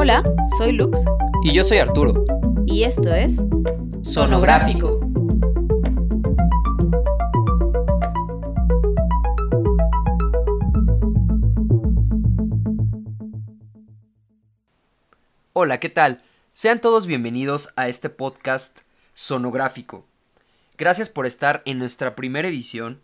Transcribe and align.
Hola, 0.00 0.22
soy 0.56 0.70
Lux. 0.70 1.04
Y 1.42 1.52
yo 1.52 1.64
soy 1.64 1.78
Arturo. 1.78 2.24
Y 2.68 2.84
esto 2.84 3.12
es 3.12 3.42
Sonográfico. 4.02 5.00
Hola, 15.52 15.80
¿qué 15.80 15.88
tal? 15.88 16.22
Sean 16.52 16.80
todos 16.80 17.08
bienvenidos 17.08 17.70
a 17.74 17.88
este 17.88 18.08
podcast 18.08 18.82
sonográfico. 19.14 20.06
Gracias 20.76 21.08
por 21.08 21.26
estar 21.26 21.60
en 21.64 21.78
nuestra 21.78 22.14
primera 22.14 22.46
edición 22.46 23.00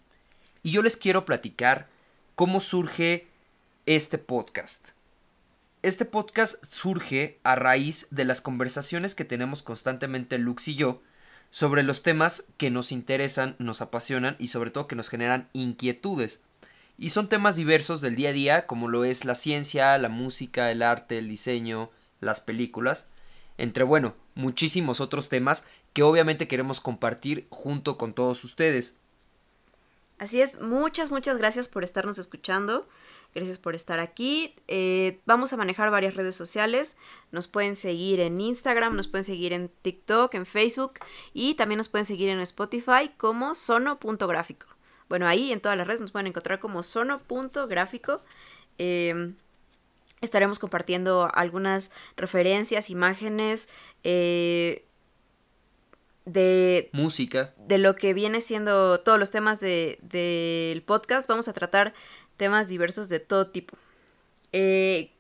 y 0.63 0.71
yo 0.71 0.81
les 0.81 0.97
quiero 0.97 1.25
platicar 1.25 1.89
cómo 2.37 2.61
surge 2.61 3.27
este 3.85 4.19
podcast. 4.19 4.91
Este 5.85 6.07
podcast 6.07 6.65
surge 6.65 7.39
a 7.43 7.57
raíz 7.57 8.07
de 8.11 8.25
las 8.25 8.41
conversaciones 8.41 9.15
que 9.15 9.27
tenemos 9.27 9.63
constantemente 9.63 10.39
Lux 10.39 10.69
y 10.69 10.77
yo 10.77 11.03
sobre 11.51 11.83
los 11.83 12.03
temas 12.03 12.47
que 12.57 12.71
nos 12.71 12.91
interesan, 12.91 13.55
nos 13.59 13.83
apasionan 13.83 14.35
y 14.39 14.49
sobre 14.49 14.71
todo 14.71 14.87
que 14.87 14.97
nos 14.97 15.11
generan 15.11 15.51
inquietudes. 15.53 16.43
Y 16.97 17.11
son 17.11 17.29
temas 17.29 17.57
diversos 17.57 18.01
del 18.01 18.17
día 18.17 18.31
a 18.31 18.33
día, 18.33 18.67
como 18.67 18.89
lo 18.89 19.05
es 19.05 19.27
la 19.27 19.35
ciencia, 19.35 19.99
la 19.99 20.09
música, 20.09 20.71
el 20.71 20.81
arte, 20.81 21.19
el 21.19 21.29
diseño, 21.29 21.91
las 22.19 22.41
películas, 22.41 23.11
entre 23.59 23.85
bueno, 23.85 24.15
muchísimos 24.35 25.03
otros 25.03 25.29
temas 25.29 25.67
que 25.93 26.03
obviamente 26.03 26.49
queremos 26.49 26.81
compartir 26.81 27.47
junto 27.51 27.99
con 27.99 28.15
todos 28.15 28.43
ustedes. 28.45 28.97
Así 30.19 30.41
es, 30.41 30.63
muchas, 30.63 31.11
muchas 31.11 31.37
gracias 31.37 31.69
por 31.69 31.85
estarnos 31.85 32.19
escuchando. 32.19 32.89
Gracias 33.35 33.59
por 33.59 33.75
estar 33.75 33.99
aquí. 33.99 34.55
Eh, 34.69 35.21
vamos 35.27 35.53
a 35.53 35.57
manejar 35.57 35.91
varias 35.91 36.15
redes 36.15 36.37
sociales. 36.37 36.97
Nos 37.33 37.49
pueden 37.49 37.75
seguir 37.75 38.21
en 38.21 38.41
Instagram, 38.41 38.95
nos 38.95 39.09
pueden 39.09 39.25
seguir 39.25 39.53
en 39.53 39.71
TikTok, 39.83 40.35
en 40.35 40.47
Facebook 40.47 40.95
y 41.33 41.55
también 41.55 41.79
nos 41.79 41.89
pueden 41.89 42.05
seguir 42.05 42.29
en 42.29 42.39
Spotify 42.41 43.11
como 43.17 43.57
sono.gráfico. 43.57 44.69
Bueno, 45.09 45.27
ahí 45.27 45.53
en 45.53 45.61
todas 45.61 45.77
las 45.77 45.87
redes 45.87 46.01
nos 46.01 46.13
pueden 46.13 46.29
encontrar 46.29 46.61
como 46.61 46.85
sono.gráfico. 46.85 48.21
Eh, 48.79 49.35
estaremos 50.21 50.61
compartiendo 50.61 51.29
algunas 51.35 51.91
referencias, 52.17 52.89
imágenes. 52.89 53.69
Eh, 54.05 54.87
de 56.25 56.89
música 56.93 57.53
de 57.59 57.77
lo 57.77 57.97
que 57.97 58.15
viene 58.15 58.41
siendo 58.41 58.99
todos 59.01 59.19
los 59.19 59.31
temas 59.31 59.61
del 59.61 59.99
de, 60.01 60.83
podcast 60.87 61.29
vamos 61.29 61.49
a 61.49 61.53
tratar 61.53 61.93
temas 62.37 62.69
diversos 62.69 63.09
de 63.09 63.21
todo 63.21 63.49
tipo. 63.49 63.77
Eh, 64.53 65.11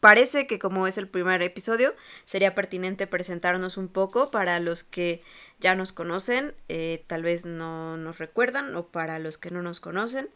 parece 0.00 0.46
que 0.46 0.58
como 0.58 0.86
es 0.86 0.98
el 0.98 1.08
primer 1.08 1.42
episodio, 1.42 1.94
sería 2.24 2.54
pertinente 2.54 3.06
presentarnos 3.06 3.76
un 3.76 3.88
poco 3.88 4.30
para 4.30 4.60
los 4.60 4.84
que 4.84 5.22
ya 5.58 5.74
nos 5.74 5.92
conocen, 5.92 6.54
eh, 6.68 7.04
tal 7.06 7.22
vez 7.22 7.46
no 7.46 7.96
nos 7.96 8.18
recuerdan, 8.18 8.76
o 8.76 8.86
para 8.86 9.18
los 9.18 9.38
que 9.38 9.50
no 9.50 9.62
nos 9.62 9.80
conocen, 9.80 10.28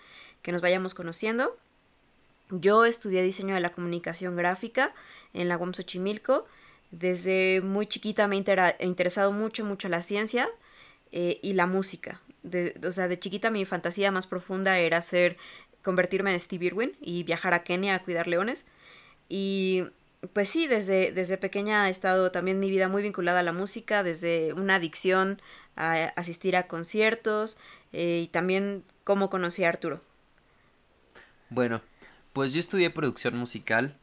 que 0.43 0.53
nos 0.53 0.63
vayamos 0.63 0.95
conociendo. 0.95 1.57
Yo 2.51 2.85
estudié 2.85 3.23
diseño 3.23 3.55
de 3.55 3.61
la 3.61 3.71
comunicación 3.71 4.35
gráfica 4.35 4.93
en 5.35 5.49
la 5.49 5.57
UAM 5.57 5.73
Xochimilco. 5.73 6.47
Desde 6.91 7.61
muy 7.61 7.87
chiquita 7.87 8.27
me 8.27 8.37
he 8.37 8.87
interesado 8.87 9.31
mucho, 9.31 9.65
mucho 9.65 9.89
la 9.89 10.03
ciencia 10.03 10.49
eh, 11.13 11.39
y 11.43 11.53
la 11.53 11.67
música. 11.67 12.21
o 12.85 12.91
sea, 12.91 13.07
de 13.07 13.19
chiquita 13.21 13.51
mi 13.51 13.65
fantasía 13.65 14.11
más 14.11 14.27
profunda 14.27 14.79
era 14.79 15.01
ser 15.01 15.37
convertirme 15.83 16.33
en 16.33 16.41
Steve 16.41 16.67
Irwin 16.67 16.93
y 17.01 17.23
viajar 17.23 17.55
a 17.55 17.65
Kenia 17.65 17.95
a 17.95 18.03
cuidar 18.03 18.27
leones. 18.27 18.67
Y 19.29 19.85
pues 20.33 20.49
sí, 20.49 20.67
desde, 20.67 21.13
desde 21.13 21.39
pequeña 21.39 21.89
he 21.89 21.91
estado 21.91 22.31
también 22.31 22.61
mi 22.61 22.71
vida 22.71 22.89
muy 22.89 23.03
vinculada 23.03 23.41
a 23.41 23.45
la 23.45 23.53
música, 23.53 24.03
desde 24.03 24.53
una 24.53 24.77
adicción 24.77 25.41
a 25.77 26.13
asistir 26.17 26.57
a 26.57 26.67
conciertos 26.67 27.57
eh, 27.93 28.23
y 28.25 28.27
también 28.29 28.85
cómo 29.05 29.31
conocí 29.31 29.65
a 29.65 29.71
Arturo. 29.71 30.01
Bueno, 31.49 31.81
pues 32.33 32.53
yo 32.53 32.61
estudié 32.61 32.91
producción 32.91 33.37
musical. 33.37 33.97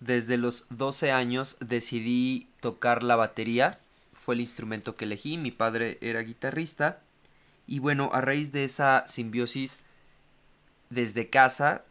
Desde 0.00 0.36
los 0.36 0.66
12 0.70 1.10
años 1.10 1.56
decidí 1.60 2.48
tocar 2.60 3.02
la 3.02 3.16
batería. 3.16 3.78
Fue 4.12 4.34
el 4.34 4.40
instrumento 4.40 4.96
que 4.96 5.04
elegí. 5.04 5.36
Mi 5.36 5.50
padre 5.50 5.98
era 6.00 6.20
guitarrista. 6.20 7.00
Y 7.66 7.80
bueno, 7.80 8.08
a 8.12 8.20
raíz 8.20 8.52
de 8.52 8.64
esa 8.64 9.06
simbiosis 9.06 9.80
desde 10.90 11.30
casa, 11.30 11.84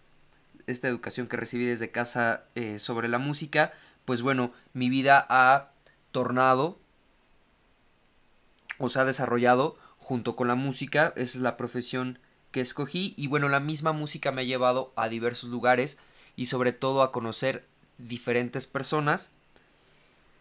esta 0.66 0.88
educación 0.88 1.28
que 1.28 1.38
recibí 1.38 1.66
desde 1.66 1.92
casa 1.92 2.44
eh, 2.56 2.80
sobre 2.80 3.08
la 3.08 3.20
música, 3.20 3.74
pues 4.06 4.22
bueno, 4.22 4.52
mi 4.74 4.90
vida 4.90 5.26
ha 5.30 5.72
tornado 6.12 6.80
o 8.78 8.90
se 8.90 9.00
ha 9.00 9.06
desarrollado 9.06 9.78
junto 10.00 10.36
con 10.36 10.48
la 10.48 10.56
música, 10.56 11.14
esa 11.16 11.38
es 11.38 11.42
la 11.42 11.58
profesión 11.58 12.20
que 12.52 12.62
escogí 12.62 13.14
y 13.18 13.28
bueno, 13.28 13.50
la 13.50 13.60
misma 13.60 13.92
música 13.92 14.32
me 14.32 14.42
ha 14.42 14.46
llevado 14.46 14.94
a 14.96 15.10
diversos 15.10 15.50
lugares 15.50 16.00
y 16.36 16.46
sobre 16.46 16.72
todo 16.72 17.02
a 17.02 17.12
conocer 17.12 17.66
diferentes 17.98 18.68
personas. 18.68 19.32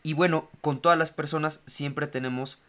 Y 0.02 0.12
bueno, 0.12 0.48
con 0.60 0.80
todas 0.80 0.96
las 0.96 1.10
personas 1.10 1.62
siempre 1.66 2.06
tenemos 2.06 2.60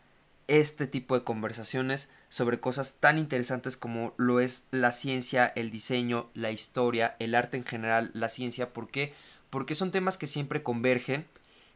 este 0.47 0.87
tipo 0.87 1.15
de 1.15 1.23
conversaciones 1.23 2.11
sobre 2.29 2.59
cosas 2.59 2.95
tan 2.99 3.17
interesantes 3.17 3.77
como 3.77 4.13
lo 4.17 4.39
es 4.39 4.65
la 4.71 4.91
ciencia, 4.91 5.45
el 5.45 5.71
diseño, 5.71 6.29
la 6.33 6.51
historia, 6.51 7.15
el 7.19 7.35
arte 7.35 7.57
en 7.57 7.65
general, 7.65 8.11
la 8.13 8.29
ciencia. 8.29 8.73
¿Por 8.73 8.89
qué? 8.89 9.13
Porque 9.49 9.75
son 9.75 9.91
temas 9.91 10.17
que 10.17 10.27
siempre 10.27 10.63
convergen, 10.63 11.25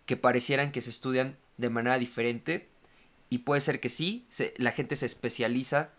que 0.05 0.17
parecieran 0.17 0.71
que 0.71 0.81
se 0.81 0.89
estudian 0.89 1.37
de 1.57 1.69
manera 1.69 1.97
diferente 1.97 2.69
y 3.29 3.39
puede 3.39 3.61
ser 3.61 3.79
que 3.79 3.89
sí, 3.89 4.25
la 4.57 4.71
gente 4.71 4.95
se 4.95 5.05
especializa, 5.05 5.91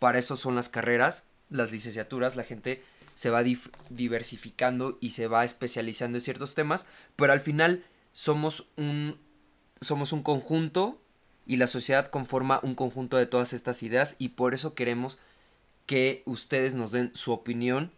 para 0.00 0.18
eso 0.18 0.36
son 0.36 0.56
las 0.56 0.68
carreras, 0.68 1.28
las 1.48 1.70
licenciaturas, 1.70 2.34
la 2.34 2.42
gente 2.42 2.82
se 3.14 3.30
va 3.30 3.44
diversificando 3.88 4.98
y 5.00 5.10
se 5.10 5.26
va 5.26 5.44
especializando 5.44 6.18
en 6.18 6.22
ciertos 6.22 6.54
temas, 6.54 6.86
pero 7.14 7.32
al 7.32 7.40
final 7.40 7.84
somos 8.12 8.66
un 8.76 9.18
somos 9.80 10.12
un 10.12 10.22
conjunto 10.22 11.00
y 11.46 11.56
la 11.56 11.66
sociedad 11.66 12.08
conforma 12.08 12.60
un 12.62 12.74
conjunto 12.74 13.16
de 13.16 13.26
todas 13.26 13.52
estas 13.52 13.82
ideas 13.82 14.16
y 14.18 14.30
por 14.30 14.54
eso 14.54 14.74
queremos 14.74 15.18
que 15.86 16.22
ustedes 16.26 16.74
nos 16.74 16.92
den 16.92 17.10
su 17.14 17.32
opinión 17.32 17.92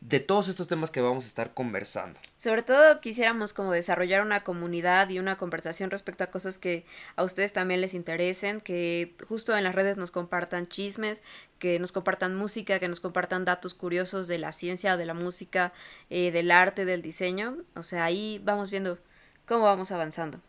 de 0.00 0.18
todos 0.18 0.48
estos 0.48 0.66
temas 0.66 0.90
que 0.90 1.02
vamos 1.02 1.24
a 1.24 1.26
estar 1.26 1.52
conversando. 1.52 2.18
Sobre 2.38 2.62
todo 2.62 3.00
quisiéramos 3.00 3.52
como 3.52 3.72
desarrollar 3.72 4.22
una 4.22 4.42
comunidad 4.42 5.10
y 5.10 5.18
una 5.18 5.36
conversación 5.36 5.90
respecto 5.90 6.24
a 6.24 6.28
cosas 6.28 6.56
que 6.56 6.86
a 7.16 7.22
ustedes 7.22 7.52
también 7.52 7.82
les 7.82 7.92
interesen, 7.92 8.62
que 8.62 9.14
justo 9.28 9.54
en 9.56 9.62
las 9.62 9.74
redes 9.74 9.98
nos 9.98 10.10
compartan 10.10 10.66
chismes, 10.68 11.22
que 11.58 11.78
nos 11.78 11.92
compartan 11.92 12.34
música, 12.34 12.78
que 12.78 12.88
nos 12.88 13.00
compartan 13.00 13.44
datos 13.44 13.74
curiosos 13.74 14.26
de 14.26 14.38
la 14.38 14.54
ciencia, 14.54 14.96
de 14.96 15.04
la 15.04 15.14
música, 15.14 15.74
eh, 16.08 16.30
del 16.30 16.50
arte, 16.50 16.86
del 16.86 17.02
diseño. 17.02 17.58
O 17.74 17.82
sea, 17.82 18.04
ahí 18.04 18.40
vamos 18.42 18.70
viendo 18.70 18.98
cómo 19.46 19.66
vamos 19.66 19.92
avanzando. 19.92 20.40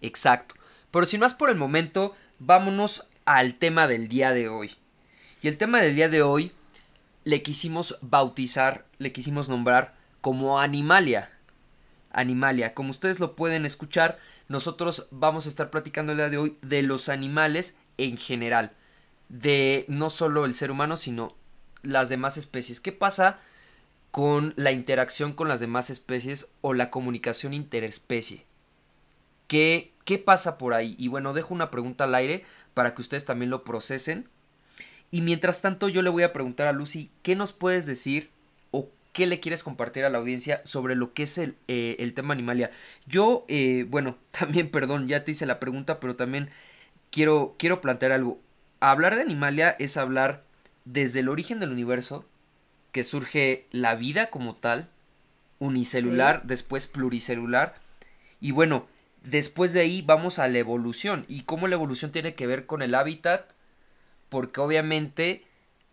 Exacto. 0.00 0.54
Pero 0.90 1.06
sin 1.06 1.20
más 1.20 1.34
por 1.34 1.50
el 1.50 1.56
momento, 1.56 2.14
vámonos 2.38 3.06
al 3.24 3.54
tema 3.54 3.86
del 3.86 4.08
día 4.08 4.32
de 4.32 4.48
hoy. 4.48 4.74
Y 5.42 5.48
el 5.48 5.56
tema 5.56 5.80
del 5.80 5.94
día 5.94 6.08
de 6.08 6.22
hoy 6.22 6.52
le 7.24 7.42
quisimos 7.42 7.98
bautizar, 8.00 8.86
le 8.98 9.12
quisimos 9.12 9.48
nombrar 9.48 9.94
como 10.20 10.58
Animalia. 10.58 11.30
Animalia, 12.12 12.74
como 12.74 12.90
ustedes 12.90 13.20
lo 13.20 13.36
pueden 13.36 13.64
escuchar, 13.64 14.18
nosotros 14.48 15.06
vamos 15.10 15.46
a 15.46 15.48
estar 15.48 15.70
platicando 15.70 16.12
el 16.12 16.18
día 16.18 16.28
de 16.28 16.38
hoy 16.38 16.58
de 16.62 16.82
los 16.82 17.08
animales 17.08 17.78
en 17.98 18.16
general, 18.16 18.72
de 19.28 19.84
no 19.88 20.10
solo 20.10 20.44
el 20.44 20.54
ser 20.54 20.70
humano, 20.70 20.96
sino 20.96 21.36
las 21.82 22.08
demás 22.08 22.36
especies. 22.36 22.80
¿Qué 22.80 22.92
pasa 22.92 23.38
con 24.10 24.54
la 24.56 24.72
interacción 24.72 25.32
con 25.34 25.48
las 25.48 25.60
demás 25.60 25.88
especies 25.88 26.50
o 26.62 26.74
la 26.74 26.90
comunicación 26.90 27.54
interespecie? 27.54 28.44
¿Qué, 29.46 29.92
¿Qué 30.10 30.18
pasa 30.18 30.58
por 30.58 30.74
ahí? 30.74 30.96
Y 30.98 31.06
bueno, 31.06 31.34
dejo 31.34 31.54
una 31.54 31.70
pregunta 31.70 32.02
al 32.02 32.16
aire 32.16 32.42
para 32.74 32.96
que 32.96 33.00
ustedes 33.00 33.24
también 33.24 33.48
lo 33.48 33.62
procesen. 33.62 34.28
Y 35.12 35.22
mientras 35.22 35.62
tanto 35.62 35.88
yo 35.88 36.02
le 36.02 36.10
voy 36.10 36.24
a 36.24 36.32
preguntar 36.32 36.66
a 36.66 36.72
Lucy, 36.72 37.12
¿qué 37.22 37.36
nos 37.36 37.52
puedes 37.52 37.86
decir 37.86 38.28
o 38.72 38.88
qué 39.12 39.28
le 39.28 39.38
quieres 39.38 39.62
compartir 39.62 40.04
a 40.04 40.10
la 40.10 40.18
audiencia 40.18 40.62
sobre 40.64 40.96
lo 40.96 41.14
que 41.14 41.22
es 41.22 41.38
el, 41.38 41.54
eh, 41.68 41.94
el 42.00 42.12
tema 42.12 42.34
Animalia? 42.34 42.72
Yo, 43.06 43.44
eh, 43.46 43.86
bueno, 43.88 44.18
también, 44.32 44.72
perdón, 44.72 45.06
ya 45.06 45.24
te 45.24 45.30
hice 45.30 45.46
la 45.46 45.60
pregunta, 45.60 46.00
pero 46.00 46.16
también 46.16 46.50
quiero, 47.12 47.54
quiero 47.56 47.80
plantear 47.80 48.10
algo. 48.10 48.40
Hablar 48.80 49.14
de 49.14 49.22
Animalia 49.22 49.76
es 49.78 49.96
hablar 49.96 50.42
desde 50.86 51.20
el 51.20 51.28
origen 51.28 51.60
del 51.60 51.70
universo, 51.70 52.24
que 52.90 53.04
surge 53.04 53.68
la 53.70 53.94
vida 53.94 54.28
como 54.30 54.56
tal, 54.56 54.90
unicelular, 55.60 56.42
después 56.42 56.88
pluricelular, 56.88 57.76
y 58.40 58.50
bueno, 58.50 58.88
Después 59.22 59.72
de 59.72 59.80
ahí 59.80 60.02
vamos 60.02 60.38
a 60.38 60.48
la 60.48 60.58
evolución 60.58 61.24
y 61.28 61.42
cómo 61.42 61.68
la 61.68 61.74
evolución 61.74 62.10
tiene 62.10 62.34
que 62.34 62.46
ver 62.46 62.66
con 62.66 62.82
el 62.82 62.94
hábitat, 62.94 63.52
porque 64.28 64.60
obviamente 64.60 65.44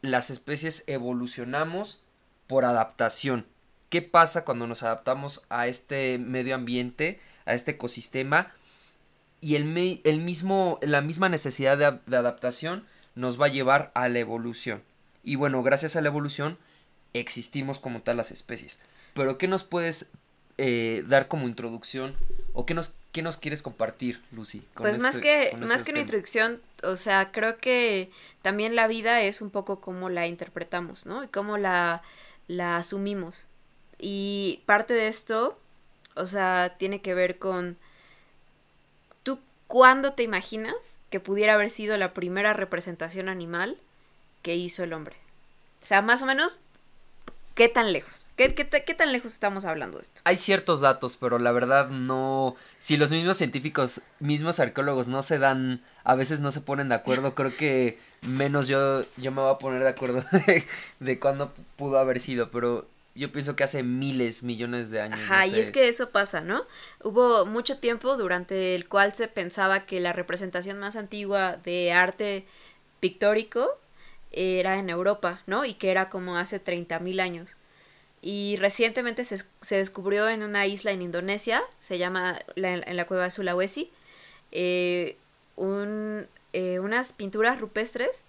las 0.01 0.29
especies 0.29 0.83
evolucionamos 0.87 2.01
por 2.47 2.63
adaptación. 2.65 3.45
qué 3.89 4.01
pasa 4.01 4.43
cuando 4.43 4.67
nos 4.67 4.83
adaptamos 4.83 5.45
a 5.49 5.67
este 5.67 6.17
medio 6.17 6.55
ambiente, 6.55 7.21
a 7.45 7.53
este 7.53 7.71
ecosistema 7.71 8.53
y 9.39 9.55
el, 9.55 10.01
el 10.03 10.19
mismo, 10.19 10.77
la 10.81 11.01
misma 11.01 11.29
necesidad 11.29 11.77
de, 11.77 11.99
de, 12.05 12.17
adaptación 12.17 12.85
nos 13.15 13.39
va 13.39 13.45
a 13.45 13.49
llevar 13.49 13.91
a 13.95 14.09
la 14.09 14.19
evolución. 14.19 14.83
Y 15.23 15.35
bueno, 15.35 15.63
gracias 15.63 15.95
a 15.95 16.01
la 16.01 16.09
evolución 16.09 16.57
existimos 17.13 17.79
como 17.79 18.01
tal 18.01 18.17
las 18.17 18.31
especies. 18.31 18.79
Pero 19.13 19.37
¿qué 19.37 19.47
nos 19.47 19.63
puedes 19.63 20.11
eh, 20.57 21.03
dar 21.07 21.27
como 21.27 21.47
introducción 21.47 22.15
o 22.53 22.65
qué 22.65 22.73
nos, 22.73 22.95
qué 23.11 23.21
nos 23.21 23.37
quieres 23.37 23.61
compartir, 23.61 24.21
Lucy? 24.31 24.63
pues 24.75 24.97
más 24.97 25.17
que, 25.19 25.55
más 25.59 25.83
que 25.83 25.91
una 25.91 25.99
introducción, 25.99 26.59
o 26.83 26.95
sea, 26.95 27.31
creo 27.31 27.57
que 27.57 28.09
también 28.41 28.75
la 28.75 28.87
vida 28.87 29.21
es 29.21 29.41
un 29.41 29.51
poco 29.51 29.79
como 29.79 30.09
la 30.09 30.25
interpretamos, 30.25 31.05
¿no? 31.05 31.23
Y 31.23 31.27
cómo 31.27 31.57
la, 31.57 32.01
la 32.47 32.77
asumimos. 32.77 33.45
Y 33.99 34.63
parte 34.65 34.95
de 34.95 35.07
esto, 35.07 35.59
o 36.15 36.25
sea, 36.25 36.75
tiene 36.79 37.01
que 37.01 37.13
ver 37.13 37.37
con 37.37 37.77
tú 39.21 39.39
cuándo 39.67 40.13
te 40.13 40.23
imaginas 40.23 40.97
que 41.11 41.19
pudiera 41.19 41.53
haber 41.53 41.69
sido 41.69 41.97
la 41.97 42.13
primera 42.13 42.53
representación 42.53 43.29
animal 43.29 43.77
que 44.41 44.55
hizo 44.55 44.83
el 44.83 44.93
hombre. 44.93 45.15
O 45.83 45.85
sea, 45.85 46.01
más 46.01 46.21
o 46.21 46.25
menos 46.25 46.61
¿Qué 47.57 47.69
tan 47.69 47.91
lejos? 47.91 48.29
¿Qué, 48.35 48.53
qué, 48.53 48.93
tan 48.93 49.11
lejos 49.11 49.33
estamos 49.33 49.65
hablando 49.65 49.97
de 49.97 50.03
esto? 50.03 50.21
Hay 50.25 50.35
ciertos 50.35 50.81
datos, 50.81 51.17
pero 51.17 51.39
la 51.39 51.51
verdad 51.51 51.89
no... 51.89 52.55
Si 52.77 52.97
los 52.97 53.09
mismos 53.09 53.37
científicos, 53.37 54.01
mismos 54.19 54.59
arqueólogos 54.59 55.07
no 55.07 55.23
se 55.23 55.39
dan, 55.39 55.81
a 56.03 56.13
veces 56.13 56.39
no 56.39 56.51
se 56.51 56.61
ponen 56.61 56.89
de 56.89 56.95
acuerdo, 56.95 57.33
creo 57.33 57.57
que 57.57 57.97
menos 58.21 58.67
yo, 58.67 59.01
yo 59.17 59.31
me 59.31 59.41
voy 59.41 59.51
a 59.51 59.57
poner 59.57 59.81
de 59.81 59.89
acuerdo 59.89 60.23
de, 60.99 61.19
cuándo 61.19 61.51
pudo 61.77 61.97
haber 61.97 62.19
sido, 62.19 62.51
pero 62.51 62.87
yo 63.15 63.31
pienso 63.31 63.55
que 63.55 63.63
hace 63.63 63.81
miles, 63.81 64.43
millones 64.43 64.91
de 64.91 65.01
años. 65.01 65.19
Ajá, 65.19 65.47
y 65.47 65.59
es 65.59 65.71
que 65.71 65.87
eso 65.87 66.11
pasa, 66.11 66.41
¿no? 66.41 66.63
Hubo 67.03 67.47
mucho 67.47 67.79
tiempo 67.79 68.17
durante 68.17 68.75
el 68.75 68.87
cual 68.87 69.15
se 69.15 69.27
pensaba 69.27 69.87
que 69.87 69.99
la 69.99 70.13
representación 70.13 70.77
más 70.77 70.95
antigua 70.95 71.57
de 71.63 71.91
arte 71.91 72.45
pictórico 72.99 73.79
era 74.31 74.79
en 74.79 74.89
Europa, 74.89 75.41
¿no? 75.45 75.65
Y 75.65 75.73
que 75.73 75.91
era 75.91 76.09
como 76.09 76.37
hace 76.37 76.63
30.000 76.63 77.21
años. 77.21 77.55
Y 78.21 78.57
recientemente 78.57 79.23
se, 79.23 79.45
descubrió 79.75 80.27
en 80.27 80.43
una 80.43 80.65
isla 80.65 80.91
en 80.91 81.01
Indonesia, 81.01 81.63
se 81.79 81.97
llama 81.97 82.39
en 82.55 82.97
la 82.97 83.05
cueva 83.05 83.25
de 83.25 83.31
Sulawesi, 83.31 83.91
eh, 84.51 85.17
un, 85.55 86.27
eh, 86.53 86.79
unas 86.79 87.13
pinturas 87.13 87.59
rupestres 87.59 88.23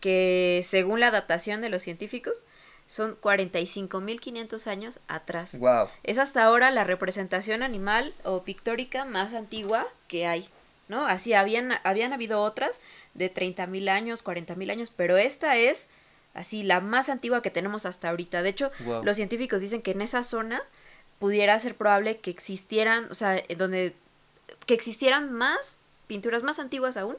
que 0.00 0.62
según 0.64 1.00
la 1.00 1.10
datación 1.10 1.60
de 1.60 1.68
los 1.68 1.82
científicos 1.82 2.44
son 2.86 3.18
45.500 3.20 4.66
años 4.66 5.00
atrás. 5.08 5.58
Wow. 5.58 5.88
Es 6.02 6.18
hasta 6.18 6.44
ahora 6.44 6.70
la 6.70 6.84
representación 6.84 7.62
animal 7.62 8.12
o 8.22 8.44
pictórica 8.44 9.04
más 9.04 9.34
antigua 9.34 9.86
que 10.06 10.26
hay. 10.26 10.48
¿No? 10.88 11.06
Así 11.06 11.32
habían, 11.32 11.72
habían 11.84 12.12
habido 12.12 12.42
otras 12.42 12.80
de 13.14 13.32
30.000 13.32 13.88
años, 13.88 14.24
40.000 14.24 14.70
años, 14.70 14.92
pero 14.94 15.16
esta 15.16 15.56
es 15.56 15.88
así 16.34 16.62
la 16.62 16.80
más 16.80 17.08
antigua 17.08 17.42
que 17.42 17.50
tenemos 17.50 17.86
hasta 17.86 18.10
ahorita. 18.10 18.42
De 18.42 18.50
hecho, 18.50 18.70
los 19.02 19.16
científicos 19.16 19.60
dicen 19.60 19.82
que 19.82 19.92
en 19.92 20.02
esa 20.02 20.22
zona 20.22 20.62
pudiera 21.18 21.58
ser 21.60 21.76
probable 21.76 22.18
que 22.18 22.30
existieran, 22.30 23.06
o 23.10 23.14
sea, 23.14 23.42
donde 23.56 23.94
que 24.66 24.74
existieran 24.74 25.32
más 25.32 25.78
pinturas 26.06 26.42
más 26.42 26.58
antiguas 26.58 26.96
aún 26.96 27.16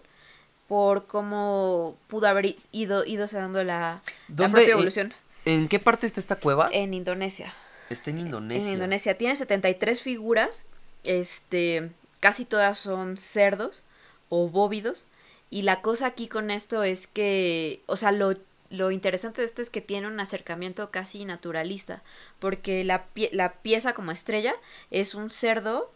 por 0.67 1.07
cómo 1.07 1.97
pudo 2.07 2.27
haber 2.27 2.55
ido 2.71 3.05
ido 3.05 3.25
dando 3.27 3.63
la, 3.63 4.01
la 4.35 4.51
propia 4.51 4.73
evolución. 4.73 5.13
¿En 5.45 5.67
qué 5.67 5.79
parte 5.79 6.07
está 6.07 6.19
esta 6.19 6.35
cueva? 6.37 6.69
En 6.71 6.93
Indonesia. 6.93 7.53
Está 7.89 8.09
en 8.09 8.19
Indonesia. 8.19 8.67
En 8.67 8.73
Indonesia 8.73 9.17
tiene 9.17 9.35
73 9.35 10.01
figuras. 10.01 10.65
Este, 11.03 11.91
casi 12.25 12.43
todas 12.43 12.79
son 12.79 13.17
cerdos 13.17 13.83
o 14.29 14.49
bóvidos. 14.49 15.05
Y 15.51 15.61
la 15.61 15.83
cosa 15.83 16.07
aquí 16.07 16.27
con 16.27 16.49
esto 16.49 16.81
es 16.81 17.05
que, 17.05 17.83
o 17.85 17.97
sea, 17.97 18.11
lo, 18.11 18.33
lo 18.71 18.89
interesante 18.89 19.41
de 19.41 19.45
esto 19.45 19.61
es 19.61 19.69
que 19.69 19.79
tiene 19.79 20.07
un 20.07 20.19
acercamiento 20.19 20.89
casi 20.89 21.23
naturalista, 21.23 22.01
porque 22.39 22.83
la, 22.83 23.05
la 23.31 23.53
pieza 23.61 23.93
como 23.93 24.11
estrella 24.11 24.55
es 24.89 25.13
un 25.13 25.29
cerdo, 25.29 25.91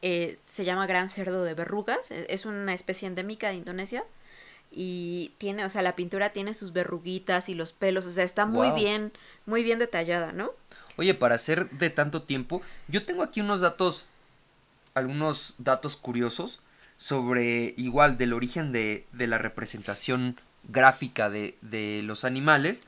eh, 0.00 0.38
se 0.48 0.64
llama 0.64 0.86
gran 0.86 1.10
cerdo 1.10 1.44
de 1.44 1.52
verrugas, 1.52 2.10
e, 2.10 2.24
es 2.30 2.46
una 2.46 2.72
especie 2.72 3.06
endémica 3.06 3.48
de 3.48 3.56
Indonesia, 3.56 4.02
y 4.72 5.34
tiene, 5.36 5.66
o 5.66 5.68
sea, 5.68 5.82
la 5.82 5.94
pintura 5.94 6.30
tiene 6.30 6.54
sus 6.54 6.72
verruguitas 6.72 7.50
y 7.50 7.54
los 7.54 7.74
pelos, 7.74 8.06
o 8.06 8.10
sea, 8.10 8.24
está 8.24 8.46
muy 8.46 8.70
bien, 8.70 9.12
muy 9.44 9.62
bien 9.62 9.78
detallada, 9.78 10.32
¿no? 10.32 10.52
Oye, 10.96 11.12
para 11.12 11.36
ser 11.36 11.68
de 11.68 11.90
tanto 11.90 12.22
tiempo, 12.22 12.62
yo 12.88 13.04
tengo 13.04 13.22
aquí 13.22 13.42
unos 13.42 13.60
datos 13.60 14.08
algunos 14.94 15.56
datos 15.58 15.96
curiosos 15.96 16.60
sobre 16.96 17.74
igual 17.76 18.16
del 18.16 18.32
origen 18.32 18.72
de, 18.72 19.06
de 19.12 19.26
la 19.26 19.38
representación 19.38 20.40
gráfica 20.68 21.28
de, 21.28 21.58
de, 21.60 22.02
los 22.02 22.24
animales. 22.24 22.84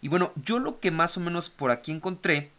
Y 0.00 0.08
bueno, 0.08 0.32
yo 0.36 0.58
lo 0.58 0.80
que 0.80 0.90
más 0.90 1.16
o 1.16 1.20
menos 1.20 1.48
por 1.48 1.70
aquí 1.70 1.92
encontré 1.92 2.50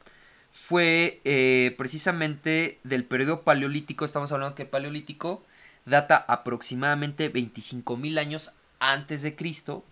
fue 0.51 1.19
eh, 1.25 1.75
precisamente 1.77 2.79
del 2.83 3.03
periodo 3.03 3.41
paleolítico. 3.41 4.05
Estamos 4.05 4.31
hablando 4.31 4.55
que 4.55 4.63
el 4.63 4.69
paleolítico 4.69 5.43
data 5.85 6.23
aproximadamente 6.27 7.31
25.000 7.31 8.19
años 8.19 8.53
antes 8.79 9.21
de 9.21 9.35
Cristo. 9.35 9.83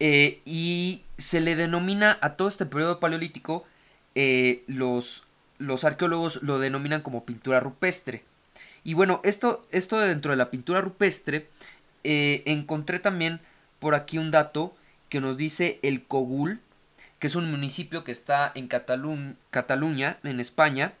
Eh, 0.00 0.40
y 0.44 1.04
se 1.16 1.40
le 1.40 1.54
denomina 1.54 2.18
a 2.20 2.34
todo 2.34 2.48
este 2.48 2.66
periodo 2.66 2.98
paleolítico 2.98 3.64
eh, 4.16 4.64
los 4.66 5.24
los 5.62 5.84
arqueólogos 5.84 6.42
lo 6.42 6.58
denominan 6.58 7.02
como 7.02 7.24
pintura 7.24 7.60
rupestre. 7.60 8.24
Y 8.84 8.94
bueno, 8.94 9.20
esto, 9.24 9.62
esto 9.70 9.98
dentro 9.98 10.32
de 10.32 10.36
la 10.36 10.50
pintura 10.50 10.80
rupestre, 10.80 11.48
eh, 12.04 12.42
encontré 12.46 12.98
también 12.98 13.40
por 13.78 13.94
aquí 13.94 14.18
un 14.18 14.30
dato 14.30 14.74
que 15.08 15.20
nos 15.20 15.36
dice 15.36 15.78
el 15.82 16.04
Cogul, 16.04 16.60
que 17.18 17.28
es 17.28 17.36
un 17.36 17.50
municipio 17.50 18.02
que 18.02 18.12
está 18.12 18.50
en 18.54 18.66
Cataluña, 18.66 20.18
en 20.24 20.40
España, 20.40 20.94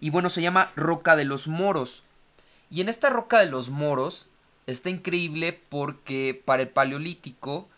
y 0.00 0.10
bueno, 0.10 0.30
se 0.30 0.42
llama 0.42 0.70
Roca 0.76 1.16
de 1.16 1.24
los 1.24 1.48
Moros. 1.48 2.02
Y 2.70 2.80
en 2.80 2.88
esta 2.88 3.10
Roca 3.10 3.40
de 3.40 3.46
los 3.46 3.68
Moros 3.68 4.28
está 4.66 4.90
increíble 4.90 5.60
porque 5.68 6.40
para 6.44 6.62
el 6.62 6.68
Paleolítico 6.68 7.68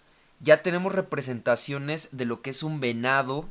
ya 0.41 0.62
tenemos 0.62 0.94
representaciones 0.94 2.09
de 2.12 2.25
lo 2.25 2.43
que 2.43 2.50
es 2.50 2.62
un 2.62 2.81
venado, 2.81 3.49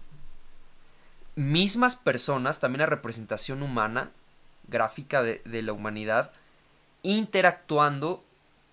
mismas 1.40 1.96
personas, 1.96 2.60
también 2.60 2.82
la 2.82 2.86
representación 2.88 3.64
humana, 3.64 4.12
gráfica 4.68 5.24
de, 5.24 5.42
la 5.64 5.72
humanidad, 5.72 6.34
interactuando 7.02 8.24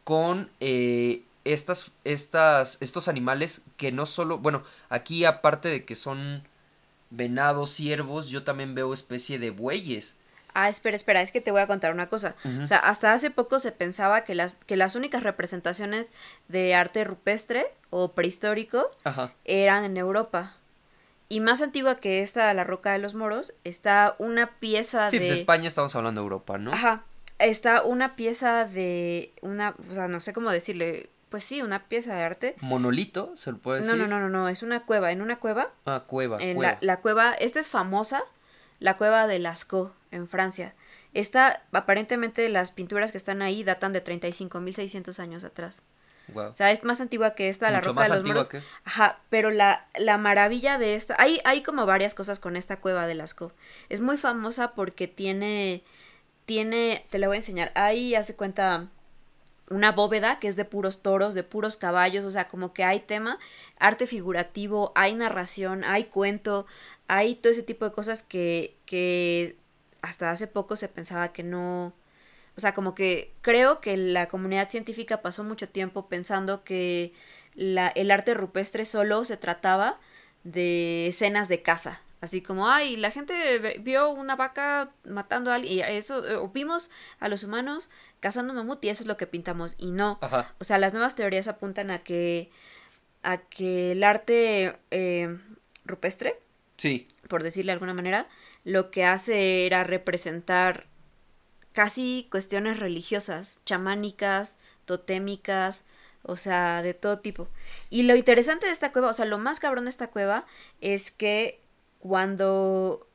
con 0.02 0.50
eh, 0.58 1.22
estas, 1.44 1.92
estas, 2.02 2.78
estos 2.80 3.06
animales 3.06 3.62
que 3.76 3.92
no 3.92 4.04
solo, 4.04 4.38
bueno, 4.38 4.64
aquí 4.88 5.24
aparte 5.24 5.68
de 5.68 5.84
que 5.84 5.94
son 5.94 6.42
venados, 7.10 7.70
ciervos, 7.70 8.30
yo 8.30 8.42
también 8.42 8.74
veo 8.74 8.92
especie 8.92 9.38
de 9.38 9.50
bueyes. 9.50 10.16
Ah, 10.52 10.68
espera, 10.68 10.96
espera, 10.96 11.22
es 11.22 11.30
que 11.30 11.40
te 11.40 11.52
voy 11.52 11.60
a 11.60 11.68
contar 11.68 11.92
una 11.92 12.08
cosa. 12.08 12.34
O 12.60 12.66
sea, 12.66 12.78
hasta 12.78 13.12
hace 13.12 13.30
poco 13.30 13.60
se 13.60 13.70
pensaba 13.70 14.24
que 14.24 14.34
las, 14.34 14.56
que 14.56 14.76
las 14.76 14.96
únicas 14.96 15.22
representaciones 15.22 16.12
de 16.48 16.74
arte 16.74 17.04
rupestre 17.04 17.66
o 17.90 18.12
prehistórico 18.12 18.90
eran 19.44 19.84
en 19.84 19.98
Europa. 19.98 20.55
Y 21.28 21.40
más 21.40 21.60
antigua 21.60 21.96
que 21.96 22.20
esta, 22.20 22.52
la 22.54 22.64
Roca 22.64 22.92
de 22.92 22.98
los 22.98 23.14
Moros, 23.14 23.54
está 23.64 24.14
una 24.18 24.58
pieza 24.58 25.08
sí, 25.08 25.18
de... 25.18 25.24
Sí, 25.24 25.30
pues 25.30 25.40
España 25.40 25.68
estamos 25.68 25.94
hablando 25.96 26.20
de 26.20 26.24
Europa, 26.24 26.58
¿no? 26.58 26.72
Ajá. 26.72 27.04
Está 27.38 27.82
una 27.82 28.16
pieza 28.16 28.64
de... 28.64 29.32
una 29.42 29.74
O 29.90 29.94
sea, 29.94 30.08
no 30.08 30.20
sé 30.20 30.32
cómo 30.32 30.50
decirle... 30.50 31.10
Pues 31.28 31.44
sí, 31.44 31.60
una 31.60 31.88
pieza 31.88 32.14
de 32.14 32.22
arte. 32.22 32.54
¿Monolito? 32.60 33.34
¿Se 33.36 33.50
lo 33.50 33.58
puede 33.58 33.80
decir? 33.80 33.96
No, 33.96 34.06
no, 34.06 34.06
no, 34.06 34.20
no, 34.20 34.28
no. 34.28 34.48
Es 34.48 34.62
una 34.62 34.84
cueva. 34.86 35.10
En 35.10 35.20
una 35.20 35.40
cueva. 35.40 35.72
Ah, 35.84 36.04
cueva. 36.06 36.38
En 36.40 36.62
La, 36.62 36.78
la 36.80 37.00
cueva... 37.00 37.32
Esta 37.32 37.58
es 37.58 37.68
famosa. 37.68 38.22
La 38.78 38.96
cueva 38.96 39.26
de 39.26 39.40
Lascaux, 39.40 39.92
en 40.12 40.28
Francia. 40.28 40.74
Esta, 41.14 41.64
aparentemente, 41.72 42.48
las 42.48 42.70
pinturas 42.70 43.10
que 43.10 43.18
están 43.18 43.42
ahí 43.42 43.64
datan 43.64 43.92
de 43.92 44.04
35.600 44.04 45.18
años 45.18 45.44
atrás. 45.44 45.82
O 46.34 46.54
sea, 46.54 46.72
es 46.72 46.82
más 46.82 47.00
antigua 47.00 47.34
que 47.34 47.48
esta, 47.48 47.70
la 47.70 47.80
roca 47.80 48.02
de 48.04 48.08
los 48.08 48.24
moros. 48.24 48.50
Ajá, 48.84 49.20
pero 49.30 49.50
la, 49.50 49.86
la 49.96 50.18
maravilla 50.18 50.78
de 50.78 50.94
esta, 50.94 51.14
hay, 51.18 51.40
hay 51.44 51.62
como 51.62 51.86
varias 51.86 52.14
cosas 52.14 52.40
con 52.40 52.56
esta 52.56 52.78
cueva 52.80 53.06
de 53.06 53.14
Lascaux. 53.14 53.54
Es 53.88 54.00
muy 54.00 54.16
famosa 54.16 54.72
porque 54.72 55.06
tiene, 55.06 55.82
tiene, 56.44 57.06
te 57.10 57.18
la 57.18 57.28
voy 57.28 57.36
a 57.36 57.38
enseñar, 57.38 57.72
ahí 57.74 58.14
hace 58.14 58.34
cuenta 58.34 58.88
una 59.68 59.92
bóveda 59.92 60.38
que 60.38 60.48
es 60.48 60.56
de 60.56 60.64
puros 60.64 61.02
toros, 61.02 61.34
de 61.34 61.42
puros 61.42 61.76
caballos, 61.76 62.24
o 62.24 62.30
sea, 62.30 62.48
como 62.48 62.72
que 62.72 62.84
hay 62.84 63.00
tema, 63.00 63.38
arte 63.78 64.06
figurativo, 64.06 64.92
hay 64.94 65.14
narración, 65.14 65.84
hay 65.84 66.04
cuento, 66.04 66.66
hay 67.08 67.34
todo 67.34 67.50
ese 67.50 67.62
tipo 67.62 67.84
de 67.84 67.92
cosas 67.92 68.22
que, 68.22 68.76
que 68.86 69.56
hasta 70.02 70.30
hace 70.30 70.46
poco 70.46 70.76
se 70.76 70.88
pensaba 70.88 71.32
que 71.32 71.42
no, 71.42 71.92
o 72.56 72.60
sea, 72.60 72.74
como 72.74 72.94
que 72.94 73.32
creo 73.42 73.80
que 73.80 73.96
la 73.96 74.28
comunidad 74.28 74.70
científica 74.70 75.22
pasó 75.22 75.44
mucho 75.44 75.68
tiempo 75.68 76.08
pensando 76.08 76.64
que 76.64 77.12
la, 77.54 77.88
el 77.88 78.10
arte 78.10 78.34
rupestre 78.34 78.84
solo 78.84 79.24
se 79.24 79.36
trataba 79.36 79.98
de 80.44 81.06
escenas 81.08 81.48
de 81.48 81.62
caza. 81.62 82.00
Así 82.22 82.40
como, 82.40 82.68
ay, 82.70 82.96
la 82.96 83.10
gente 83.10 83.78
vio 83.80 84.08
una 84.10 84.36
vaca 84.36 84.90
matando 85.04 85.52
a 85.52 85.56
alguien, 85.56 85.78
y 85.78 85.82
eso, 85.82 86.26
eh, 86.26 86.36
o 86.36 86.48
vimos 86.48 86.90
a 87.20 87.28
los 87.28 87.44
humanos 87.44 87.90
cazando 88.20 88.54
mamut 88.54 88.82
y 88.84 88.88
eso 88.88 89.02
es 89.02 89.06
lo 89.06 89.18
que 89.18 89.26
pintamos, 89.26 89.76
y 89.78 89.92
no. 89.92 90.18
Ajá. 90.22 90.54
O 90.58 90.64
sea, 90.64 90.78
las 90.78 90.94
nuevas 90.94 91.14
teorías 91.14 91.46
apuntan 91.46 91.90
a 91.90 91.98
que, 91.98 92.50
a 93.22 93.36
que 93.36 93.92
el 93.92 94.02
arte 94.02 94.76
eh, 94.90 95.38
rupestre, 95.84 96.40
Sí. 96.78 97.06
por 97.28 97.42
decirle 97.42 97.70
de 97.70 97.74
alguna 97.74 97.94
manera, 97.94 98.28
lo 98.64 98.90
que 98.90 99.04
hace 99.04 99.66
era 99.66 99.84
representar 99.84 100.86
casi 101.76 102.26
cuestiones 102.30 102.80
religiosas, 102.80 103.60
chamánicas, 103.66 104.56
totémicas, 104.86 105.84
o 106.22 106.36
sea, 106.36 106.80
de 106.80 106.94
todo 106.94 107.18
tipo. 107.18 107.50
Y 107.90 108.04
lo 108.04 108.16
interesante 108.16 108.64
de 108.64 108.72
esta 108.72 108.92
cueva, 108.92 109.10
o 109.10 109.12
sea, 109.12 109.26
lo 109.26 109.36
más 109.36 109.60
cabrón 109.60 109.84
de 109.84 109.90
esta 109.90 110.06
cueva 110.06 110.46
es 110.80 111.10
que 111.10 111.60
cuando 111.98 113.06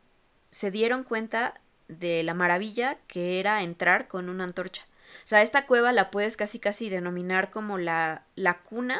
se 0.52 0.70
dieron 0.70 1.04
cuenta 1.04 1.60
de 1.88 2.22
la 2.22 2.36
maravilla 2.36 3.00
que 3.08 3.40
era 3.40 3.64
entrar 3.64 4.08
con 4.08 4.30
una 4.30 4.44
antorcha. 4.44 4.86
O 5.24 5.28
sea, 5.28 5.42
esta 5.42 5.66
cueva 5.66 5.92
la 5.92 6.12
puedes 6.12 6.38
casi 6.38 6.60
casi 6.60 6.88
denominar 6.88 7.50
como 7.50 7.80
la, 7.80 8.26
la 8.36 8.60
cuna 8.60 9.00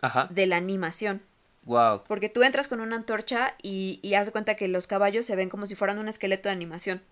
Ajá. 0.00 0.26
de 0.30 0.46
la 0.46 0.56
animación. 0.56 1.20
Wow. 1.64 2.04
Porque 2.08 2.30
tú 2.30 2.42
entras 2.44 2.66
con 2.66 2.80
una 2.80 2.96
antorcha 2.96 3.56
y, 3.62 4.00
y 4.00 4.14
haz 4.14 4.24
de 4.24 4.32
cuenta 4.32 4.54
que 4.54 4.68
los 4.68 4.86
caballos 4.86 5.26
se 5.26 5.36
ven 5.36 5.50
como 5.50 5.66
si 5.66 5.74
fueran 5.74 5.98
un 5.98 6.08
esqueleto 6.08 6.48
de 6.48 6.54
animación. 6.54 7.02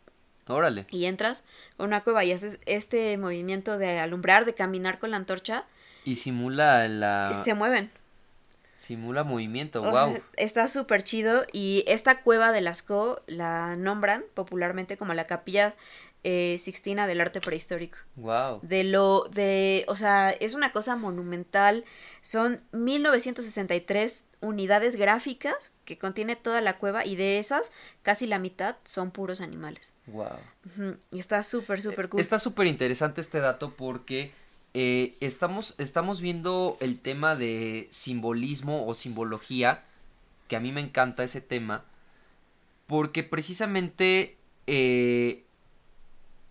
Órale. 0.49 0.87
Y 0.91 1.07
entras 1.07 1.45
con 1.77 1.87
una 1.87 2.03
cueva 2.03 2.25
y 2.25 2.33
haces 2.33 2.59
este 2.67 3.17
movimiento 3.19 3.79
de 3.79 3.99
alumbrar, 3.99 4.45
de 4.45 4.55
caminar 4.55 4.99
con 4.99 5.11
la 5.11 5.17
antorcha, 5.17 5.65
Y 6.05 6.17
simula 6.17 6.89
la. 6.89 7.33
se 7.33 7.55
mueven. 7.55 7.91
Simula 8.77 9.25
movimiento. 9.25 9.83
O 9.83 9.91
wow. 9.91 10.13
sea, 10.13 10.23
está 10.37 10.69
súper 10.69 11.03
chido. 11.03 11.45
Y 11.53 11.83
esta 11.89 12.23
cueva 12.23 12.53
de 12.53 12.61
Lascaux 12.61 13.21
la 13.27 13.75
nombran 13.75 14.23
popularmente 14.35 14.97
como 14.97 15.15
la 15.15 15.27
capilla 15.27 15.75
eh, 16.25 16.59
Sixtina 16.59 17.07
del 17.07 17.21
arte 17.21 17.41
prehistórico. 17.41 17.99
Wow. 18.17 18.61
De 18.63 18.85
lo, 18.85 19.29
de, 19.33 19.85
o 19.89 19.97
sea, 19.97 20.31
es 20.31 20.55
una 20.55 20.73
cosa 20.73 20.97
monumental. 20.97 21.85
Son 22.23 22.61
1963 22.73 24.25
unidades 24.41 24.97
gráficas 24.97 25.73
que 25.85 25.99
contiene 25.99 26.37
toda 26.37 26.61
la 26.61 26.79
cueva 26.79 27.05
y 27.05 27.17
de 27.17 27.39
esas 27.39 27.73
casi 28.03 28.27
la 28.27 28.39
mitad 28.39 28.77
son 28.85 29.11
puros 29.11 29.41
animales. 29.41 29.93
Wow. 30.07 30.39
Y 31.11 31.19
está 31.19 31.43
súper, 31.43 31.83
súper 31.83 32.09
cool. 32.09 32.21
Está 32.21 32.39
súper 32.39 32.67
interesante 32.67 33.21
este 33.21 33.41
dato 33.41 33.75
porque 33.75 34.33
eh, 34.75 35.15
estamos, 35.21 35.75
estamos 35.79 36.21
viendo 36.21 36.77
el 36.81 37.01
tema 37.01 37.37
de 37.37 37.89
simbolismo 37.91 38.87
o 38.87 38.95
simbología, 38.95 39.85
que 40.47 40.57
a 40.57 40.61
mí 40.61 40.73
me 40.73 40.81
encanta 40.81 41.25
ese 41.25 41.41
tema, 41.41 41.85
porque 42.87 43.23
precisamente 43.23 44.37
eh, 44.67 45.45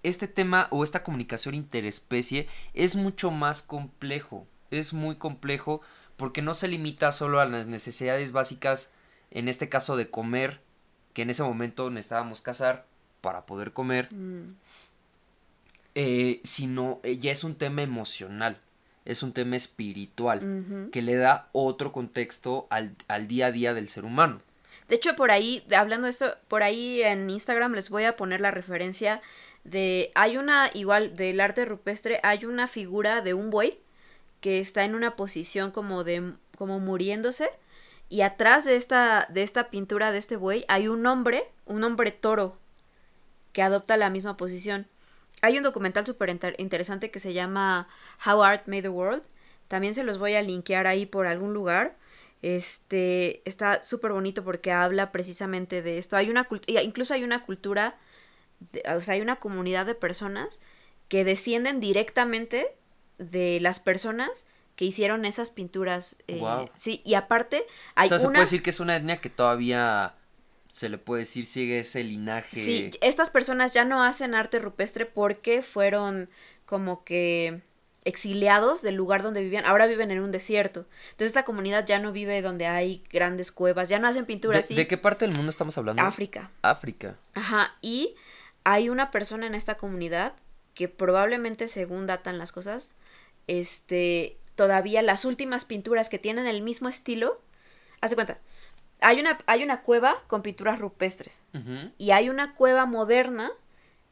este 0.07 0.27
tema 0.27 0.67
o 0.71 0.83
esta 0.83 1.03
comunicación 1.03 1.55
interespecie 1.55 2.47
es 2.73 2.95
mucho 2.95 3.31
más 3.31 3.61
complejo, 3.61 4.47
es 4.71 4.93
muy 4.93 5.15
complejo 5.15 5.81
porque 6.17 6.41
no 6.41 6.53
se 6.53 6.67
limita 6.67 7.11
solo 7.11 7.39
a 7.39 7.45
las 7.45 7.67
necesidades 7.67 8.31
básicas, 8.31 8.93
en 9.31 9.47
este 9.47 9.69
caso 9.69 9.95
de 9.95 10.09
comer, 10.09 10.61
que 11.13 11.21
en 11.21 11.29
ese 11.29 11.43
momento 11.43 11.89
necesitábamos 11.89 12.41
cazar 12.41 12.85
para 13.21 13.45
poder 13.45 13.73
comer, 13.73 14.09
Mm, 14.11 14.55
eh, 15.95 16.41
sino 16.43 16.99
eh, 17.03 17.17
ya 17.17 17.31
es 17.31 17.43
un 17.43 17.55
tema 17.55 17.81
emocional, 17.81 18.59
es 19.03 19.23
un 19.23 19.33
tema 19.33 19.55
espiritual, 19.55 20.89
que 20.91 21.01
le 21.01 21.15
da 21.15 21.49
otro 21.53 21.91
contexto 21.91 22.67
al, 22.69 22.95
al 23.07 23.27
día 23.27 23.47
a 23.47 23.51
día 23.51 23.73
del 23.73 23.89
ser 23.89 24.05
humano. 24.05 24.39
De 24.89 24.95
hecho, 24.95 25.15
por 25.15 25.31
ahí, 25.31 25.65
hablando 25.75 26.05
de 26.05 26.11
esto, 26.11 26.35
por 26.47 26.63
ahí 26.63 27.01
en 27.01 27.29
Instagram 27.29 27.73
les 27.73 27.89
voy 27.89 28.03
a 28.03 28.15
poner 28.15 28.41
la 28.41 28.51
referencia 28.51 29.21
de, 29.67 30.11
hay 30.15 30.37
una, 30.37 30.71
igual, 30.73 31.15
del 31.15 31.39
arte 31.39 31.65
rupestre, 31.65 32.19
hay 32.23 32.45
una 32.45 32.67
figura 32.67 33.21
de 33.21 33.33
un 33.33 33.49
buey 33.49 33.79
que 34.41 34.59
está 34.59 34.83
en 34.83 34.95
una 34.95 35.15
posición 35.15 35.71
como 35.71 36.03
de, 36.03 36.33
como 36.57 36.79
muriéndose, 36.79 37.49
y 38.09 38.21
atrás 38.21 38.63
de 38.65 38.75
esta, 38.77 39.27
de 39.29 39.43
esta 39.43 39.69
pintura 39.69 40.11
de 40.11 40.17
este 40.17 40.37
buey 40.37 40.63
hay 40.67 40.87
un 40.87 41.05
hombre, 41.05 41.43
un 41.65 41.83
hombre 41.83 42.11
toro, 42.11 42.57
que 43.51 43.61
adopta 43.61 43.97
la 43.97 44.09
misma 44.09 44.37
posición. 44.37 44.87
Hay 45.41 45.57
un 45.57 45.63
documental 45.63 46.05
súper 46.05 46.29
inter- 46.29 46.55
interesante 46.57 47.11
que 47.11 47.19
se 47.19 47.33
llama 47.33 47.87
How 48.25 48.43
Art 48.43 48.67
Made 48.67 48.83
the 48.83 48.89
World. 48.89 49.23
También 49.67 49.93
se 49.93 50.03
los 50.03 50.17
voy 50.17 50.35
a 50.35 50.41
linkear 50.41 50.87
ahí 50.87 51.05
por 51.05 51.27
algún 51.27 51.53
lugar. 51.53 51.95
Este 52.41 53.41
está 53.45 53.83
súper 53.83 54.13
bonito 54.13 54.43
porque 54.43 54.71
habla 54.71 55.11
precisamente 55.11 55.81
de 55.81 55.97
esto. 55.97 56.15
Hay 56.15 56.29
una 56.29 56.47
incluso 56.83 57.13
hay 57.13 57.23
una 57.23 57.45
cultura, 57.45 57.97
de- 58.59 58.83
o 58.95 59.01
sea, 59.01 59.15
hay 59.15 59.21
una 59.21 59.37
comunidad 59.37 59.85
de 59.85 59.95
personas 59.95 60.59
que 61.07 61.23
descienden 61.23 61.79
directamente 61.79 62.75
de 63.17 63.59
las 63.61 63.79
personas 63.79 64.45
que 64.75 64.85
hicieron 64.85 65.25
esas 65.25 65.49
pinturas. 65.49 66.17
eh, 66.27 66.37
Guau. 66.39 66.69
Sí, 66.75 67.01
y 67.05 67.15
aparte 67.15 67.65
hay 67.95 68.07
o 68.07 68.09
sea, 68.09 68.19
se 68.19 68.27
una 68.27 68.33
puede 68.35 68.45
decir 68.45 68.63
que 68.63 68.69
es 68.69 68.79
una 68.79 68.95
etnia 68.95 69.19
que 69.21 69.29
todavía 69.29 70.15
se 70.71 70.89
le 70.89 70.97
puede 70.99 71.21
decir 71.21 71.45
sigue 71.47 71.79
ese 71.79 72.03
linaje. 72.03 72.57
Sí, 72.57 72.91
estas 73.01 73.29
personas 73.31 73.73
ya 73.73 73.85
no 73.85 74.03
hacen 74.03 74.35
arte 74.35 74.59
rupestre 74.59 75.05
porque 75.07 75.61
fueron 75.63 76.29
como 76.67 77.03
que 77.03 77.61
exiliados 78.03 78.81
del 78.81 78.95
lugar 78.95 79.23
donde 79.23 79.41
vivían. 79.41 79.65
Ahora 79.65 79.87
viven 79.87 80.11
en 80.11 80.19
un 80.21 80.31
desierto. 80.31 80.85
Entonces 81.05 81.27
esta 81.29 81.43
comunidad 81.43 81.85
ya 81.85 81.97
no 81.99 82.11
vive 82.11 82.41
donde 82.41 82.67
hay 82.67 83.03
grandes 83.11 83.51
cuevas, 83.51 83.89
ya 83.89 83.97
no 83.99 84.07
hacen 84.07 84.25
pintura 84.25 84.53
¿De, 84.57 84.59
así. 84.63 84.75
de 84.75 84.87
qué 84.87 84.97
parte 84.97 85.25
del 85.25 85.35
mundo 85.35 85.49
estamos 85.49 85.77
hablando? 85.77 86.03
África. 86.03 86.51
África. 86.61 87.17
Ajá, 87.33 87.75
y 87.81 88.15
hay 88.69 88.89
una 88.89 89.11
persona 89.11 89.47
en 89.47 89.55
esta 89.55 89.77
comunidad 89.77 90.33
que 90.73 90.89
probablemente 90.89 91.69
según 91.69 92.05
datan 92.05 92.37
las 92.37 92.51
cosas, 92.51 92.95
este, 93.47 94.35
todavía 94.55 95.01
las 95.01 95.23
últimas 95.23 95.63
pinturas 95.63 96.09
que 96.09 96.19
tienen 96.19 96.47
el 96.47 96.61
mismo 96.61 96.89
estilo, 96.89 97.39
hace 98.01 98.15
cuenta, 98.15 98.39
hay 98.99 99.21
una, 99.21 99.37
hay 99.45 99.63
una 99.63 99.83
cueva 99.83 100.21
con 100.27 100.41
pinturas 100.41 100.79
rupestres 100.79 101.43
y 101.97 102.11
hay 102.11 102.27
una 102.27 102.55
cueva 102.55 102.85
moderna 102.85 103.51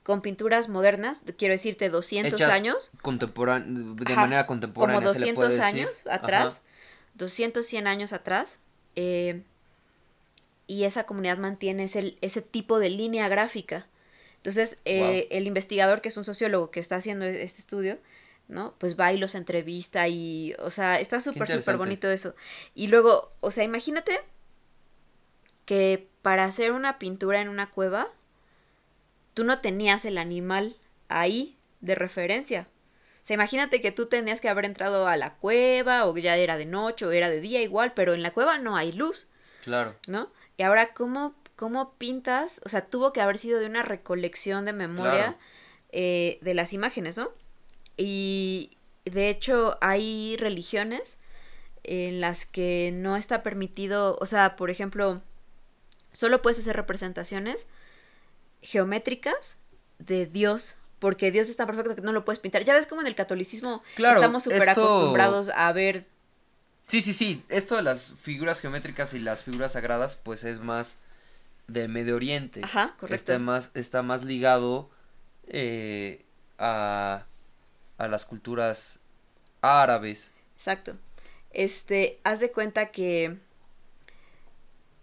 con 0.03 0.21
pinturas 0.21 0.69
modernas, 0.69 1.23
quiero 1.37 1.51
decirte 1.51 1.89
200 1.89 2.35
Hechas 2.39 2.53
años, 2.53 2.91
de 3.03 4.13
Ajá, 4.13 4.21
manera 4.21 4.45
como 4.45 4.59
contemporánea. 4.61 5.01
se 5.11 5.19
le 5.19 5.33
200 5.33 5.35
puede 5.35 5.49
decir. 5.49 5.81
años 5.81 6.03
Ajá. 6.07 6.15
atrás, 6.15 6.61
200, 7.15 7.65
100 7.65 7.87
años 7.87 8.13
atrás, 8.13 8.61
eh, 8.95 9.43
y 10.65 10.85
esa 10.85 11.03
comunidad 11.03 11.39
mantiene 11.39 11.83
ese, 11.83 12.15
ese 12.21 12.41
tipo 12.41 12.79
de 12.79 12.89
línea 12.89 13.27
gráfica. 13.27 13.87
Entonces, 14.45 14.77
eh, 14.85 15.27
el 15.31 15.47
investigador, 15.47 16.01
que 16.01 16.09
es 16.09 16.17
un 16.17 16.23
sociólogo 16.23 16.69
que 16.69 16.79
está 16.79 16.97
haciendo 16.97 17.25
e- 17.25 17.41
este 17.41 17.61
estudio, 17.61 17.97
¿no? 18.47 18.75
Pues 18.77 18.95
va 18.95 19.11
y 19.11 19.17
los 19.17 19.33
entrevista 19.33 20.07
y, 20.07 20.53
o 20.59 20.69
sea, 20.69 20.99
está 20.99 21.19
súper, 21.19 21.47
súper 21.47 21.77
bonito 21.77 22.11
eso. 22.11 22.35
Y 22.75 22.85
luego, 22.85 23.31
o 23.39 23.49
sea, 23.49 23.63
imagínate 23.63 24.19
que 25.65 26.07
para 26.21 26.43
hacer 26.45 26.73
una 26.73 26.99
pintura 26.99 27.41
en 27.41 27.49
una 27.49 27.71
cueva, 27.71 28.09
tú 29.33 29.45
no 29.45 29.61
tenías 29.61 30.05
el 30.05 30.19
animal 30.19 30.77
ahí 31.07 31.57
de 31.81 31.95
referencia. 31.95 32.67
O 33.15 33.25
sea, 33.25 33.33
imagínate 33.33 33.81
que 33.81 33.91
tú 33.91 34.05
tenías 34.05 34.41
que 34.41 34.49
haber 34.49 34.65
entrado 34.65 35.07
a 35.07 35.17
la 35.17 35.33
cueva, 35.37 36.05
o 36.05 36.15
ya 36.15 36.37
era 36.37 36.55
de 36.55 36.67
noche, 36.67 37.07
o 37.07 37.11
era 37.11 37.31
de 37.31 37.41
día 37.41 37.63
igual, 37.63 37.93
pero 37.95 38.13
en 38.13 38.21
la 38.21 38.31
cueva 38.31 38.59
no 38.59 38.77
hay 38.77 38.91
luz, 38.91 39.27
Claro. 39.63 39.95
¿no? 40.07 40.31
Y 40.57 40.61
ahora, 40.61 40.93
¿cómo, 40.93 41.33
cómo 41.55 41.93
pintas? 41.93 42.61
O 42.65 42.69
sea, 42.69 42.85
tuvo 42.85 43.13
que 43.13 43.21
haber 43.21 43.37
sido 43.37 43.59
de 43.59 43.65
una 43.65 43.81
recolección 43.83 44.65
de 44.65 44.73
memoria 44.73 45.11
Claro. 45.11 45.37
eh, 45.91 46.39
de 46.41 46.53
las 46.53 46.73
imágenes, 46.73 47.17
¿no? 47.17 47.29
Y 47.97 48.77
de 49.05 49.29
hecho, 49.29 49.77
hay 49.81 50.35
religiones 50.37 51.17
en 51.83 52.19
las 52.19 52.45
que 52.45 52.91
no 52.93 53.15
está 53.15 53.43
permitido, 53.43 54.17
o 54.19 54.25
sea, 54.25 54.55
por 54.55 54.69
ejemplo, 54.69 55.21
solo 56.11 56.41
puedes 56.41 56.59
hacer 56.59 56.75
representaciones 56.75 57.67
geométricas 58.61 59.57
de 59.99 60.25
Dios, 60.25 60.75
porque 60.99 61.31
Dios 61.31 61.49
es 61.49 61.55
tan 61.57 61.67
perfecto 61.67 61.95
que 61.95 62.01
no 62.01 62.11
lo 62.13 62.25
puedes 62.25 62.39
pintar. 62.39 62.63
Ya 62.65 62.73
ves 62.73 62.87
como 62.87 63.01
en 63.01 63.07
el 63.07 63.15
catolicismo 63.15 63.83
Claro, 63.95 64.15
estamos 64.15 64.43
súper 64.43 64.67
esto- 64.69 64.83
acostumbrados 64.87 65.49
a 65.55 65.71
ver 65.71 66.07
Sí, 66.87 67.01
sí, 67.01 67.13
sí. 67.13 67.43
Esto 67.49 67.75
de 67.77 67.81
las 67.81 68.13
figuras 68.21 68.59
geométricas 68.61 69.15
y 69.15 69.19
las 69.19 69.43
figuras 69.43 69.71
sagradas, 69.73 70.17
pues 70.17 70.43
es 70.43 70.59
más 70.59 70.97
de 71.67 71.87
Medio 71.87 72.15
Oriente. 72.15 72.61
Ajá, 72.63 72.95
correcto. 72.97 73.15
Está 73.15 73.39
más, 73.39 73.71
está 73.73 74.03
más 74.03 74.23
ligado 74.23 74.89
eh, 75.47 76.25
a, 76.57 77.25
a 77.97 78.07
las 78.07 78.25
culturas 78.25 78.99
árabes. 79.61 80.31
Exacto. 80.55 80.97
Este, 81.51 82.19
haz 82.23 82.39
de 82.39 82.51
cuenta 82.51 82.91
que 82.91 83.37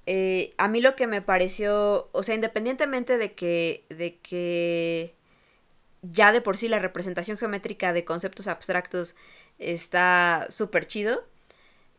eh, 0.07 0.53
a 0.57 0.69
mí 0.69 0.81
lo 0.81 0.97
que 0.97 1.07
me 1.07 1.23
pareció, 1.23 2.09
o 2.13 2.23
sea, 2.23 2.35
independientemente 2.35 3.19
de 3.19 3.33
que, 3.35 3.85
de 3.89 4.19
que 4.19 5.15
ya 6.03 6.33
de 6.33 6.41
por 6.41 6.57
sí 6.57 6.69
la 6.69 6.81
representación 6.81 7.39
geométrica 7.39 7.93
de 7.93 8.05
conceptos 8.05 8.49
abstractos 8.49 9.15
está 9.59 10.47
súper 10.51 10.87
chido, 10.87 11.25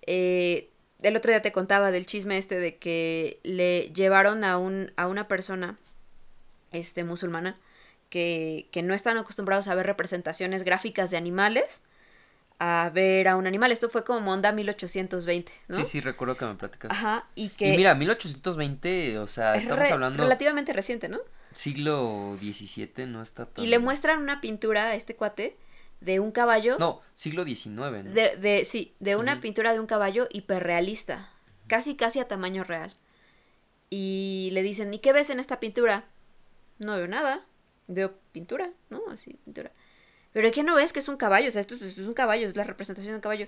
eh, 0.06 0.70
el 1.04 1.16
otro 1.16 1.32
día 1.32 1.42
te 1.42 1.52
contaba 1.52 1.92
del 1.92 2.06
chisme 2.06 2.38
este 2.38 2.60
de 2.60 2.78
que 2.78 3.40
le 3.44 3.92
llevaron 3.94 4.44
a, 4.44 4.58
un, 4.58 4.92
a 4.96 5.08
una 5.08 5.28
persona 5.28 5.78
este, 6.72 7.04
musulmana 7.04 7.58
que, 8.10 8.68
que 8.72 8.82
no 8.84 8.94
están 8.94 9.18
acostumbrados 9.18 9.68
a 9.68 9.76
ver 9.76 9.86
representaciones 9.86 10.64
gráficas 10.64 11.12
de 11.12 11.18
animales 11.18 11.80
a 12.60 12.92
ver 12.94 13.28
a 13.28 13.36
un 13.36 13.48
animal. 13.48 13.72
Esto 13.72 13.90
fue 13.90 14.04
como 14.06 14.32
onda 14.32 14.52
1820, 14.52 15.52
¿no? 15.68 15.76
Sí, 15.78 15.86
sí, 15.86 16.00
recuerdo 16.02 16.38
que 16.38 16.46
me 16.46 16.56
platicaste. 16.56 16.96
Ajá, 16.96 17.28
y 17.36 17.50
que... 17.50 17.74
Y 17.74 17.78
mira, 17.78 17.94
1820, 17.96 19.18
o 19.20 19.28
sea, 19.28 19.56
es 19.56 19.64
estamos 19.64 19.86
re- 19.86 19.92
hablando 19.94 20.24
relativamente 20.24 20.72
reciente, 20.74 21.10
¿no? 21.10 21.20
siglo 21.54 22.36
XVII, 22.40 23.06
no 23.08 23.22
está 23.22 23.46
tan... 23.46 23.64
Y 23.64 23.68
le 23.68 23.78
muestran 23.80 24.20
una 24.20 24.42
pintura 24.42 24.86
a 24.88 24.96
este 24.96 25.16
cuate 25.16 25.56
de 26.04 26.20
un 26.20 26.32
caballo. 26.32 26.78
No, 26.80 27.02
siglo 27.14 27.46
XIX, 27.46 27.70
¿no? 27.70 27.84
De, 27.86 28.36
de, 28.38 28.66
sí, 28.66 28.94
de 29.00 29.16
una 29.16 29.42
pintura 29.42 29.74
de 29.74 29.80
un 29.80 29.86
caballo 29.86 30.28
hiperrealista. 30.32 31.30
Casi, 31.68 31.96
casi 31.96 32.20
a 32.20 32.28
tamaño 32.28 32.64
real. 32.64 32.94
Y 33.90 34.50
le 34.54 34.64
dicen, 34.64 34.94
¿y 34.94 35.00
qué 35.00 35.14
ves 35.14 35.30
en 35.30 35.40
esta 35.40 35.60
pintura? 35.60 36.06
No 36.80 36.96
veo 36.96 37.08
nada. 37.08 37.46
Veo 37.88 38.14
pintura, 38.32 38.72
¿no? 38.90 39.02
Así, 39.12 39.38
pintura. 39.46 39.72
Pero 40.34 40.52
¿qué 40.52 40.64
no 40.64 40.76
ves 40.76 40.94
que 40.94 41.00
es 41.00 41.08
un 41.08 41.18
caballo? 41.18 41.48
O 41.48 41.52
sea, 41.52 41.62
esto 41.62 41.76
es, 41.76 41.82
es 41.82 41.98
un 42.00 42.14
caballo, 42.14 42.48
es 42.48 42.56
la 42.56 42.64
representación 42.64 43.14
de 43.14 43.18
un 43.18 43.22
caballo. 43.22 43.48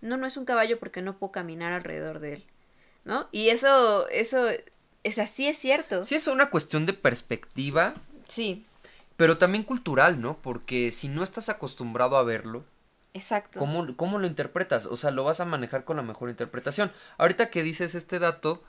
No, 0.00 0.16
no 0.16 0.26
es 0.26 0.36
un 0.36 0.44
caballo 0.44 0.78
porque 0.78 1.02
no 1.02 1.18
puedo 1.18 1.32
caminar 1.32 1.72
alrededor 1.72 2.20
de 2.20 2.34
él. 2.34 2.44
¿No? 3.04 3.28
Y 3.32 3.48
eso, 3.50 4.08
eso, 4.08 4.48
es 5.04 5.18
así 5.18 5.46
es 5.46 5.56
cierto. 5.56 6.04
Sí, 6.04 6.16
es 6.16 6.26
una 6.26 6.50
cuestión 6.50 6.86
de 6.86 6.92
perspectiva, 6.92 7.94
Sí, 8.28 8.64
pero 9.16 9.38
también 9.38 9.64
cultural, 9.64 10.20
¿no? 10.20 10.38
Porque 10.38 10.90
si 10.90 11.08
no 11.08 11.22
estás 11.22 11.48
acostumbrado 11.48 12.16
a 12.16 12.22
verlo, 12.22 12.64
exacto. 13.14 13.58
¿cómo, 13.58 13.96
cómo 13.96 14.18
lo 14.18 14.26
interpretas? 14.26 14.86
O 14.86 14.96
sea, 14.96 15.10
lo 15.10 15.24
vas 15.24 15.40
a 15.40 15.44
manejar 15.44 15.84
con 15.84 15.96
la 15.96 16.02
mejor 16.02 16.28
interpretación. 16.28 16.92
Ahorita 17.18 17.50
que 17.50 17.62
dices 17.62 17.94
este 17.94 18.18
dato, 18.18 18.62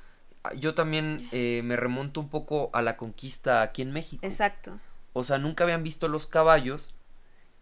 ah, 0.43 0.53
yo 0.53 0.73
también 0.73 1.27
eh, 1.31 1.61
me 1.63 1.75
remonto 1.75 2.21
un 2.21 2.29
poco 2.29 2.69
a 2.73 2.81
la 2.81 2.97
conquista 2.97 3.61
aquí 3.61 3.81
en 3.81 3.91
México. 3.91 4.25
Exacto. 4.25 4.79
O 5.13 5.23
sea, 5.23 5.37
nunca 5.37 5.63
habían 5.63 5.83
visto 5.83 6.07
los 6.07 6.27
caballos 6.27 6.95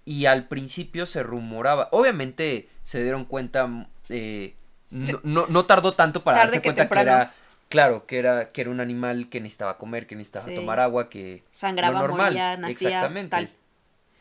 y 0.04 0.27
al 0.27 0.48
principio 0.48 1.08
se 1.08 1.24
rumoraba. 1.24 1.89
Obviamente 1.92 2.70
se 2.84 3.01
dieron 3.01 3.25
cuenta, 3.25 3.65
mm, 3.65 3.88
eh, 4.10 4.56
no, 4.92 5.20
no, 5.24 5.48
no 5.48 5.65
tardó 5.65 5.94
tanto 5.94 6.24
para 6.24 6.38
Tarde 6.38 6.51
darse 6.51 6.62
cuenta 6.62 6.88
que 6.88 7.00
era, 7.00 7.34
claro, 7.75 8.05
que 8.08 8.17
era, 8.17 8.51
que 8.51 8.62
era 8.62 8.70
un 8.70 8.79
animal 8.79 9.29
que 9.29 9.39
necesitaba 9.41 9.77
comer, 9.77 10.08
que 10.08 10.15
necesitaba 10.15 10.48
Sí. 10.48 10.55
tomar 10.55 10.79
agua, 10.79 11.10
que 11.10 11.44
Sangraba, 11.51 12.01
lo 12.01 12.08
normal. 12.08 12.27
moría, 12.34 12.58
nacía, 12.58 12.88
Exactamente. 12.89 13.29
tal. 13.32 13.50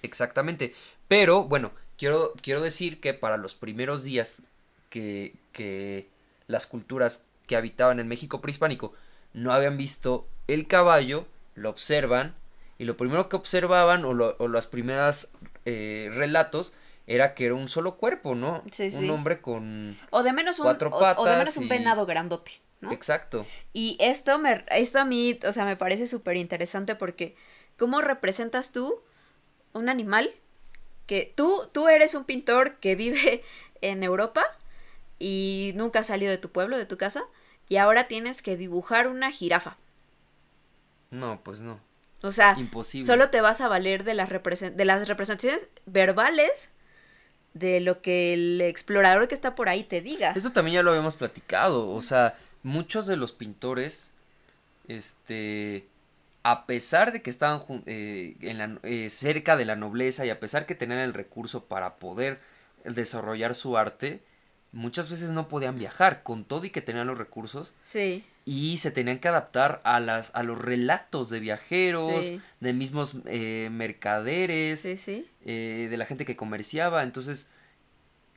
Exactamente. 0.03 0.75
Pero 1.09 1.45
bueno, 1.45 1.73
quiero, 1.97 2.33
quiero 2.43 2.61
decir 2.61 3.01
que 3.01 3.15
para 3.15 3.37
los 3.37 3.55
primeros 3.55 4.05
días 4.05 4.43
que, 4.91 5.35
que 5.53 6.09
las 6.47 6.67
culturas 6.67 7.27
que 7.47 7.57
habitaban 7.57 8.01
en 8.01 8.09
México 8.09 8.41
prehispánico 8.41 8.93
no 9.33 9.53
habían 9.53 9.77
visto 9.77 10.27
el 10.47 10.67
caballo, 10.67 11.27
lo 11.55 11.71
observan 11.71 12.35
y 12.79 12.85
lo 12.85 12.97
primero 12.97 13.29
que 13.29 13.37
observaban 13.37 14.05
o, 14.05 14.13
lo- 14.15 14.37
o 14.39 14.49
las 14.49 14.67
primeras 14.67 15.29
eh, 15.65 16.11
relatos 16.13 16.75
era 17.07 17.35
que 17.35 17.47
era 17.47 17.55
un 17.55 17.69
solo 17.69 17.97
cuerpo, 17.97 18.35
¿no? 18.35 18.63
Sí, 18.73 18.85
un 18.85 18.91
sí. 18.91 19.11
hombre 19.11 19.41
con... 19.41 19.97
O 20.11 20.23
de 20.23 20.33
menos 20.33 20.59
un, 20.59 20.65
Cuatro 20.65 20.89
o- 20.91 20.97
o, 20.97 20.99
de 21.01 21.15
patas 21.15 21.39
menos 21.39 21.57
un 21.59 21.69
venado 21.69 22.07
grandote, 22.07 22.53
¿no? 22.85 22.93
Exacto. 22.93 23.47
Y 23.73 23.97
esto, 24.01 24.39
me, 24.39 24.65
esto 24.71 25.01
a 25.01 25.05
mí, 25.05 25.39
o 25.47 25.53
sea, 25.53 25.65
me 25.65 25.77
parece 25.77 26.07
súper 26.07 26.37
interesante 26.37 26.95
porque 26.95 27.35
¿cómo 27.77 28.01
representas 28.01 28.73
tú 28.73 29.01
un 29.73 29.89
animal 29.89 30.33
que 31.07 31.33
tú, 31.35 31.69
tú 31.73 31.89
eres 31.89 32.15
un 32.15 32.25
pintor 32.25 32.77
que 32.77 32.95
vive 32.95 33.43
en 33.81 34.03
Europa 34.03 34.45
y 35.19 35.73
nunca 35.75 36.01
has 36.01 36.07
salido 36.07 36.31
de 36.31 36.39
tu 36.39 36.51
pueblo, 36.51 36.77
de 36.79 36.87
tu 36.87 36.97
casa, 36.97 37.25
y 37.69 37.77
ahora 37.77 38.09
tienes 38.09 38.43
que 38.43 38.57
dibujar 38.57 39.09
una 39.09 39.31
jirafa? 39.31 39.77
No, 41.11 41.41
pues 41.43 41.61
no. 41.61 41.81
O 42.23 42.31
sea, 42.31 42.57
Imposible. 42.59 43.07
solo 43.07 43.31
te 43.31 43.41
vas 43.41 43.61
a 43.61 43.69
valer 43.69 44.05
de 44.05 44.15
las, 44.15 44.29
de 44.31 44.85
las 44.85 45.09
representaciones 45.09 45.69
verbales 45.87 46.71
de 47.55 47.81
lo 47.81 48.03
que 48.03 48.35
el 48.35 48.61
explorador 48.61 49.29
que 49.29 49.35
está 49.35 49.55
por 49.55 49.69
ahí 49.69 49.85
te 49.85 50.01
diga. 50.01 50.33
Esto 50.35 50.53
también 50.53 50.77
ya 50.77 50.83
lo 50.83 50.91
habíamos 50.91 51.17
platicado, 51.17 51.89
o 51.91 52.03
sea, 52.03 52.37
muchos 52.65 53.07
de 53.07 53.17
los 53.17 53.31
pintores, 53.33 54.11
este, 54.89 55.87
a 56.43 56.67
pesar 56.67 57.13
de 57.13 57.23
que 57.23 57.31
estaban 57.31 57.61
eh, 57.87 58.37
en 58.41 58.59
la- 58.59 58.79
eh, 58.83 59.09
cerca 59.11 59.57
de 59.57 59.65
la 59.65 59.77
nobleza 59.77 60.27
y 60.27 60.31
a 60.31 60.41
pesar 60.41 60.67
que 60.67 60.75
tenían 60.75 60.99
el 60.99 61.15
recurso 61.15 61.65
para 61.65 61.97
poder 61.97 62.41
desarrollar 62.85 63.55
su 63.55 63.79
arte, 63.79 64.23
muchas 64.73 65.09
veces 65.09 65.31
no 65.31 65.49
podían 65.49 65.77
viajar, 65.77 66.23
con 66.23 66.45
todo 66.45 66.65
y 66.65 66.71
que 66.71 66.83
tenían 66.83 67.07
los 67.07 67.17
recursos, 67.19 67.75
Sí, 67.81 68.25
y 68.45 68.77
se 68.77 68.91
tenían 68.91 69.21
que 69.21 69.29
adaptar 69.29 69.81
a 69.85 70.01
las 70.01 70.31
a 70.35 70.43
los 70.43 70.59
relatos 70.59 71.31
de 71.31 71.41
viajeros, 71.41 72.27
Sí. 72.27 72.41
de 72.61 72.73
mismos 72.75 73.15
eh, 73.25 73.69
mercaderes, 73.73 74.81
sí, 74.81 74.99
sí. 74.99 75.27
eh, 75.47 75.87
de 75.91 75.97
la 75.97 76.05
gente 76.05 76.27
que 76.27 76.37
comerciaba. 76.37 77.03
Entonces, 77.05 77.49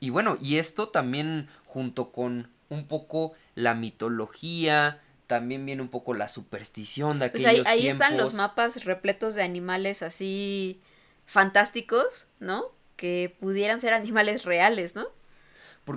y 0.00 0.08
bueno, 0.10 0.38
y 0.40 0.56
esto 0.56 0.88
también 0.88 1.48
junto 1.66 2.10
con 2.12 2.48
un 2.70 2.86
poco 2.86 3.32
la 3.58 3.74
mitología, 3.74 5.00
también 5.26 5.66
viene 5.66 5.82
un 5.82 5.88
poco 5.88 6.14
la 6.14 6.28
superstición 6.28 7.18
de 7.18 7.28
Pues 7.28 7.44
aquellos 7.44 7.66
ahí, 7.66 7.80
ahí 7.80 7.88
están 7.88 8.16
los 8.16 8.34
mapas 8.34 8.84
repletos 8.84 9.34
de 9.34 9.42
animales 9.42 10.02
así 10.02 10.80
fantásticos, 11.26 12.28
¿no? 12.38 12.66
Que 12.96 13.36
pudieran 13.40 13.80
ser 13.80 13.94
animales 13.94 14.44
reales, 14.44 14.94
¿no? 14.94 15.08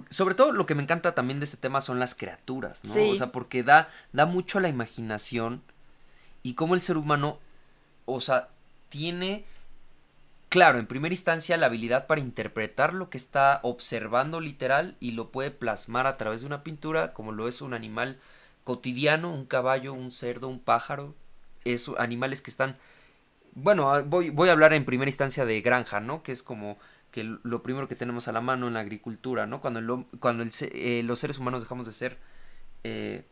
Sobre 0.10 0.34
todo 0.34 0.52
lo 0.54 0.66
que 0.66 0.74
me 0.74 0.82
encanta 0.82 1.14
también 1.14 1.40
de 1.40 1.46
este 1.46 1.58
tema 1.58 1.82
son 1.82 2.00
las 2.00 2.16
criaturas, 2.16 2.84
¿no? 2.84 2.94
Sí. 2.94 3.12
O 3.12 3.16
sea, 3.16 3.32
porque 3.32 3.62
da, 3.62 3.92
da 4.12 4.26
mucho 4.26 4.58
a 4.58 4.62
la 4.62 4.70
imaginación 4.70 5.62
y 6.42 6.56
cómo 6.56 6.74
el 6.74 6.82
ser 6.82 6.98
humano, 6.98 7.38
o 8.06 8.22
sea, 8.22 8.50
tiene, 8.90 9.46
claro, 10.52 10.80
en 10.80 10.86
primera 10.86 11.14
instancia 11.14 11.56
la 11.56 11.68
habilidad 11.68 12.08
para 12.08 12.20
interpretar 12.20 12.94
lo 12.94 13.10
que 13.10 13.18
está 13.18 13.62
observando 13.64 14.42
literal 14.42 14.98
y 15.00 15.12
lo 15.12 15.32
puede 15.32 15.50
plasmar 15.50 16.08
a 16.08 16.18
través 16.18 16.42
de 16.42 16.48
una 16.48 16.62
pintura, 16.62 17.14
como 17.14 17.32
lo 17.32 17.48
es 17.48 17.62
un 17.62 17.74
animal 17.74 18.20
cotidiano, 18.66 19.34
un 19.34 19.46
caballo, 19.46 19.94
un 19.94 20.12
cerdo, 20.12 20.50
un 20.50 20.60
pájaro, 20.60 21.16
es 21.64 21.90
animales 21.98 22.42
que 22.42 22.52
están, 22.52 22.76
bueno, 23.54 23.90
ah, 23.94 24.02
voy, 24.02 24.30
voy 24.30 24.50
a 24.50 24.52
hablar 24.52 24.74
en 24.74 24.84
primera 24.84 25.08
instancia 25.08 25.46
de 25.46 25.62
granja, 25.62 26.02
¿no? 26.02 26.22
Que 26.22 26.34
es 26.34 26.44
como 26.44 26.78
que 27.12 27.24
lo 27.24 27.64
primero 27.64 27.88
que 27.88 27.96
tenemos 27.96 28.28
a 28.28 28.34
la 28.34 28.42
mano 28.42 28.68
en 28.68 28.74
la 28.74 28.82
agricultura, 28.82 29.48
¿no? 29.48 29.62
Cuando, 29.62 29.80
el 29.80 30.06
cuando 30.20 30.44
eh, 30.44 31.02
los 31.06 31.20
seres 31.20 31.38
humanos 31.40 31.62
dejamos 31.62 31.86
de 31.86 31.94
ser 31.94 32.18
eh, 32.84 33.24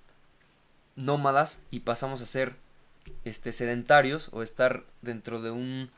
nómadas 0.95 1.63
y 1.69 1.82
pasamos 1.82 2.21
a 2.21 2.25
ser 2.25 2.55
este, 3.25 3.51
sedentarios 3.51 4.29
o 4.32 4.41
estar 4.41 4.86
dentro 5.01 5.41
de 5.41 5.51
un 5.51 5.91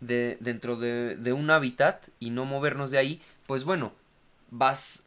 de, 0.00 0.36
dentro 0.40 0.76
de, 0.76 1.16
de 1.16 1.32
un 1.32 1.50
hábitat 1.50 2.08
y 2.20 2.30
no 2.30 2.44
movernos 2.44 2.90
de 2.90 2.98
ahí, 2.98 3.22
pues 3.46 3.64
bueno, 3.64 3.92
vas 4.50 5.04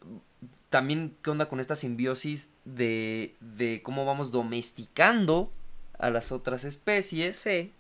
también 0.70 1.16
qué 1.22 1.30
onda 1.30 1.48
con 1.48 1.60
esta 1.60 1.76
simbiosis 1.76 2.50
de, 2.66 3.36
de 3.40 3.82
cómo 3.84 4.06
vamos 4.06 4.32
domesticando 4.32 5.52
a 5.98 6.10
las 6.10 6.32
otras 6.32 6.64
especies 6.64 7.38
Sí. 7.38 7.72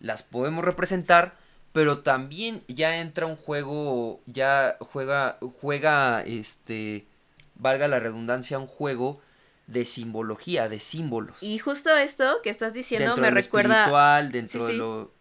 las 0.00 0.22
podemos 0.22 0.64
representar, 0.64 1.36
pero 1.72 2.00
también 2.00 2.62
ya 2.68 2.98
entra 2.98 3.26
un 3.26 3.36
juego, 3.36 4.20
ya 4.26 4.76
juega, 4.80 5.38
juega, 5.60 6.22
este, 6.22 7.06
valga 7.54 7.88
la 7.88 8.00
redundancia, 8.00 8.58
un 8.58 8.66
juego 8.66 9.20
de 9.66 9.84
simbología, 9.84 10.68
de 10.68 10.80
símbolos. 10.80 11.42
Y 11.42 11.58
justo 11.58 11.94
esto 11.96 12.40
que 12.42 12.50
estás 12.50 12.72
diciendo 12.72 13.06
dentro 13.06 13.22
me 13.22 13.28
de 13.28 13.34
lo 13.34 13.40
recuerda... 13.40 13.74
espiritual, 13.80 14.32
dentro 14.32 14.66
Sí, 14.66 14.72
de 14.72 14.78
lo 14.78 15.12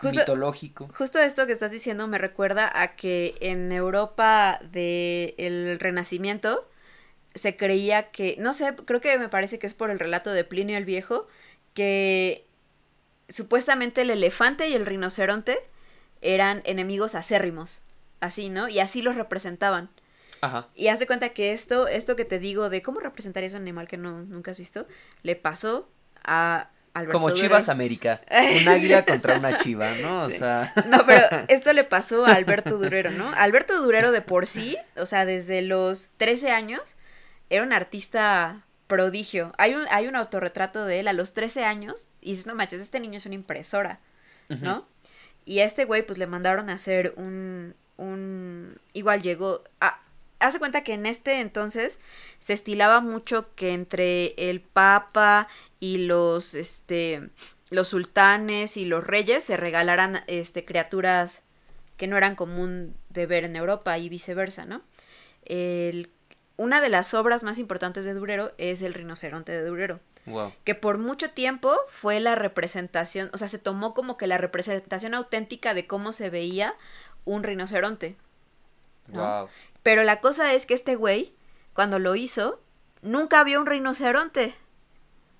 Justo- 0.00 0.20
mitológico. 0.20 0.88
Justo 0.94 1.18
esto 1.20 1.46
que 1.46 1.52
estás 1.52 1.70
diciendo 1.70 2.06
me 2.06 2.18
recuerda 2.18 2.70
a 2.72 2.94
que 2.96 3.34
en 3.40 3.72
Europa 3.72 4.60
del 4.70 5.78
Renacimiento 5.80 6.68
se 7.34 7.56
creía 7.56 8.10
que, 8.10 8.36
no 8.38 8.52
sé, 8.52 8.74
creo 8.84 9.00
que 9.00 9.18
me 9.18 9.28
parece 9.28 9.58
que 9.58 9.66
es 9.66 9.74
por 9.74 9.90
el 9.90 9.98
relato 9.98 10.32
de 10.32 10.44
Plinio 10.44 10.76
el 10.76 10.84
Viejo, 10.84 11.26
que 11.74 12.46
supuestamente 13.28 14.02
el 14.02 14.10
elefante 14.10 14.68
y 14.68 14.74
el 14.74 14.86
rinoceronte 14.86 15.58
eran 16.20 16.62
enemigos 16.64 17.14
acérrimos, 17.14 17.82
así, 18.20 18.48
¿no? 18.48 18.68
Y 18.68 18.80
así 18.80 19.02
los 19.02 19.16
representaban. 19.16 19.90
Ajá. 20.40 20.68
Y 20.74 20.88
haz 20.88 20.98
de 21.00 21.06
cuenta 21.06 21.30
que 21.30 21.52
esto, 21.52 21.88
esto 21.88 22.16
que 22.16 22.24
te 22.24 22.38
digo 22.38 22.70
de 22.70 22.82
cómo 22.82 23.00
representarías 23.00 23.52
un 23.52 23.62
animal 23.62 23.88
que 23.88 23.96
no, 23.96 24.22
nunca 24.22 24.52
has 24.52 24.58
visto, 24.58 24.86
le 25.22 25.36
pasó 25.36 25.88
a 26.24 26.70
Alberto 26.98 27.18
Como. 27.18 27.30
Chivas 27.30 27.68
América. 27.68 28.20
Un 28.62 28.68
águila 28.68 29.04
contra 29.06 29.38
una 29.38 29.56
chiva, 29.58 29.92
¿no? 30.02 30.20
O 30.20 30.30
Sí. 30.30 30.38
sea. 30.38 30.72
No, 30.86 31.04
pero 31.06 31.24
esto 31.48 31.72
le 31.72 31.84
pasó 31.84 32.26
a 32.26 32.32
Alberto 32.34 32.78
Durero, 32.78 33.10
¿no? 33.10 33.28
Alberto 33.36 33.80
Durero 33.82 34.12
de 34.12 34.20
por 34.22 34.46
sí, 34.46 34.76
o 34.96 35.06
sea, 35.06 35.24
desde 35.24 35.62
los 35.62 36.10
13 36.16 36.50
años, 36.50 36.96
era 37.50 37.62
un 37.62 37.72
artista 37.72 38.62
prodigio. 38.86 39.52
Hay 39.58 39.74
un, 39.74 39.84
hay 39.90 40.06
un 40.06 40.16
autorretrato 40.16 40.84
de 40.84 41.00
él 41.00 41.08
a 41.08 41.12
los 41.12 41.34
13 41.34 41.64
años 41.64 42.08
y 42.20 42.30
dices, 42.30 42.46
no 42.46 42.54
manches, 42.54 42.80
este 42.80 43.00
niño 43.00 43.16
es 43.18 43.26
una 43.26 43.34
impresora, 43.34 44.00
¿no? 44.48 44.86
Y 45.44 45.60
a 45.60 45.64
este 45.64 45.84
güey 45.84 46.02
pues 46.06 46.18
le 46.18 46.26
mandaron 46.26 46.68
a 46.70 46.74
hacer 46.74 47.14
un, 47.16 47.74
un... 47.96 48.78
Igual 48.92 49.22
llegó 49.22 49.62
a... 49.80 49.98
hace 50.40 50.58
cuenta 50.58 50.82
que 50.84 50.92
en 50.94 51.04
este 51.06 51.40
entonces 51.40 52.00
se 52.38 52.52
estilaba 52.52 53.00
mucho 53.00 53.54
que 53.54 53.72
entre 53.72 54.34
el 54.50 54.60
papa 54.60 55.48
y 55.80 56.06
los 56.06 56.54
este 56.54 57.30
los 57.70 57.88
sultanes 57.88 58.76
y 58.76 58.84
los 58.84 59.06
reyes 59.06 59.44
se 59.44 59.56
regalaran 59.56 60.24
este 60.26 60.64
criaturas 60.64 61.44
que 61.96 62.06
no 62.06 62.16
eran 62.16 62.36
común 62.36 62.94
de 63.10 63.26
ver 63.26 63.44
en 63.44 63.56
Europa 63.56 63.98
y 63.98 64.08
viceversa, 64.08 64.64
¿no? 64.64 64.82
El, 65.44 66.10
una 66.56 66.80
de 66.80 66.88
las 66.88 67.12
obras 67.12 67.42
más 67.42 67.58
importantes 67.58 68.04
de 68.04 68.14
Durero 68.14 68.52
es 68.56 68.82
el 68.82 68.94
rinoceronte 68.94 69.52
de 69.52 69.64
Durero. 69.64 70.00
Wow. 70.26 70.52
Que 70.64 70.74
por 70.74 70.98
mucho 70.98 71.30
tiempo 71.30 71.74
fue 71.88 72.20
la 72.20 72.34
representación, 72.34 73.30
o 73.32 73.38
sea, 73.38 73.48
se 73.48 73.58
tomó 73.58 73.94
como 73.94 74.16
que 74.16 74.26
la 74.26 74.38
representación 74.38 75.14
auténtica 75.14 75.74
de 75.74 75.86
cómo 75.86 76.12
se 76.12 76.30
veía 76.30 76.74
un 77.24 77.42
rinoceronte. 77.42 78.16
¿no? 79.08 79.20
Wow. 79.20 79.48
Pero 79.82 80.02
la 80.04 80.20
cosa 80.20 80.54
es 80.54 80.66
que 80.66 80.74
este 80.74 80.96
güey, 80.96 81.32
cuando 81.72 81.98
lo 81.98 82.14
hizo, 82.14 82.60
nunca 83.02 83.42
vio 83.44 83.60
un 83.60 83.66
rinoceronte. 83.66 84.54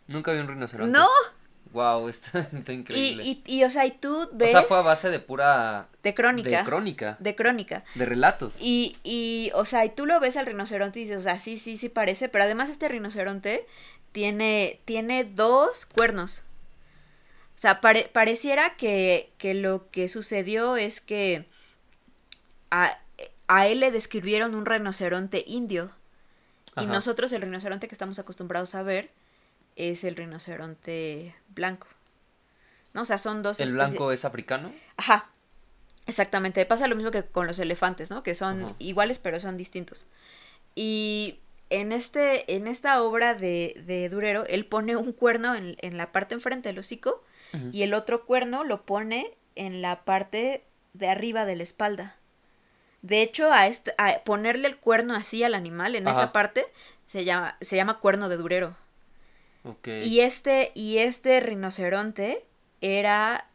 Nunca 0.08 0.32
vi 0.32 0.40
un 0.40 0.48
rinoceronte. 0.48 0.98
No. 0.98 1.06
Wow, 1.72 2.08
está, 2.08 2.48
increíble. 2.72 3.22
y, 3.24 3.42
y, 3.46 3.62
o 3.64 3.70
sea, 3.70 3.84
y 3.84 3.90
tú 3.90 4.22
o 4.22 4.28
ves 4.32 4.50
sea, 4.52 4.62
fue 4.62 4.78
a 4.78 4.82
base 4.82 5.10
de 5.10 5.18
pura. 5.20 5.86
de 6.02 6.14
crónica. 6.14 6.48
De 6.48 6.64
crónica. 6.64 7.16
de 7.20 7.34
crónica. 7.36 7.84
De 7.94 8.06
relatos. 8.06 8.56
Y, 8.60 8.96
y, 9.04 9.50
o 9.54 9.64
sea, 9.66 9.84
y 9.84 9.90
tú 9.90 10.06
lo 10.06 10.18
ves 10.18 10.36
al 10.38 10.46
rinoceronte 10.46 10.98
y 10.98 11.02
dices, 11.02 11.18
o 11.18 11.22
sea, 11.22 11.38
sí, 11.38 11.58
sí, 11.58 11.76
sí 11.76 11.88
parece, 11.90 12.28
pero 12.30 12.44
además 12.44 12.70
este 12.70 12.88
rinoceronte 12.88 13.66
tiene, 14.12 14.80
tiene 14.86 15.24
dos 15.24 15.84
cuernos. 15.84 16.44
O 17.54 17.60
sea, 17.60 17.80
pare- 17.82 18.08
pareciera 18.14 18.76
que, 18.76 19.30
que 19.36 19.52
lo 19.52 19.90
que 19.90 20.08
sucedió 20.08 20.76
es 20.78 21.00
que 21.02 21.44
a, 22.70 22.98
a 23.46 23.66
él 23.66 23.80
le 23.80 23.90
describieron 23.90 24.54
un 24.54 24.64
rinoceronte 24.64 25.44
indio. 25.46 25.90
Y 26.76 26.86
nosotros 26.86 27.32
el 27.32 27.42
rinoceronte 27.42 27.88
que 27.88 27.94
estamos 27.94 28.18
acostumbrados 28.20 28.76
a 28.76 28.84
ver 28.84 29.10
es 29.78 30.04
el 30.04 30.16
rinoceronte 30.16 31.34
blanco. 31.48 31.86
¿No? 32.92 33.02
O 33.02 33.04
sea, 33.04 33.16
son 33.16 33.42
dos 33.42 33.60
¿El 33.60 33.72
blanco 33.72 34.12
es 34.12 34.24
africano? 34.24 34.72
Ajá. 34.96 35.30
Exactamente. 36.06 36.64
Pasa 36.66 36.88
lo 36.88 36.96
mismo 36.96 37.10
que 37.10 37.22
con 37.22 37.46
los 37.46 37.58
elefantes, 37.58 38.10
¿no? 38.10 38.22
Que 38.22 38.34
son 38.34 38.74
iguales 38.78 39.18
pero 39.18 39.40
son 39.40 39.56
distintos. 39.56 40.08
Y 40.74 41.38
en 41.70 41.92
este, 41.92 42.54
en 42.56 42.66
esta 42.66 43.02
obra 43.02 43.34
de, 43.34 43.80
de 43.86 44.08
Durero, 44.08 44.44
él 44.46 44.66
pone 44.66 44.96
un 44.96 45.12
cuerno 45.12 45.54
en, 45.54 45.76
en 45.80 45.96
la 45.96 46.12
parte 46.12 46.34
enfrente 46.34 46.68
del 46.68 46.78
hocico 46.78 47.22
y 47.72 47.82
el 47.82 47.94
otro 47.94 48.26
cuerno 48.26 48.62
lo 48.62 48.82
pone 48.82 49.34
en 49.54 49.80
la 49.80 50.04
parte 50.04 50.64
de 50.92 51.08
arriba 51.08 51.46
de 51.46 51.56
la 51.56 51.62
espalda. 51.62 52.16
De 53.00 53.22
hecho, 53.22 53.52
a, 53.52 53.68
este, 53.68 53.94
a 53.96 54.22
ponerle 54.24 54.68
el 54.68 54.76
cuerno 54.76 55.14
así 55.14 55.42
al 55.44 55.54
animal, 55.54 55.94
en 55.94 56.08
esa 56.08 56.32
parte, 56.32 56.66
se 57.06 57.24
llama, 57.24 57.56
se 57.60 57.76
llama 57.76 58.00
cuerno 58.00 58.28
de 58.28 58.36
Durero. 58.36 58.76
Y 60.02 60.20
este, 60.20 60.72
y 60.74 60.98
este 60.98 61.40
rinoceronte 61.40 62.44
era 62.80 63.48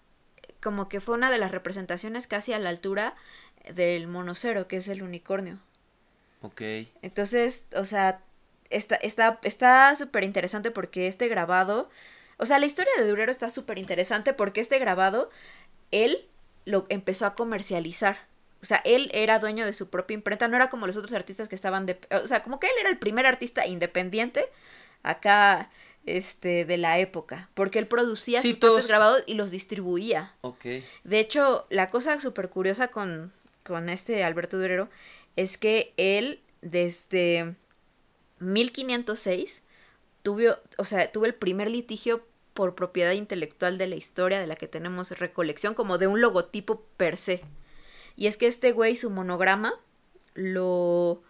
como 0.62 0.90
que 0.90 1.02
fue 1.02 1.16
una 1.16 1.32
de 1.32 1.38
las 1.38 1.52
representaciones 1.52 2.28
casi 2.28 2.54
a 2.54 2.60
la 2.60 2.70
altura 2.70 3.16
del 3.74 4.08
monocero, 4.08 4.68
que 4.68 4.78
es 4.78 4.88
el 4.88 5.04
unicornio. 5.04 5.60
Ok. 6.42 6.62
Entonces, 7.02 7.66
o 7.76 7.86
sea, 7.86 8.22
está 8.70 8.96
está 8.96 9.40
está 9.44 9.96
súper 9.96 10.24
interesante 10.24 10.72
porque 10.72 11.08
este 11.08 11.28
grabado, 11.28 11.90
o 12.38 12.46
sea, 12.46 12.60
la 12.60 12.66
historia 12.66 12.92
de 12.98 13.08
Durero 13.08 13.32
está 13.32 13.50
súper 13.50 13.78
interesante 13.78 14.34
porque 14.34 14.62
este 14.62 14.80
grabado, 14.80 15.30
él 15.92 16.28
lo 16.66 16.86
empezó 16.90 17.26
a 17.26 17.36
comercializar. 17.36 18.18
O 18.62 18.66
sea, 18.66 18.82
él 18.86 19.12
era 19.14 19.40
dueño 19.40 19.66
de 19.66 19.74
su 19.74 19.90
propia 19.90 20.16
imprenta, 20.16 20.48
no 20.48 20.56
era 20.56 20.70
como 20.70 20.88
los 20.88 20.96
otros 20.96 21.14
artistas 21.14 21.50
que 21.50 21.56
estaban 21.56 21.86
de... 21.86 22.00
O 22.24 22.28
sea, 22.28 22.44
como 22.44 22.62
que 22.62 22.68
él 22.68 22.74
era 22.80 22.90
el 22.90 22.98
primer 22.98 23.26
artista 23.26 23.68
independiente 23.68 24.46
acá, 25.04 25.70
este, 26.06 26.66
de 26.66 26.78
la 26.78 27.00
época, 27.00 27.50
porque 27.54 27.80
él 27.80 27.88
producía 27.88 28.42
Sí, 28.42 28.52
sus 28.52 28.60
propios 28.60 28.72
todos- 28.84 28.88
grabados 28.88 29.24
y 29.26 29.36
los 29.36 29.52
distribuía. 29.52 30.34
Ok. 30.42 30.66
De 31.04 31.20
hecho, 31.20 31.66
la 31.70 31.90
cosa 31.90 32.20
súper 32.20 32.50
curiosa 32.50 32.90
con, 32.90 33.32
con 33.64 33.90
este 33.90 34.24
Alberto 34.24 34.58
Durero 34.60 34.90
es 35.36 35.58
que 35.58 35.94
él 35.98 36.42
desde 36.62 37.56
1506 38.40 39.64
tuvo, 40.22 40.58
o 40.78 40.86
sea, 40.86 41.12
tuvo 41.12 41.26
el 41.26 41.34
primer 41.36 41.70
litigio 41.70 42.26
por 42.54 42.76
propiedad 42.76 43.14
intelectual 43.14 43.78
de 43.78 43.88
la 43.88 43.96
historia 43.96 44.40
de 44.40 44.48
la 44.48 44.56
que 44.56 44.68
tenemos 44.68 45.12
recolección, 45.18 45.74
como 45.74 45.98
de 45.98 46.08
un 46.08 46.22
logotipo 46.22 46.84
per 46.98 47.18
se. 47.18 47.42
Y 48.16 48.28
es 48.28 48.38
que 48.38 48.46
este 48.48 48.72
güey, 48.72 48.96
su 48.96 49.10
monograma, 49.10 49.74
lo... 50.36 51.24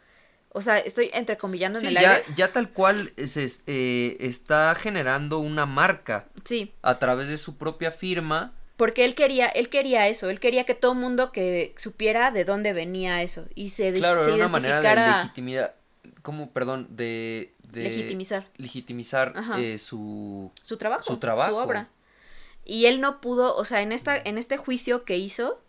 O 0.53 0.61
sea, 0.61 0.77
estoy 0.77 1.09
entrecomillando 1.13 1.79
en 1.79 1.87
el 1.87 1.93
ya, 1.95 2.11
aire. 2.15 2.25
ya 2.35 2.51
tal 2.51 2.69
cual 2.69 3.11
se 3.25 3.47
eh, 3.67 4.17
está 4.19 4.73
generando 4.75 5.39
una 5.39 5.65
marca 5.65 6.27
Sí, 6.43 6.71
a 6.83 6.99
través 6.99 7.27
de 7.27 7.37
su 7.37 7.57
propia 7.57 7.89
firma. 7.91 8.53
porque 8.77 9.03
él 9.05 9.15
quería, 9.15 9.47
él 9.47 9.69
quería 9.69 10.07
eso, 10.07 10.29
él 10.29 10.39
quería 10.39 10.63
que 10.65 10.75
todo 10.75 10.93
mundo 10.93 11.31
que 11.31 11.73
supiera 11.77 12.29
de 12.31 12.45
dónde 12.45 12.71
venía 12.73 13.21
eso 13.23 13.45
y 13.55 13.69
se, 13.69 13.91
Claro, 13.93 14.23
se 14.23 14.29
era 14.29 14.35
una 14.35 14.47
manera 14.47 14.79
de 14.81 14.95
legitimidad. 14.95 15.73
¿Cómo? 16.21 16.51
Perdón, 16.51 16.87
de. 16.91 17.53
de 17.71 17.83
Legitimizar. 17.83 18.47
Legitimizar 18.57 19.33
eh, 19.57 19.77
su. 19.77 20.51
su 20.63 20.77
trabajo, 20.77 21.03
Su 21.05 21.17
trabajo. 21.17 21.57
obra. 21.57 21.89
Y 22.65 22.85
él 22.85 23.01
no 23.01 23.19
pudo, 23.21 23.55
o 23.57 23.65
sea, 23.65 23.81
en 23.81 23.91
esta 23.91 24.15
en 24.17 24.37
este 24.37 24.57
juicio 24.57 25.03
que 25.03 25.17
hizo, 25.17 25.61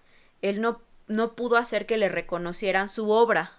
él 0.42 0.60
no 0.60 0.80
no 1.08 1.34
pudo 1.34 1.56
hacer 1.56 1.86
que 1.86 1.96
le 1.96 2.08
reconocieran 2.08 2.88
su 2.88 3.10
obra. 3.10 3.52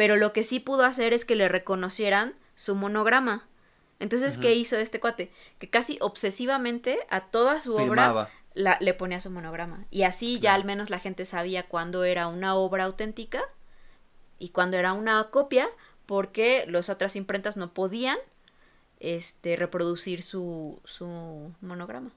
Pero 0.00 0.16
lo 0.16 0.32
que 0.32 0.44
sí 0.44 0.60
pudo 0.60 0.84
hacer 0.84 1.12
es 1.12 1.26
que 1.26 1.34
le 1.36 1.46
reconocieran 1.50 2.34
su 2.54 2.74
monograma. 2.74 3.46
Entonces, 3.98 4.38
¿qué 4.38 4.54
hizo 4.54 4.78
este 4.78 4.98
cuate? 4.98 5.30
Que 5.58 5.68
casi 5.68 5.98
obsesivamente 6.00 7.00
a 7.10 7.26
toda 7.26 7.60
su 7.60 7.76
obra 7.76 8.30
la, 8.54 8.78
le 8.80 8.94
ponía 8.94 9.20
su 9.20 9.30
monograma. 9.30 9.84
Y 9.90 10.04
así 10.04 10.40
ya 10.40 10.54
al 10.54 10.64
menos 10.64 10.88
la 10.88 10.98
gente 11.00 11.26
sabía 11.26 11.64
cuándo 11.64 12.04
era 12.04 12.28
una 12.28 12.54
obra 12.54 12.84
auténtica 12.84 13.42
y 14.38 14.48
cuándo 14.48 14.78
era 14.78 14.94
una 14.94 15.28
copia, 15.28 15.68
porque 16.06 16.64
las 16.66 16.88
otras 16.88 17.14
imprentas 17.14 17.58
no 17.58 17.74
podían 17.74 18.16
este, 19.00 19.54
reproducir 19.56 20.22
su, 20.22 20.80
su 20.86 21.52
monograma. 21.60 22.10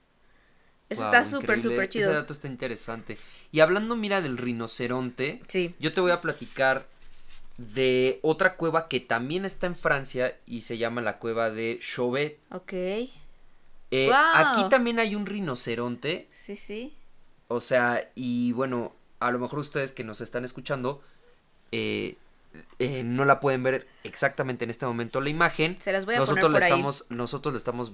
Eso 0.88 1.04
está 1.04 1.26
súper, 1.26 1.60
súper 1.60 1.80
Ese 1.80 1.88
chido. 1.90 2.14
dato 2.14 2.32
está 2.32 2.48
interesante. 2.48 3.18
Y 3.52 3.60
hablando, 3.60 3.94
mira, 3.94 4.22
del 4.22 4.38
rinoceronte, 4.38 5.42
Sí. 5.48 5.74
yo 5.78 5.92
te 5.92 6.00
voy 6.00 6.12
a 6.12 6.22
platicar 6.22 6.86
de 7.56 8.18
otra 8.22 8.56
cueva 8.56 8.88
que 8.88 9.00
también 9.00 9.44
está 9.44 9.66
en 9.66 9.76
Francia 9.76 10.36
y 10.46 10.62
se 10.62 10.78
llama 10.78 11.00
la 11.00 11.18
cueva 11.18 11.50
de 11.50 11.78
Chauvet. 11.80 12.38
Ok. 12.50 12.72
Eh. 12.72 14.10
Aquí 14.12 14.68
también 14.68 14.98
hay 14.98 15.14
un 15.14 15.26
rinoceronte, 15.26 16.28
Sí, 16.32 16.56
sí. 16.56 16.94
o 17.48 17.60
sea, 17.60 18.10
y 18.16 18.52
bueno, 18.52 18.92
a 19.20 19.30
lo 19.30 19.38
mejor 19.38 19.60
ustedes 19.60 19.92
que 19.92 20.02
nos 20.02 20.20
están 20.20 20.44
escuchando 20.44 21.00
eh, 21.70 22.16
eh, 22.78 23.02
no 23.04 23.24
la 23.24 23.40
pueden 23.40 23.62
ver 23.62 23.86
exactamente 24.04 24.64
en 24.64 24.70
este 24.70 24.86
momento 24.86 25.20
la 25.20 25.28
imagen. 25.30 25.76
Se 25.80 25.92
las 25.92 26.06
voy 26.06 26.14
a 26.16 26.18
nosotros 26.18 26.42
poner 26.44 26.52
por 26.52 26.60
la 26.60 26.66
ahí. 26.66 26.72
estamos, 26.72 27.06
nosotros 27.08 27.54
la 27.54 27.58
estamos, 27.58 27.92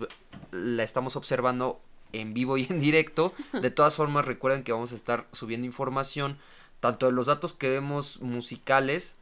la 0.50 0.82
estamos 0.82 1.16
observando 1.16 1.80
en 2.12 2.34
vivo 2.34 2.56
y 2.58 2.66
en 2.68 2.80
directo. 2.80 3.34
De 3.52 3.70
todas 3.70 3.96
formas, 3.96 4.26
recuerden 4.26 4.62
que 4.62 4.72
vamos 4.72 4.92
a 4.92 4.96
estar 4.96 5.26
subiendo 5.32 5.66
información, 5.66 6.38
tanto 6.80 7.06
de 7.06 7.12
los 7.12 7.26
datos 7.26 7.54
que 7.54 7.68
demos 7.70 8.20
musicales, 8.20 9.18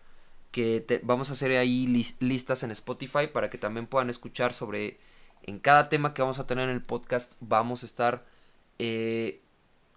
que 0.59 1.01
vamos 1.05 1.31
a 1.31 1.35
hacer 1.35 1.57
ahí 1.57 1.87
lis- 1.87 2.17
listas 2.21 2.63
en 2.63 2.71
Spotify 2.73 3.29
para 3.33 3.49
que 3.49 3.59
también 3.59 3.87
puedan 3.87 4.11
escuchar 4.11 4.53
sobre, 4.53 4.99
en 5.45 5.59
cada 5.61 5.89
tema 5.89 6.15
que 6.15 6.23
vamos 6.23 6.39
a 6.39 6.47
tener 6.47 6.69
en 6.69 6.75
el 6.75 6.83
podcast, 6.83 7.35
vamos 7.41 7.83
a 7.83 7.87
estar 7.87 8.25
eh, 8.79 9.41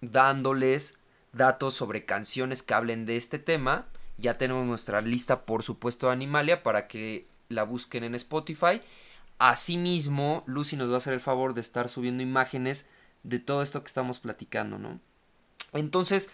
dándoles 0.00 0.98
datos 1.32 1.74
sobre 1.74 2.04
canciones 2.04 2.62
que 2.62 2.74
hablen 2.74 3.06
de 3.06 3.16
este 3.16 3.38
tema. 3.38 3.86
Ya 4.18 4.38
tenemos 4.38 4.66
nuestra 4.66 5.00
lista, 5.00 5.44
por 5.46 5.62
supuesto, 5.62 6.06
de 6.06 6.12
Animalia 6.12 6.62
para 6.62 6.86
que 6.86 7.26
la 7.48 7.64
busquen 7.64 8.04
en 8.04 8.14
Spotify. 8.14 8.80
Asimismo, 9.38 10.44
Lucy 10.46 10.76
nos 10.76 10.90
va 10.90 10.94
a 10.94 10.98
hacer 10.98 11.14
el 11.14 11.20
favor 11.20 11.54
de 11.54 11.60
estar 11.60 11.88
subiendo 11.88 12.22
imágenes 12.22 12.88
de 13.24 13.38
todo 13.40 13.62
esto 13.62 13.82
que 13.82 13.88
estamos 13.88 14.20
platicando, 14.20 14.78
¿no? 14.78 15.00
Entonces, 15.72 16.30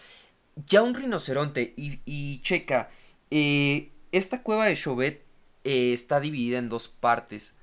ya 0.67 0.81
un 0.83 0.93
rinoceronte 0.93 1.73
y, 1.77 1.99
y 2.05 2.41
checa, 2.41 2.89
eh, 3.31 3.89
esta 4.11 4.41
cueva 4.41 4.65
de 4.65 4.75
Chauvet 4.75 5.23
eh, 5.63 5.93
está 5.93 6.19
dividida 6.19 6.57
en 6.57 6.69
dos 6.69 6.87
partes. 6.87 7.55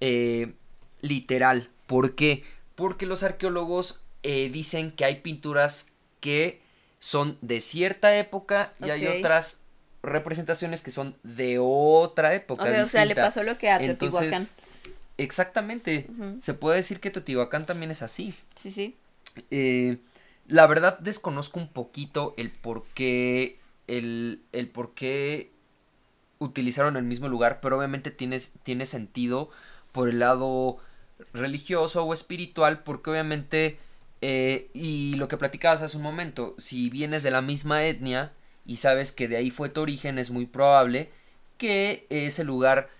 Eh, 0.00 0.52
literal, 1.00 1.70
¿por 1.86 2.14
qué? 2.14 2.44
Porque 2.74 3.06
los 3.06 3.22
arqueólogos 3.22 4.02
eh, 4.22 4.50
dicen 4.50 4.92
que 4.92 5.04
hay 5.04 5.20
pinturas 5.20 5.88
que 6.20 6.60
son 6.98 7.38
de 7.40 7.60
cierta 7.60 8.16
época 8.16 8.72
y 8.84 8.90
hay 8.90 9.06
otras 9.06 9.60
representaciones 10.02 10.82
que 10.82 10.90
son 10.90 11.16
de 11.22 11.58
otra 11.60 12.34
época. 12.34 12.64
O 12.64 12.66
sea, 12.66 12.82
o 12.82 12.86
sea, 12.86 13.04
le 13.04 13.14
pasó 13.14 13.42
lo 13.42 13.58
que 13.58 13.70
a 13.70 13.76
Entonces, 13.76 14.30
Teotihuacán. 14.30 14.48
Exactamente. 15.18 16.08
Se 16.42 16.54
puede 16.54 16.76
decir 16.76 17.00
que 17.00 17.10
Teotihuacán 17.10 17.66
también 17.66 17.90
es 17.90 18.02
así. 18.02 18.34
Sí, 18.54 18.70
sí. 18.70 18.96
Eh, 19.50 19.98
la 20.46 20.66
verdad 20.66 20.98
desconozco 20.98 21.58
un 21.58 21.68
poquito 21.68 22.34
el 22.36 22.50
por 22.50 22.84
qué, 22.94 23.58
el, 23.86 24.42
el 24.52 24.68
por 24.68 24.94
qué 24.94 25.50
utilizaron 26.38 26.96
el 26.96 27.04
mismo 27.04 27.28
lugar, 27.28 27.60
pero 27.60 27.78
obviamente 27.78 28.10
tiene, 28.10 28.38
tiene 28.62 28.86
sentido 28.86 29.50
por 29.92 30.08
el 30.08 30.18
lado 30.18 30.78
religioso 31.32 32.04
o 32.04 32.12
espiritual, 32.12 32.82
porque 32.82 33.10
obviamente, 33.10 33.78
eh, 34.20 34.70
y 34.74 35.14
lo 35.16 35.28
que 35.28 35.38
platicabas 35.38 35.82
hace 35.82 35.96
un 35.96 36.02
momento, 36.02 36.54
si 36.58 36.90
vienes 36.90 37.22
de 37.22 37.30
la 37.30 37.42
misma 37.42 37.84
etnia 37.84 38.32
y 38.66 38.76
sabes 38.76 39.12
que 39.12 39.28
de 39.28 39.36
ahí 39.36 39.50
fue 39.50 39.70
tu 39.70 39.80
origen, 39.80 40.18
es 40.18 40.30
muy 40.30 40.46
probable 40.46 41.10
que 41.58 42.06
ese 42.10 42.44
lugar 42.44 42.90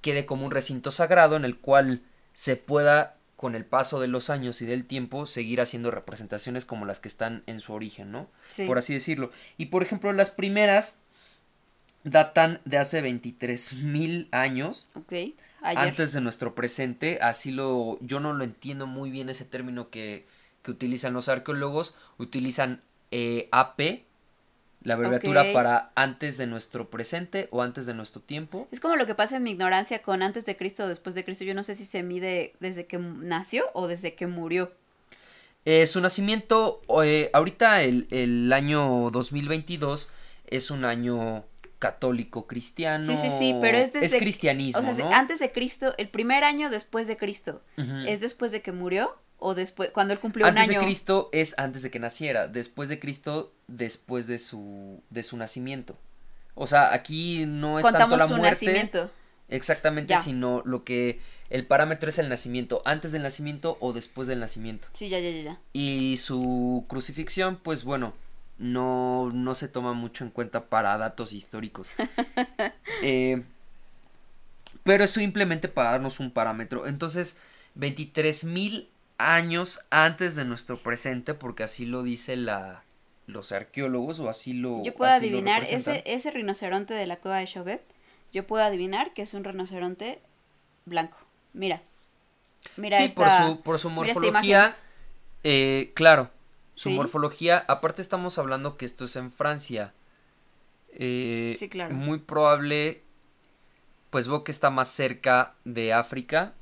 quede 0.00 0.26
como 0.26 0.44
un 0.44 0.50
recinto 0.50 0.90
sagrado 0.90 1.36
en 1.36 1.44
el 1.44 1.58
cual 1.58 2.02
se 2.32 2.56
pueda 2.56 3.16
con 3.44 3.54
el 3.54 3.66
paso 3.66 4.00
de 4.00 4.08
los 4.08 4.30
años 4.30 4.62
y 4.62 4.64
del 4.64 4.86
tiempo 4.86 5.26
seguir 5.26 5.60
haciendo 5.60 5.90
representaciones 5.90 6.64
como 6.64 6.86
las 6.86 6.98
que 6.98 7.08
están 7.08 7.42
en 7.44 7.60
su 7.60 7.74
origen, 7.74 8.10
¿no? 8.10 8.30
Sí. 8.48 8.64
Por 8.64 8.78
así 8.78 8.94
decirlo. 8.94 9.30
Y 9.58 9.66
por 9.66 9.82
ejemplo, 9.82 10.10
las 10.14 10.30
primeras 10.30 10.96
datan 12.04 12.62
de 12.64 12.78
hace 12.78 13.02
23 13.02 13.74
mil 13.82 14.28
años 14.30 14.90
Ok. 14.94 15.12
Ayer. 15.12 15.36
antes 15.60 16.14
de 16.14 16.22
nuestro 16.22 16.54
presente, 16.54 17.18
así 17.20 17.50
lo, 17.50 17.98
yo 18.00 18.18
no 18.18 18.32
lo 18.32 18.44
entiendo 18.44 18.86
muy 18.86 19.10
bien 19.10 19.28
ese 19.28 19.44
término 19.44 19.90
que, 19.90 20.26
que 20.62 20.70
utilizan 20.70 21.12
los 21.12 21.28
arqueólogos, 21.28 21.98
utilizan 22.16 22.80
eh, 23.10 23.50
AP, 23.52 24.06
la 24.84 24.94
abreviatura 24.94 25.52
para 25.52 25.90
antes 25.94 26.38
de 26.38 26.46
nuestro 26.46 26.88
presente 26.90 27.48
o 27.50 27.62
antes 27.62 27.86
de 27.86 27.94
nuestro 27.94 28.20
tiempo. 28.22 28.68
Es 28.70 28.80
como 28.80 28.96
lo 28.96 29.06
que 29.06 29.14
pasa 29.14 29.38
en 29.38 29.42
mi 29.42 29.50
ignorancia 29.50 30.02
con 30.02 30.22
antes 30.22 30.44
de 30.44 30.56
Cristo 30.56 30.84
o 30.84 30.88
después 30.88 31.14
de 31.14 31.24
Cristo. 31.24 31.44
Yo 31.44 31.54
no 31.54 31.64
sé 31.64 31.74
si 31.74 31.84
se 31.84 32.02
mide 32.02 32.54
desde 32.60 32.86
que 32.86 32.98
nació 32.98 33.64
o 33.72 33.88
desde 33.88 34.14
que 34.14 34.26
murió. 34.26 34.72
Eh, 35.64 35.86
su 35.86 36.00
nacimiento, 36.00 36.82
eh, 37.02 37.30
ahorita 37.32 37.82
el, 37.82 38.06
el 38.10 38.52
año 38.52 39.10
2022 39.10 40.12
es 40.46 40.70
un 40.70 40.84
año 40.84 41.44
católico 41.78 42.46
cristiano. 42.46 43.04
Sí, 43.04 43.16
sí, 43.16 43.28
sí, 43.38 43.56
pero 43.60 43.78
es 43.78 43.92
desde... 43.92 44.18
cristianismo, 44.18 44.80
O 44.80 44.82
sea, 44.82 44.92
¿no? 45.04 45.12
antes 45.12 45.38
de 45.38 45.52
Cristo, 45.52 45.94
el 45.98 46.08
primer 46.08 46.44
año 46.44 46.70
después 46.70 47.06
de 47.06 47.16
Cristo. 47.16 47.62
¿Es 48.06 48.20
después 48.20 48.52
de 48.52 48.62
que 48.62 48.72
murió 48.72 49.14
o 49.44 49.54
después, 49.54 49.90
cuando 49.90 50.14
él 50.14 50.20
cumplió 50.20 50.46
antes 50.46 50.64
un 50.64 50.70
año? 50.70 50.80
de 50.80 50.86
Cristo 50.86 51.28
es 51.32 51.54
antes 51.58 51.82
de 51.82 51.90
que 51.90 51.98
naciera, 51.98 52.48
después 52.48 52.88
de 52.88 52.98
Cristo 52.98 53.52
después 53.68 54.26
de 54.26 54.38
su 54.38 55.02
de 55.10 55.22
su 55.22 55.36
nacimiento. 55.36 55.96
O 56.54 56.66
sea, 56.66 56.92
aquí 56.94 57.44
no 57.46 57.78
es 57.78 57.82
Contamos 57.82 58.08
tanto 58.10 58.16
la 58.16 58.26
su 58.28 58.36
muerte 58.36 58.66
nacimiento. 58.66 59.10
exactamente, 59.48 60.14
Ya. 60.14 60.20
sino 60.20 60.62
lo 60.64 60.82
que 60.84 61.20
el 61.50 61.66
parámetro 61.66 62.08
es 62.08 62.18
el 62.18 62.28
nacimiento, 62.28 62.80
antes 62.86 63.12
del 63.12 63.22
nacimiento 63.22 63.76
o 63.80 63.92
después 63.92 64.26
del 64.28 64.40
nacimiento. 64.40 64.88
Sí, 64.92 65.08
ya, 65.08 65.18
ya, 65.20 65.30
ya, 65.30 65.42
ya. 65.42 65.60
Y 65.72 66.16
su 66.16 66.84
crucifixión, 66.88 67.56
pues 67.62 67.84
bueno, 67.84 68.14
no, 68.58 69.30
no 69.32 69.54
se 69.54 69.68
toma 69.68 69.92
mucho 69.92 70.24
en 70.24 70.30
cuenta 70.30 70.64
para 70.66 70.96
datos 70.96 71.32
históricos. 71.32 71.90
Eh, 73.02 73.42
pero 74.82 75.04
es 75.04 75.10
simplemente 75.10 75.68
para 75.68 75.92
darnos 75.92 76.20
un 76.20 76.30
parámetro. 76.30 76.86
Entonces, 76.86 77.36
23 77.74 78.44
mil 78.44 78.88
años 79.18 79.80
antes 79.90 80.34
de 80.36 80.44
nuestro 80.44 80.76
presente, 80.76 81.34
porque 81.34 81.62
así 81.62 81.86
lo 81.86 82.02
dice 82.02 82.36
la 82.36 82.82
los 83.26 83.52
arqueólogos 83.52 84.20
o 84.20 84.28
así 84.28 84.52
lo 84.52 84.82
Yo 84.82 84.94
puedo 84.94 85.10
adivinar, 85.10 85.62
ese, 85.62 86.02
ese 86.06 86.30
rinoceronte 86.30 86.92
de 86.92 87.06
la 87.06 87.16
cueva 87.16 87.38
de 87.38 87.46
Chauvet, 87.46 87.82
yo 88.32 88.46
puedo 88.46 88.62
adivinar 88.62 89.14
que 89.14 89.22
es 89.22 89.32
un 89.32 89.44
rinoceronte 89.44 90.20
blanco. 90.84 91.16
Mira. 91.54 91.80
Mira 92.76 92.98
sí, 92.98 93.04
esta, 93.04 93.20
por 93.22 93.30
su, 93.30 93.60
por 93.62 93.78
su 93.78 93.90
morfología, 93.90 94.76
eh, 95.42 95.92
claro, 95.94 96.30
su 96.72 96.90
Sí. 96.90 96.94
morfología, 96.94 97.64
aparte 97.68 98.02
estamos 98.02 98.38
hablando 98.38 98.76
que 98.76 98.84
esto 98.84 99.04
es 99.06 99.16
en 99.16 99.30
Francia. 99.30 99.94
Eh, 100.92 101.54
Sí, 101.58 101.68
claro. 101.68 101.94
Muy 101.94 102.18
probable, 102.18 103.02
pues 104.10 104.28
veo 104.28 104.44
que 104.44 104.52
está 104.52 104.70
más 104.70 104.88
cerca 104.88 105.54
de 105.64 105.92
África 105.92 106.52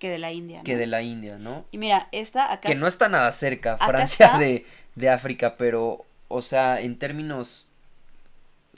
que 0.00 0.08
de 0.08 0.18
la 0.18 0.32
India. 0.32 0.62
que 0.64 0.72
¿no? 0.72 0.78
de 0.80 0.86
la 0.88 1.02
India, 1.02 1.38
¿no? 1.38 1.66
Y 1.70 1.78
mira, 1.78 2.08
esta 2.10 2.52
acá 2.52 2.68
Que 2.68 2.74
no 2.74 2.88
está 2.88 3.08
nada 3.08 3.30
cerca, 3.30 3.76
Francia 3.76 4.26
está. 4.26 4.38
de, 4.40 4.66
de 4.96 5.08
África, 5.08 5.56
pero, 5.56 6.04
o 6.26 6.42
sea, 6.42 6.80
en 6.80 6.98
términos 6.98 7.68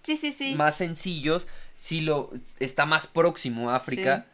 Sí, 0.03 0.17
sí, 0.17 0.33
sí. 0.33 0.55
más 0.55 0.77
sencillos, 0.77 1.49
sí 1.77 2.03
lo 2.03 2.31
está 2.59 2.85
más 2.85 3.07
próximo 3.07 3.71
a 3.71 3.77
África 3.77 4.27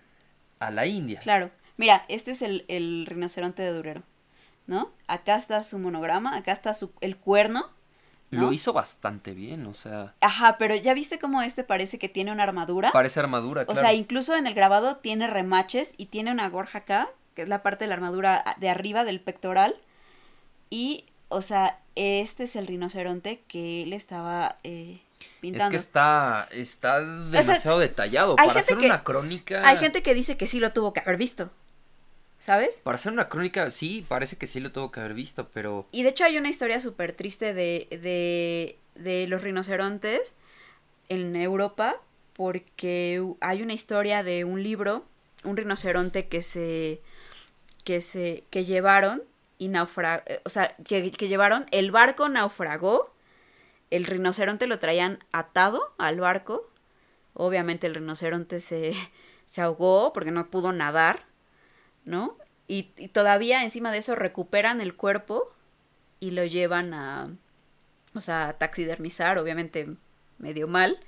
a 0.58 0.70
la 0.70 0.86
India. 0.86 1.20
Claro. 1.20 1.50
Mira, 1.76 2.04
este 2.08 2.32
es 2.32 2.42
el, 2.42 2.64
el 2.66 3.06
rinoceronte 3.06 3.62
de 3.62 3.72
Durero. 3.72 4.02
¿No? 4.66 4.90
Acá 5.06 5.36
está 5.36 5.62
su 5.62 5.78
monograma, 5.78 6.36
acá 6.36 6.52
está 6.52 6.74
su, 6.74 6.92
el 7.00 7.16
cuerno. 7.16 7.70
¿No? 8.30 8.42
Lo 8.42 8.52
hizo 8.52 8.72
bastante 8.72 9.32
bien, 9.32 9.66
o 9.66 9.74
sea, 9.74 10.14
Ajá, 10.20 10.56
pero 10.58 10.74
ya 10.74 10.92
viste 10.94 11.18
cómo 11.18 11.40
este 11.42 11.64
parece 11.64 11.98
que 11.98 12.08
tiene 12.08 12.30
una 12.32 12.42
armadura. 12.42 12.92
parece 12.92 13.20
armadura, 13.20 13.62
O 13.62 13.66
claro. 13.66 13.80
sea, 13.80 13.92
incluso 13.94 14.36
en 14.36 14.46
el 14.46 14.54
grabado 14.54 14.96
tiene 14.96 15.26
remaches 15.28 15.94
y 15.96 16.06
tiene 16.06 16.30
una 16.32 16.48
gorja 16.48 16.78
acá, 16.80 17.08
que 17.34 17.42
es 17.42 17.48
la 17.48 17.62
parte 17.62 17.84
de 17.84 17.88
la 17.88 17.94
armadura 17.94 18.44
de 18.58 18.68
arriba 18.68 19.04
del 19.04 19.20
pectoral. 19.20 19.76
Y, 20.70 21.04
o 21.28 21.40
sea, 21.40 21.78
este 21.94 22.44
es 22.44 22.56
el 22.56 22.66
rinoceronte 22.66 23.40
que 23.48 23.82
él 23.84 23.92
estaba 23.92 24.56
eh, 24.64 25.00
Es 25.20 25.26
pintando. 25.40 25.70
que 25.70 25.76
está, 25.76 26.48
está 26.50 27.00
demasiado 27.00 27.78
detallado. 27.78 28.36
Para 28.36 28.52
hacer 28.60 28.76
que- 28.78 28.86
una 28.86 29.02
crónica. 29.04 29.66
Hay 29.66 29.78
gente 29.78 30.02
que 30.02 30.14
dice 30.14 30.36
que 30.36 30.46
sí 30.46 30.60
lo 30.60 30.72
tuvo 30.72 30.92
que 30.92 31.00
haber 31.00 31.16
visto. 31.16 31.50
¿Sabes? 32.38 32.80
Para 32.84 32.96
hacer 32.96 33.12
una 33.12 33.28
crónica, 33.28 33.70
sí, 33.70 34.06
parece 34.08 34.36
que 34.36 34.46
sí 34.46 34.60
lo 34.60 34.70
tuvo 34.72 34.92
que 34.92 35.00
haber 35.00 35.14
visto, 35.14 35.48
pero. 35.52 35.86
Y 35.90 36.02
de 36.02 36.10
hecho 36.10 36.24
hay 36.24 36.38
una 36.38 36.48
historia 36.48 36.80
súper 36.80 37.12
triste 37.12 37.52
de, 37.52 37.88
de, 37.90 38.78
de 38.94 39.26
los 39.26 39.42
rinocerontes 39.42 40.34
en 41.08 41.34
Europa 41.36 42.00
porque 42.34 43.20
hay 43.40 43.62
una 43.62 43.72
historia 43.72 44.22
de 44.22 44.44
un 44.44 44.62
libro, 44.62 45.04
un 45.42 45.56
rinoceronte 45.56 46.28
que 46.28 46.42
se 46.42 47.00
que 47.84 48.00
se 48.00 48.44
que 48.50 48.64
llevaron 48.64 49.24
y 49.58 49.68
naufragó, 49.68 50.22
o 50.44 50.48
sea, 50.48 50.76
que, 50.84 51.10
que 51.10 51.26
llevaron, 51.28 51.66
el 51.72 51.90
barco 51.90 52.28
naufragó, 52.28 53.12
el 53.90 54.04
rinoceronte 54.04 54.68
lo 54.68 54.78
traían 54.78 55.18
atado 55.32 55.82
al 55.98 56.20
barco, 56.20 56.70
obviamente 57.34 57.88
el 57.88 57.96
rinoceronte 57.96 58.60
se, 58.60 58.94
se 59.46 59.60
ahogó 59.60 60.12
porque 60.12 60.30
no 60.30 60.48
pudo 60.48 60.70
nadar, 60.72 61.24
¿no? 62.08 62.36
Y, 62.66 62.90
y 62.96 63.08
todavía 63.08 63.62
encima 63.62 63.92
de 63.92 63.98
eso 63.98 64.16
recuperan 64.16 64.80
el 64.80 64.94
cuerpo 64.94 65.52
y 66.20 66.32
lo 66.32 66.44
llevan 66.44 66.94
a, 66.94 67.30
o 68.14 68.20
sea, 68.20 68.48
a 68.48 68.52
taxidermizar, 68.54 69.38
obviamente 69.38 69.88
medio 70.38 70.66
mal, 70.66 70.98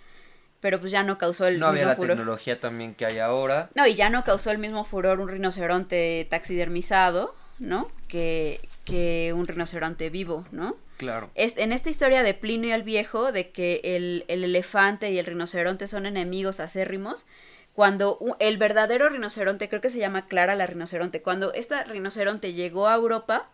pero 0.60 0.78
pues 0.78 0.92
ya 0.92 1.02
no 1.02 1.18
causó 1.18 1.46
el 1.46 1.58
no 1.58 1.66
había 1.66 1.80
mismo 1.80 1.88
la 1.90 1.96
furor. 1.96 2.16
tecnología 2.16 2.60
también 2.60 2.94
que 2.94 3.06
hay 3.06 3.18
ahora. 3.18 3.70
No, 3.74 3.86
y 3.86 3.94
ya 3.94 4.10
no 4.10 4.24
causó 4.24 4.50
el 4.50 4.58
mismo 4.58 4.84
furor 4.84 5.20
un 5.20 5.28
rinoceronte 5.28 6.26
taxidermizado, 6.30 7.34
¿no? 7.58 7.90
Que, 8.08 8.60
que 8.84 9.32
un 9.34 9.46
rinoceronte 9.46 10.10
vivo, 10.10 10.44
¿no? 10.52 10.76
Claro. 10.98 11.30
Es, 11.34 11.56
en 11.56 11.72
esta 11.72 11.88
historia 11.88 12.22
de 12.22 12.34
Plinio 12.34 12.74
el 12.74 12.82
Viejo, 12.82 13.32
de 13.32 13.50
que 13.50 13.80
el, 13.82 14.24
el 14.28 14.44
elefante 14.44 15.10
y 15.10 15.18
el 15.18 15.24
rinoceronte 15.24 15.86
son 15.86 16.04
enemigos 16.04 16.60
acérrimos, 16.60 17.26
cuando 17.74 18.18
el 18.40 18.58
verdadero 18.58 19.08
rinoceronte, 19.08 19.68
creo 19.68 19.80
que 19.80 19.90
se 19.90 19.98
llama 19.98 20.26
Clara 20.26 20.54
la 20.54 20.66
rinoceronte, 20.66 21.22
cuando 21.22 21.52
esta 21.54 21.84
rinoceronte 21.84 22.52
llegó 22.52 22.88
a 22.88 22.94
Europa, 22.94 23.48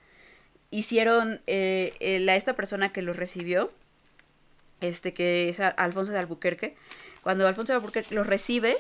hicieron, 0.71 1.41
eh, 1.47 1.95
eh, 2.01 2.19
la, 2.21 2.35
esta 2.35 2.55
persona 2.55 2.93
que 2.93 3.03
los 3.03 3.17
recibió, 3.17 3.71
este 4.81 5.15
que 5.15 5.49
es 5.49 5.61
Alfonso 5.61 6.13
de 6.13 6.19
Albuquerque, 6.19 6.77
cuando 7.23 7.47
Alfonso 7.47 7.73
de 7.73 7.79
Albuquerque 7.79 8.15
los 8.15 8.27
recibe, 8.27 8.77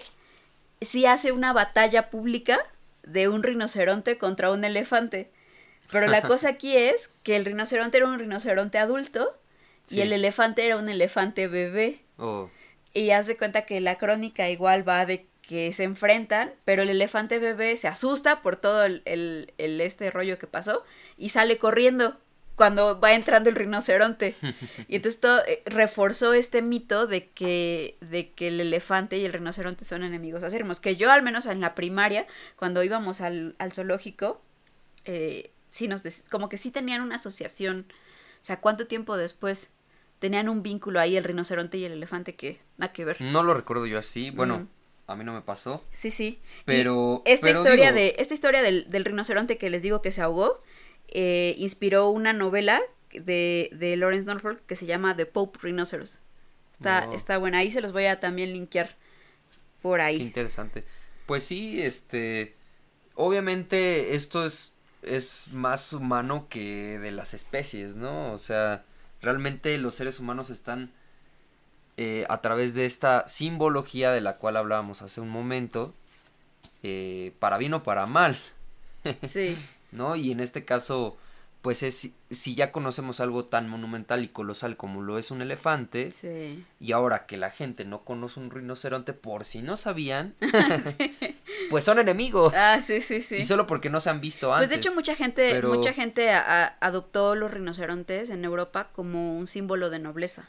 sí 0.81 1.07
hace 1.07 1.33
una 1.33 1.53
batalla 1.53 2.11
pública 2.11 2.59
de 3.03 3.29
un 3.29 3.42
rinoceronte 3.42 4.18
contra 4.18 4.51
un 4.51 4.64
elefante. 4.64 5.31
Pero 5.90 6.07
la 6.09 6.22
cosa 6.27 6.51
aquí 6.51 6.77
es 6.77 7.11
que 7.22 7.37
el 7.37 7.44
rinoceronte 7.44 7.99
era 7.99 8.07
un 8.09 8.18
rinoceronte 8.18 8.79
adulto 8.79 9.37
Sí. 9.85 9.99
y 9.99 10.01
el 10.01 10.12
elefante 10.12 10.66
era 10.66 10.77
un 10.77 10.88
elefante 10.88 11.46
bebé. 11.46 12.01
Oh, 12.18 12.51
Y 12.96 13.11
haz 13.11 13.26
de 13.26 13.37
cuenta 13.37 13.66
que 13.66 13.80
la 13.80 13.98
crónica 13.98 14.48
igual 14.48 14.88
va 14.88 15.06
de 15.06 15.26
que 15.42 15.72
se 15.72 15.85
enfrentan, 15.85 16.52
pero 16.64 16.82
el 16.82 16.88
elefante 16.88 17.38
bebé 17.38 17.76
se 17.76 17.88
asusta 17.88 18.42
por 18.42 18.56
todo 18.56 18.85
el, 18.85 19.02
el- 19.04 19.52
el 19.59 19.80
este 19.80 20.11
rollo 20.11 20.38
que 20.38 20.46
pasó 20.48 20.82
y 21.16 21.28
sale 21.28 21.59
corriendo 21.59 22.18
cuando 22.56 22.98
va 22.98 23.12
entrando 23.12 23.50
el 23.50 23.56
rinoceronte. 23.56 24.35
Y 24.88 24.96
entonces 24.96 25.20
todo, 25.20 25.42
eh, 25.46 25.62
reforzó 25.66 26.32
este 26.32 26.62
mito 26.62 27.06
de 27.06 27.28
que, 27.28 27.96
de 28.00 28.30
que 28.30 28.48
el 28.48 28.61
elefante 28.61 29.18
y 29.18 29.24
el 29.26 29.32
rinoceronte 29.35 29.85
son 29.85 30.02
enemigos 30.02 30.42
acérrimos. 30.42 30.80
Que 30.80 30.96
yo 30.96 31.12
al 31.12 31.22
menos 31.22 31.46
en 31.46 31.61
la 31.61 31.74
primaria, 31.74 32.26
cuando 32.56 32.82
íbamos 32.82 33.20
al, 33.20 33.54
al 33.59 33.72
zoológico, 33.72 34.40
eh, 35.04 35.50
sí 35.68 35.87
nos 35.88 36.02
como 36.30 36.48
que 36.48 36.56
sí 36.56 36.70
tenían 36.70 37.02
una 37.02 37.16
asociación. 37.16 37.87
O 38.40 38.44
sea, 38.46 38.61
¿cuánto 38.61 38.87
tiempo 38.87 39.16
después 39.16 39.70
tenían 40.18 40.48
un 40.48 40.62
vínculo 40.62 41.00
ahí 41.00 41.16
el 41.16 41.24
rinoceronte 41.24 41.79
y 41.79 41.85
el 41.85 41.92
elefante 41.92 42.35
que 42.35 42.61
nada 42.79 42.92
que 42.92 43.05
ver? 43.05 43.20
no 43.20 43.42
lo 43.42 43.55
recuerdo 43.55 43.87
yo 43.87 43.98
así. 43.98 44.31
Bueno, 44.31 44.66
a 45.07 45.14
mí 45.16 45.24
no 45.24 45.33
me 45.33 45.42
pasó. 45.42 45.85
Sí, 45.92 46.11
sí. 46.11 46.40
Y 46.61 46.62
Pero. 46.64 47.22
esta 47.24 47.46
pero 47.46 47.59
historia 47.61 47.92
digo, 47.92 47.96
de 47.96 48.16
esta 48.18 48.35
historia 48.35 48.62
del, 48.62 48.88
del 48.88 49.05
rinoceronte 49.05 49.59
que 49.59 49.70
les 49.70 49.83
digo 49.83 50.02
que 50.02 50.11
se 50.11 50.22
ahogó 50.22 50.59
eh, 51.09 51.55
inspiró 51.59 52.09
una 52.11 52.33
novela 52.33 52.83
de, 53.12 53.70
de 53.72 53.96
Lawrence 53.96 54.26
Norfolk 54.26 54.61
que 54.66 54.74
se 54.76 54.87
llama 54.87 55.16
The 55.16 55.26
Pope 55.26 55.59
Rhinoceros. 55.62 56.18
Está, 56.72 57.09
está 57.14 57.38
buena. 57.38 57.59
Ahí 57.59 57.70
se 57.70 57.81
los 57.81 57.92
voy 57.92 58.07
a 58.07 58.20
también 58.20 58.52
linkear 58.52 58.96
por 59.83 59.98
Qué 59.98 60.05
ahí. 60.05 60.22
interesante. 60.22 60.85
Pues 61.26 61.44
sí, 61.44 61.81
este, 61.81 62.55
obviamente 63.14 64.14
esto 64.14 64.44
es, 64.44 64.74
es 65.02 65.48
más 65.52 65.92
humano 65.92 66.48
que 66.50 66.98
de 66.98 67.11
las 67.12 67.35
especies, 67.35 67.94
¿no? 67.94 68.33
O 68.33 68.38
sea, 68.38 68.85
realmente 69.26 69.76
los 69.76 69.94
seres 69.94 70.20
humanos 70.20 70.50
están 70.50 70.90
eh, 71.96 72.24
a 72.28 72.40
través 72.40 72.74
de 72.74 72.86
esta 72.86 73.26
simbología 73.26 74.12
de 74.12 74.20
la 74.20 74.36
cual 74.36 74.56
hablábamos 74.56 75.02
hace 75.02 75.20
un 75.20 75.28
momento, 75.28 75.92
eh, 76.82 77.34
para 77.38 77.58
bien 77.58 77.74
o 77.74 77.82
para 77.82 78.06
mal, 78.06 78.38
Sí, 79.26 79.56
¿no? 79.92 80.16
Y 80.16 80.32
en 80.32 80.40
este 80.40 80.64
caso, 80.64 81.16
pues 81.66 81.83
es, 81.83 82.11
si 82.31 82.55
ya 82.55 82.70
conocemos 82.70 83.18
algo 83.18 83.46
tan 83.46 83.68
monumental 83.68 84.22
y 84.22 84.29
colosal 84.29 84.76
como 84.76 85.02
lo 85.02 85.18
es 85.18 85.33
un 85.33 85.42
elefante, 85.42 86.12
sí. 86.12 86.64
y 86.79 86.92
ahora 86.92 87.26
que 87.26 87.37
la 87.37 87.50
gente 87.50 87.85
no 87.85 88.05
conoce 88.05 88.38
un 88.38 88.52
rinoceronte, 88.52 89.12
por 89.14 89.44
si 89.44 89.62
no 89.62 89.76
sabían, 89.76 90.37
pues 91.70 91.85
son 91.85 91.98
enemigos. 91.98 92.52
Ah, 92.57 92.81
sí, 92.81 93.00
sí, 93.00 93.20
sí. 93.20 93.38
Y 93.38 93.44
solo 93.44 93.66
porque 93.66 93.90
no 93.90 93.98
se 93.98 94.11
han 94.11 94.20
visto 94.20 94.55
antes. 94.55 94.68
Pues 94.68 94.70
de 94.70 94.76
hecho 94.76 94.94
mucha 94.94 95.16
gente, 95.16 95.50
pero- 95.50 95.74
mucha 95.74 95.92
gente 95.92 96.31
a- 96.31 96.66
a- 96.66 96.76
adoptó 96.81 97.35
los 97.35 97.50
rinocerontes 97.50 98.31
en 98.31 98.44
Europa 98.44 98.90
como 98.92 99.37
un 99.37 99.48
símbolo 99.48 99.90
de 99.90 99.98
nobleza 99.98 100.48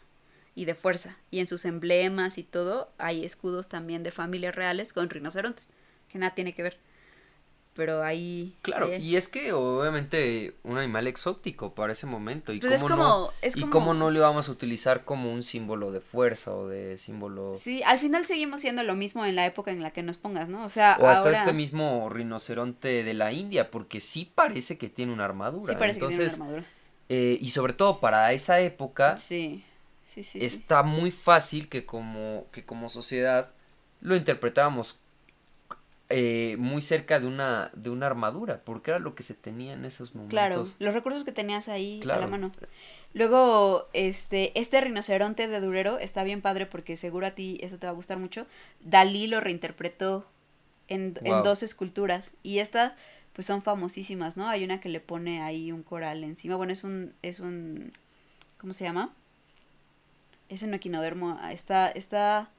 y 0.54 0.66
de 0.66 0.76
fuerza. 0.76 1.18
Y 1.32 1.40
en 1.40 1.48
sus 1.48 1.66
emblemas 1.66 2.38
y 2.38 2.44
todo 2.44 2.92
hay 3.00 3.26
escudos 3.26 3.70
también 3.70 4.04
de 4.04 4.12
familias 4.12 4.56
reales 4.56 4.94
con 4.94 5.10
rinocerontes, 5.10 5.70
que 6.10 6.20
nada 6.20 6.36
tiene 6.36 6.54
que 6.54 6.62
ver. 6.62 6.78
Pero 7.78 8.04
ahí... 8.04 8.54
Claro, 8.64 8.94
y 8.98 9.16
es 9.16 9.28
que 9.30 9.54
obviamente 9.54 10.56
un 10.64 10.78
animal 10.80 11.08
exótico 11.08 11.74
para 11.76 11.94
ese 11.94 12.08
momento. 12.08 12.52
¿Y 12.52 12.60
Pues 12.60 12.74
es 12.74 12.82
cómo 12.82 12.96
como- 12.96 13.08
no, 13.08 13.32
es 13.42 13.56
y 13.56 13.62
cómo 13.62 13.94
no 13.94 14.12
le 14.12 14.20
vamos 14.20 14.50
a 14.50 14.52
utilizar 14.52 15.06
como 15.06 15.32
un 15.32 15.44
símbolo 15.44 15.92
de 15.92 16.02
fuerza 16.02 16.54
o 16.56 16.68
de 16.68 16.98
símbolo... 16.98 17.54
Sí, 17.56 17.84
al 17.84 18.00
final 18.00 18.26
seguimos 18.26 18.62
siendo 18.62 18.84
lo 18.84 18.96
mismo 18.96 19.26
en 19.26 19.36
la 19.36 19.46
época 19.46 19.72
en 19.72 19.82
la 19.84 19.92
que 19.92 20.02
nos 20.04 20.18
pongas, 20.18 20.50
¿no? 20.50 20.66
O 20.66 20.70
sea, 20.70 20.98
O 21.00 21.08
hasta 21.08 21.32
este 21.32 21.54
mismo 21.54 22.10
rinoceronte 22.10 23.04
de 23.04 23.14
la 23.14 23.32
India, 23.32 23.70
porque 23.72 24.00
sí 24.00 24.30
parece 24.34 24.78
que 24.78 24.90
tiene 24.90 25.14
una 25.14 25.26
armadura. 25.26 25.72
sí 25.74 25.80
parece 25.80 26.00
Entonces, 26.00 26.20
que 26.20 26.38
tiene 26.38 26.44
una 26.44 26.58
armadura. 26.58 26.72
eh, 27.10 27.38
y 27.40 27.50
sobre 27.52 27.74
todo 27.74 28.00
para 28.00 28.34
esa 28.34 28.60
época, 28.60 29.18
Sí, 29.18 29.64
sí, 30.04 30.24
sí. 30.24 30.40
sí. 30.40 30.46
está 30.46 30.82
muy 30.84 31.12
fácil 31.12 31.70
que 31.70 31.86
como, 31.86 32.46
que 32.52 32.66
como 32.66 32.90
sociedad 32.90 33.52
lo 34.02 34.16
interpretábamos 34.16 34.98
eh, 36.10 36.56
muy 36.58 36.82
cerca 36.82 37.20
de 37.20 37.28
una, 37.28 37.70
de 37.74 37.90
una 37.90 38.06
armadura, 38.06 38.62
porque 38.64 38.92
era 38.92 39.00
lo 39.00 39.14
que 39.16 39.24
se 39.24 39.34
tenía 39.34 39.74
en 39.74 39.84
esos 39.86 40.16
momentos. 40.16 40.32
Claro, 40.32 40.66
los 40.80 40.94
recursos 40.94 41.24
que 41.24 41.32
tenías 41.32 41.68
ahí 41.68 42.00
a 42.00 42.04
Claro. 42.04 42.22
la 42.22 42.28
mano. 42.28 42.52
Luego, 43.14 43.88
este, 43.94 44.58
este 44.60 44.80
rinoceronte 44.80 45.48
de 45.48 45.60
Durero 45.60 46.00
está 46.00 46.24
bien 46.24 46.42
padre 46.42 46.66
porque 46.66 46.96
seguro 46.96 47.28
a 47.28 47.32
ti 47.32 47.58
eso 47.62 47.78
te 47.78 47.88
va 47.88 47.92
a 47.92 47.96
gustar 47.96 48.20
mucho. 48.20 48.46
Dalí 48.82 49.28
lo 49.28 49.42
reinterpretó 49.42 50.26
en, 50.88 51.16
en 51.24 51.44
dos 51.44 51.64
esculturas 51.64 52.36
y 52.44 52.60
estas 52.60 52.94
pues 53.34 53.46
son 53.46 53.62
famosísimas, 53.62 54.36
¿no? 54.38 54.48
Hay 54.48 54.64
una 54.64 54.80
que 54.80 54.90
le 54.90 55.00
pone 55.00 55.42
ahí 55.44 55.72
un 55.72 55.84
coral 55.84 56.24
encima. 56.24 56.56
Bueno, 56.56 56.74
es 56.74 56.84
un, 56.84 57.14
es 57.22 57.40
un, 57.40 57.92
¿cómo 58.58 58.74
se 58.74 58.84
llama? 58.86 59.14
Es 60.50 60.64
un 60.64 60.74
equinodermo. 60.74 61.40
Está, 61.52 61.90
está 61.90 62.50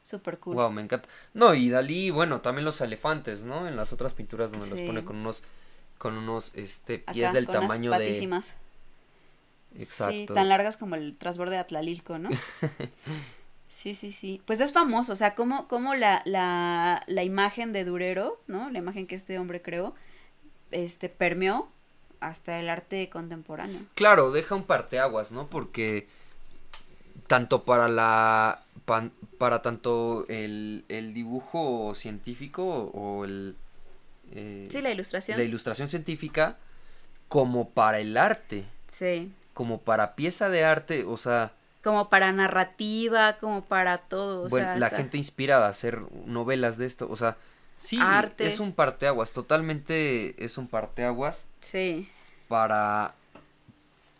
súper 0.00 0.38
cool. 0.38 0.54
Wow, 0.54 0.70
me 0.70 0.82
encanta. 0.82 1.08
No, 1.34 1.54
y 1.54 1.68
Dalí, 1.70 2.10
bueno, 2.10 2.40
también 2.40 2.64
los 2.64 2.80
elefantes, 2.80 3.42
¿no? 3.44 3.66
En 3.68 3.76
las 3.76 3.92
otras 3.92 4.14
pinturas 4.14 4.50
donde 4.50 4.68
los 4.68 4.78
Sí. 4.78 4.86
pone 4.86 5.04
con 5.04 5.16
unos, 5.16 5.42
con 5.98 6.16
unos, 6.16 6.54
este, 6.54 6.96
Acá, 7.02 7.12
pies 7.12 7.32
del 7.32 7.46
con 7.46 7.54
tamaño 7.60 7.90
de... 7.90 7.98
patísimas. 7.98 8.54
Sí, 9.76 9.82
Exacto. 9.82 10.34
tan 10.34 10.48
largas 10.48 10.76
como 10.76 10.94
el 10.94 11.16
transborde 11.16 11.52
de 11.56 11.58
Atlalilco, 11.58 12.18
¿no? 12.18 12.30
Sí, 13.70 13.94
sí, 13.94 14.12
sí. 14.12 14.40
Pues 14.46 14.60
es 14.60 14.72
famoso, 14.72 15.12
o 15.12 15.16
sea, 15.16 15.34
como, 15.34 15.68
como 15.68 15.94
la, 15.94 16.22
la, 16.24 17.02
la 17.06 17.22
imagen 17.22 17.74
de 17.74 17.84
Durero, 17.84 18.40
¿no? 18.46 18.70
La 18.70 18.78
imagen 18.78 19.06
que 19.06 19.14
este 19.14 19.38
hombre 19.38 19.60
creó, 19.60 19.94
este, 20.70 21.10
permeó 21.10 21.68
hasta 22.20 22.58
el 22.58 22.70
arte 22.70 23.10
contemporáneo. 23.10 23.82
Claro, 23.94 24.30
deja 24.32 24.54
un 24.54 24.64
parteaguas, 24.64 25.32
¿no? 25.32 25.48
Porque 25.48 26.08
tanto 27.26 27.64
para 27.64 27.88
la 27.88 28.62
pan- 28.88 29.12
para 29.38 29.62
tanto 29.62 30.24
el, 30.28 30.84
el 30.88 31.12
dibujo 31.14 31.94
científico 31.94 32.64
o 32.94 33.24
el 33.24 33.54
eh, 34.32 34.68
Sí, 34.70 34.80
la 34.82 34.90
ilustración. 34.90 35.38
la 35.38 35.44
ilustración 35.44 35.88
científica 35.88 36.56
como 37.28 37.68
para 37.70 38.00
el 38.00 38.16
arte, 38.16 38.64
Sí. 38.88 39.30
como 39.54 39.80
para 39.82 40.14
pieza 40.16 40.48
de 40.48 40.64
arte, 40.64 41.04
o 41.04 41.16
sea, 41.16 41.52
Como 41.84 42.08
para 42.10 42.32
narrativa, 42.32 43.36
como 43.38 43.64
para 43.64 43.98
todo. 43.98 44.44
O 44.44 44.48
bueno, 44.48 44.66
sea, 44.66 44.76
la 44.76 44.90
gente 44.90 45.16
inspirada 45.16 45.66
a 45.66 45.70
hacer 45.70 46.00
novelas 46.26 46.76
de 46.78 46.86
esto, 46.86 47.06
o 47.10 47.16
sea, 47.16 47.36
sí, 47.78 47.98
Arte. 48.00 48.46
es 48.46 48.58
un 48.60 48.72
parteaguas, 48.72 49.32
totalmente 49.32 50.42
es 50.44 50.58
un 50.58 50.66
parteaguas 50.68 51.46
Sí. 51.60 52.08
para 52.48 53.14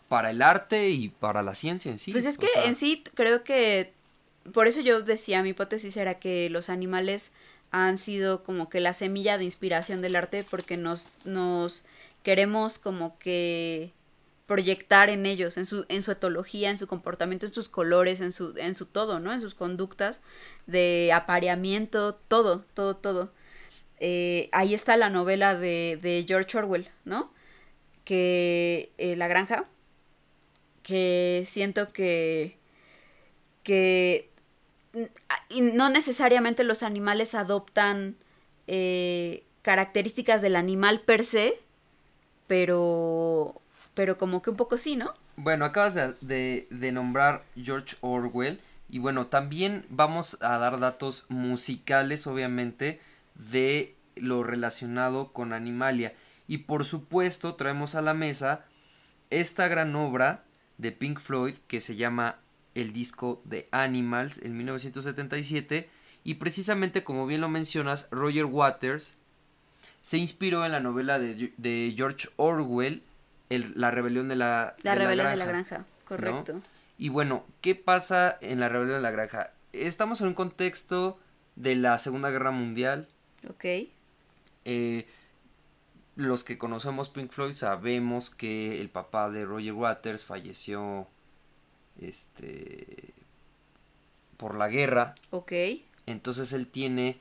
para 0.07 0.31
el 0.31 0.41
arte 0.41 0.89
y 0.89 1.09
para 1.09 1.43
la 1.43 1.53
ciencia 1.53 1.91
en 1.91 1.99
sí. 1.99 2.11
Pues 2.11 2.25
es 2.25 2.37
que 2.39 2.47
sea, 2.47 2.65
en 2.65 2.73
sí 2.75 3.03
creo 3.13 3.43
que 3.43 3.93
por 4.53 4.67
eso 4.67 4.81
yo 4.81 5.01
decía, 5.01 5.41
mi 5.43 5.49
hipótesis 5.49 5.97
era 5.97 6.19
que 6.19 6.49
los 6.49 6.69
animales 6.69 7.33
han 7.71 7.97
sido 7.97 8.43
como 8.43 8.69
que 8.69 8.79
la 8.79 8.93
semilla 8.93 9.37
de 9.37 9.43
inspiración 9.45 10.01
del 10.01 10.15
arte 10.15 10.45
porque 10.49 10.77
nos, 10.77 11.19
nos 11.25 11.85
queremos 12.23 12.79
como 12.79 13.17
que 13.19 13.93
proyectar 14.47 15.09
en 15.09 15.25
ellos, 15.27 15.57
en 15.57 15.65
su, 15.67 15.85
en 15.89 16.03
su 16.03 16.11
etología, 16.11 16.71
en 16.71 16.77
su 16.77 16.87
comportamiento, 16.87 17.45
en 17.45 17.53
sus 17.53 17.69
colores, 17.69 18.21
en 18.21 18.31
su, 18.31 18.55
en 18.57 18.75
su 18.75 18.87
todo, 18.87 19.19
¿no? 19.19 19.31
En 19.31 19.39
sus 19.39 19.53
conductas 19.53 20.21
de 20.65 21.11
apareamiento, 21.13 22.15
todo, 22.15 22.65
todo, 22.73 22.95
todo. 22.95 23.31
Eh, 23.99 24.49
ahí 24.51 24.73
está 24.73 24.97
la 24.97 25.09
novela 25.11 25.55
de, 25.55 25.99
de 26.01 26.25
George 26.27 26.57
Orwell, 26.57 26.89
¿no? 27.05 27.31
Que 28.05 28.91
eh, 28.97 29.15
La 29.15 29.27
Granja, 29.27 29.65
que 30.81 31.43
siento 31.45 31.93
que 31.93 32.57
que 33.63 34.28
y 35.49 35.61
no 35.61 35.89
necesariamente 35.89 36.63
los 36.63 36.81
animales 36.83 37.35
adoptan 37.35 38.15
eh, 38.67 39.43
características 39.61 40.41
del 40.41 40.55
animal 40.55 41.01
per 41.01 41.23
se, 41.25 41.59
pero 42.47 43.61
pero 43.93 44.17
como 44.17 44.41
que 44.41 44.49
un 44.49 44.55
poco 44.55 44.77
sí, 44.77 44.95
¿no? 44.95 45.13
Bueno, 45.35 45.65
acabas 45.65 45.93
de, 45.93 46.13
de- 46.21 46.67
de 46.69 46.91
nombrar 46.91 47.43
George 47.61 47.97
Orwell 48.01 48.59
y 48.89 48.99
bueno, 48.99 49.27
también 49.27 49.85
vamos 49.89 50.37
a 50.41 50.57
dar 50.57 50.79
datos 50.79 51.25
musicales, 51.29 52.25
obviamente, 52.27 52.99
de 53.35 53.95
lo 54.15 54.43
relacionado 54.43 55.31
con 55.33 55.53
Animalia. 55.53 56.13
Y 56.47 56.59
por 56.59 56.85
supuesto, 56.85 57.55
traemos 57.55 57.95
a 57.95 58.01
la 58.01 58.13
mesa 58.13 58.65
esta 59.29 59.67
gran 59.67 59.95
obra 59.95 60.43
de 60.77 60.91
Pink 60.91 61.19
Floyd 61.19 61.55
que 61.67 61.79
se 61.81 61.95
llama 61.97 62.37
El 62.81 62.93
disco 62.93 63.41
de 63.45 63.67
Animals 63.71 64.39
en 64.39 64.55
1977 64.57 65.89
y 66.23 66.35
precisamente 66.35 67.03
como 67.03 67.25
bien 67.27 67.41
lo 67.41 67.49
mencionas, 67.49 68.07
Roger 68.11 68.45
Waters 68.45 69.15
se 70.01 70.17
inspiró 70.17 70.65
en 70.65 70.71
la 70.71 70.79
novela 70.79 71.19
de, 71.19 71.53
de 71.57 71.93
George 71.95 72.29
Orwell, 72.37 73.03
el- 73.49 73.73
La 73.75 73.91
rebelión 73.91 74.27
de 74.29 74.35
la, 74.35 74.75
La 74.83 74.93
de 74.93 74.99
rebelión 74.99 75.29
de 75.29 75.35
la 75.37 75.45
granja. 75.45 75.69
granja, 75.75 75.85
correcto. 76.05 76.61
Y 76.97 77.09
bueno, 77.09 77.45
¿qué 77.61 77.75
pasa 77.75 78.37
en 78.41 78.59
la 78.59 78.69
rebelión 78.69 78.97
de 78.97 79.01
la 79.01 79.11
granja? 79.11 79.51
Estamos 79.73 80.19
en 80.21 80.27
un 80.27 80.33
contexto 80.33 81.19
de 81.55 81.75
la 81.75 81.97
Segunda 81.97 82.29
Guerra 82.29 82.51
Mundial. 82.51 83.07
Ok. 83.49 83.65
Eh, 84.65 85.07
los 86.15 86.43
que 86.43 86.57
conocemos 86.57 87.09
Pink 87.09 87.31
Floyd 87.31 87.53
sabemos 87.53 88.29
que 88.29 88.81
el 88.81 88.89
papá 88.89 89.29
de 89.29 89.45
Roger 89.45 89.73
Waters 89.73 90.25
falleció 90.25 91.07
este 92.01 93.13
por 94.37 94.55
la 94.55 94.67
guerra. 94.69 95.15
Ok. 95.31 95.51
Entonces 96.05 96.53
él 96.53 96.67
tiene 96.67 97.17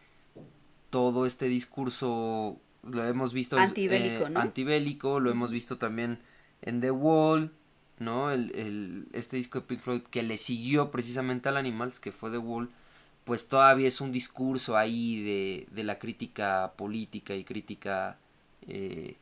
todo 0.91 1.27
este 1.27 1.47
discurso, 1.47 2.59
lo 2.83 3.05
hemos 3.05 3.33
visto 3.33 3.59
eh, 3.59 3.63
Antibélico, 3.63 4.29
¿no? 4.31 4.41
antibélico, 4.41 5.21
lo 5.21 5.31
hemos 5.31 5.51
visto 5.51 5.77
también 5.79 6.19
en 6.63 6.81
The 6.81 6.91
Wall, 6.93 7.53
¿no? 7.99 8.31
El, 8.31 8.55
el- 8.55 9.09
este 9.13 9.37
disco 9.37 9.61
de 9.61 9.67
Pink 9.67 9.81
Floyd 9.81 10.03
que 10.03 10.23
le 10.23 10.39
siguió 10.39 10.91
precisamente 10.91 11.49
al 11.49 11.57
Animals, 11.57 12.01
que 12.01 12.13
fue 12.13 12.31
The 12.31 12.39
Wall, 12.39 12.71
pues 13.25 13.49
todavía 13.49 13.89
es 13.89 14.01
un 14.01 14.13
discurso 14.13 14.77
ahí 14.79 15.23
de, 15.23 15.67
de 15.73 15.85
la 15.85 15.99
crítica 15.99 16.73
política 16.77 17.35
y 17.35 17.45
crítica 17.45 18.17
eh, 18.67 19.17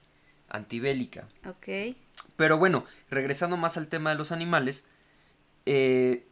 antibélica. 0.49 1.27
Ok. 1.49 1.97
Pero 2.37 2.59
bueno, 2.59 2.85
regresando 3.11 3.57
más 3.57 3.77
al 3.77 3.89
tema 3.89 4.11
de 4.11 4.17
los 4.17 4.31
animales, 4.31 4.87
eh, 5.67 6.27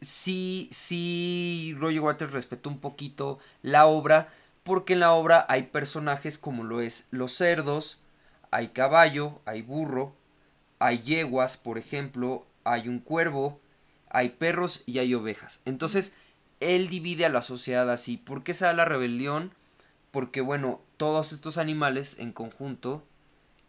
sí, 0.00 0.68
sí, 0.72 1.74
Roger 1.78 2.00
Waters 2.00 2.32
respetó 2.32 2.70
un 2.70 2.80
poquito 2.80 3.38
la 3.62 3.86
obra, 3.86 4.32
porque 4.62 4.94
en 4.94 5.00
la 5.00 5.12
obra 5.12 5.46
hay 5.48 5.64
personajes 5.64 6.38
como 6.38 6.64
lo 6.64 6.80
es 6.80 7.08
los 7.10 7.32
cerdos, 7.32 8.00
hay 8.50 8.68
caballo, 8.68 9.40
hay 9.44 9.62
burro, 9.62 10.14
hay 10.78 11.02
yeguas, 11.02 11.56
por 11.56 11.78
ejemplo, 11.78 12.46
hay 12.64 12.88
un 12.88 12.98
cuervo, 13.00 13.60
hay 14.10 14.30
perros 14.30 14.82
y 14.86 14.98
hay 14.98 15.14
ovejas. 15.14 15.60
Entonces, 15.64 16.16
él 16.60 16.88
divide 16.88 17.26
a 17.26 17.30
la 17.30 17.42
sociedad 17.42 17.90
así. 17.90 18.16
¿Por 18.16 18.42
qué 18.42 18.54
se 18.54 18.64
da 18.64 18.72
la 18.72 18.84
rebelión? 18.84 19.52
Porque, 20.10 20.40
bueno, 20.40 20.80
todos 20.96 21.32
estos 21.32 21.58
animales 21.58 22.18
en 22.18 22.32
conjunto 22.32 23.04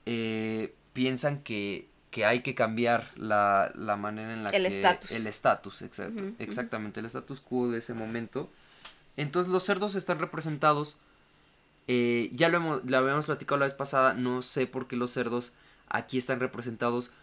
eh, 0.06 0.74
piensan 0.94 1.44
que, 1.44 1.87
que, 2.12 2.26
hay 2.26 2.42
que 2.42 2.56
cambiar 2.56 3.12
la, 3.16 3.72
la 3.76 3.96
manera 3.96 4.34
en 4.34 4.44
la 4.44 4.50
el 4.50 4.64
que... 4.64 4.68
Estatus. 4.70 5.12
El 5.12 5.28
estatus. 5.28 5.82
exacto. 5.82 6.24
Exactamente, 6.40 7.00
el 7.00 7.06
status 7.08 7.40
quo 7.40 7.70
de 7.70 7.80
ese 7.80 7.94
momento. 7.94 8.50
Entonces 9.18 9.52
los 9.52 9.64
cerdos 9.64 9.96
están 9.96 10.20
representados. 10.20 10.98
eh, 11.88 12.30
ya 12.34 12.50
lo, 12.50 12.58
hemos, 12.58 12.86
lo 12.86 12.98
habíamos 12.98 13.26
platicado 13.28 13.60
la 13.60 13.66
vez 13.66 13.74
pasada. 13.74 14.14
No 14.14 14.42
sé 14.42 14.68
por 14.68 14.88
qué 14.88 14.96
los 14.96 15.12
cerdos 15.12 15.54
aquí 15.90 16.18
están 16.18 16.40
representados 16.40 17.14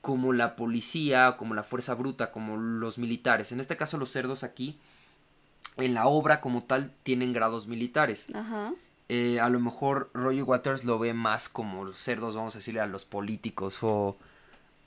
como 0.00 0.32
la 0.32 0.56
policía, 0.56 1.36
como 1.38 1.54
la 1.54 1.62
fuerza 1.62 1.94
bruta, 1.94 2.30
como 2.30 2.56
los 2.56 2.98
militares. 2.98 3.52
En 3.52 3.60
este 3.60 3.76
caso 3.76 3.98
los 3.98 4.10
cerdos 4.10 4.42
aquí, 4.44 4.78
en 5.76 5.94
la 5.94 6.06
obra 6.06 6.40
como 6.40 6.62
tal, 6.62 6.92
tienen 7.02 7.32
grados 7.32 7.66
militares. 7.66 8.26
Ajá. 8.34 8.72
Eh, 9.08 9.40
a 9.40 9.48
lo 9.48 9.58
mejor 9.60 10.10
Roger 10.12 10.42
Waters 10.44 10.84
lo 10.84 10.98
ve 10.98 11.14
más 11.14 11.48
como 11.48 11.92
cerdos, 11.94 12.36
vamos 12.36 12.54
a 12.54 12.58
decirle, 12.58 12.80
a 12.80 12.86
los 12.86 13.04
políticos 13.04 13.78
o 13.82 14.16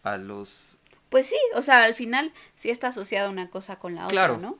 a 0.03 0.17
los... 0.17 0.79
Pues 1.09 1.27
sí, 1.27 1.35
o 1.55 1.61
sea, 1.61 1.83
al 1.83 1.95
final 1.95 2.31
sí 2.55 2.69
está 2.69 2.87
asociada 2.89 3.29
una 3.29 3.49
cosa 3.49 3.79
con 3.79 3.95
la 3.95 4.07
Claro. 4.07 4.35
otra, 4.35 4.49
¿no? 4.49 4.59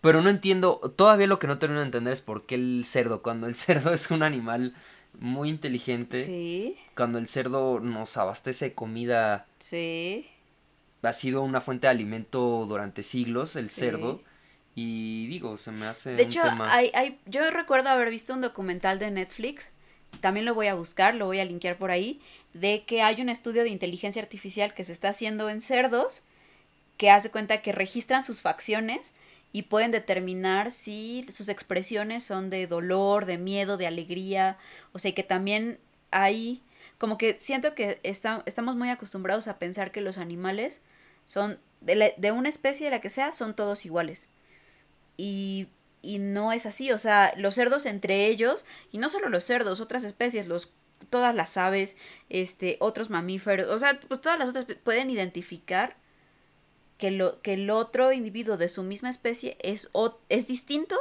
Pero 0.00 0.22
no 0.22 0.30
entiendo, 0.30 0.80
todavía 0.96 1.26
lo 1.26 1.38
que 1.38 1.46
no 1.46 1.58
termino 1.58 1.80
de 1.80 1.86
entender 1.86 2.12
es 2.12 2.20
por 2.20 2.44
qué 2.46 2.54
el 2.56 2.84
cerdo, 2.86 3.22
cuando 3.22 3.46
el 3.46 3.54
cerdo 3.56 3.92
es 3.92 4.10
un 4.10 4.22
animal 4.22 4.74
muy 5.18 5.48
inteligente, 5.48 6.24
Sí, 6.24 6.76
cuando 6.94 7.18
el 7.18 7.28
cerdo 7.28 7.80
nos 7.80 8.16
abastece 8.16 8.66
de 8.66 8.74
comida, 8.74 9.46
sí. 9.58 10.26
ha 11.02 11.12
sido 11.12 11.42
una 11.42 11.60
fuente 11.60 11.86
de 11.86 11.90
alimento 11.92 12.64
durante 12.68 13.02
siglos 13.02 13.56
el 13.56 13.68
Sí. 13.68 13.80
cerdo, 13.80 14.22
y 14.74 15.26
digo, 15.28 15.56
se 15.56 15.72
me 15.72 15.86
hace 15.86 16.16
De 16.16 16.24
un 16.24 16.28
hecho, 16.28 16.42
tema... 16.42 16.72
hay, 16.74 16.90
hay, 16.94 17.18
yo 17.26 17.48
recuerdo 17.50 17.88
haber 17.90 18.10
visto 18.10 18.34
un 18.34 18.40
documental 18.40 18.98
de 18.98 19.10
Netflix, 19.10 19.72
también 20.20 20.46
lo 20.46 20.54
voy 20.54 20.68
a 20.68 20.74
buscar, 20.74 21.14
lo 21.14 21.26
voy 21.26 21.40
a 21.40 21.44
linkear 21.44 21.76
por 21.76 21.90
ahí, 21.90 22.20
de 22.52 22.84
que 22.84 23.02
hay 23.02 23.20
un 23.20 23.28
estudio 23.28 23.62
de 23.62 23.68
inteligencia 23.70 24.22
artificial 24.22 24.74
que 24.74 24.84
se 24.84 24.92
está 24.92 25.08
haciendo 25.08 25.50
en 25.50 25.60
cerdos, 25.60 26.24
que 26.96 27.10
hace 27.10 27.30
cuenta 27.30 27.62
que 27.62 27.72
registran 27.72 28.24
sus 28.24 28.40
facciones 28.42 29.14
y 29.52 29.62
pueden 29.62 29.90
determinar 29.90 30.70
si 30.72 31.26
sus 31.32 31.48
expresiones 31.48 32.22
son 32.24 32.50
de 32.50 32.66
dolor, 32.66 33.26
de 33.26 33.38
miedo, 33.38 33.76
de 33.76 33.86
alegría, 33.86 34.58
o 34.92 34.98
sea, 34.98 35.10
y 35.10 35.14
que 35.14 35.22
también 35.22 35.78
hay, 36.10 36.62
como 36.98 37.18
que 37.18 37.38
siento 37.40 37.74
que 37.74 38.00
está, 38.02 38.42
estamos 38.46 38.76
muy 38.76 38.90
acostumbrados 38.90 39.48
a 39.48 39.58
pensar 39.58 39.90
que 39.92 40.00
los 40.00 40.18
animales 40.18 40.82
son, 41.26 41.58
de, 41.80 41.94
la- 41.96 42.10
de 42.16 42.32
una 42.32 42.48
especie 42.48 42.86
de 42.86 42.90
la 42.92 43.00
que 43.00 43.08
sea, 43.08 43.32
son 43.32 43.54
todos 43.54 43.84
iguales 43.86 44.28
y, 45.16 45.68
y 46.02 46.18
no 46.18 46.52
es 46.52 46.66
así, 46.66 46.92
o 46.92 46.98
sea, 46.98 47.32
los 47.36 47.54
cerdos 47.54 47.86
entre 47.86 48.26
ellos, 48.26 48.66
y 48.92 48.98
no 48.98 49.08
solo 49.08 49.28
los 49.28 49.44
cerdos, 49.44 49.80
otras 49.80 50.04
especies, 50.04 50.46
los 50.48 50.72
todas 51.10 51.34
las 51.34 51.56
aves, 51.56 51.96
este, 52.30 52.76
otros 52.80 53.10
mamíferos, 53.10 53.68
o 53.70 53.78
sea, 53.78 54.00
pues 54.08 54.20
todas 54.20 54.38
las 54.38 54.48
otras 54.48 54.64
pueden 54.82 55.10
identificar 55.10 55.96
que 56.98 57.10
lo 57.10 57.40
que 57.42 57.54
el 57.54 57.70
otro 57.70 58.12
individuo 58.12 58.56
de 58.56 58.68
su 58.68 58.82
misma 58.82 59.10
especie 59.10 59.56
es 59.60 59.88
o- 59.92 60.18
es 60.28 60.46
distinto 60.46 60.96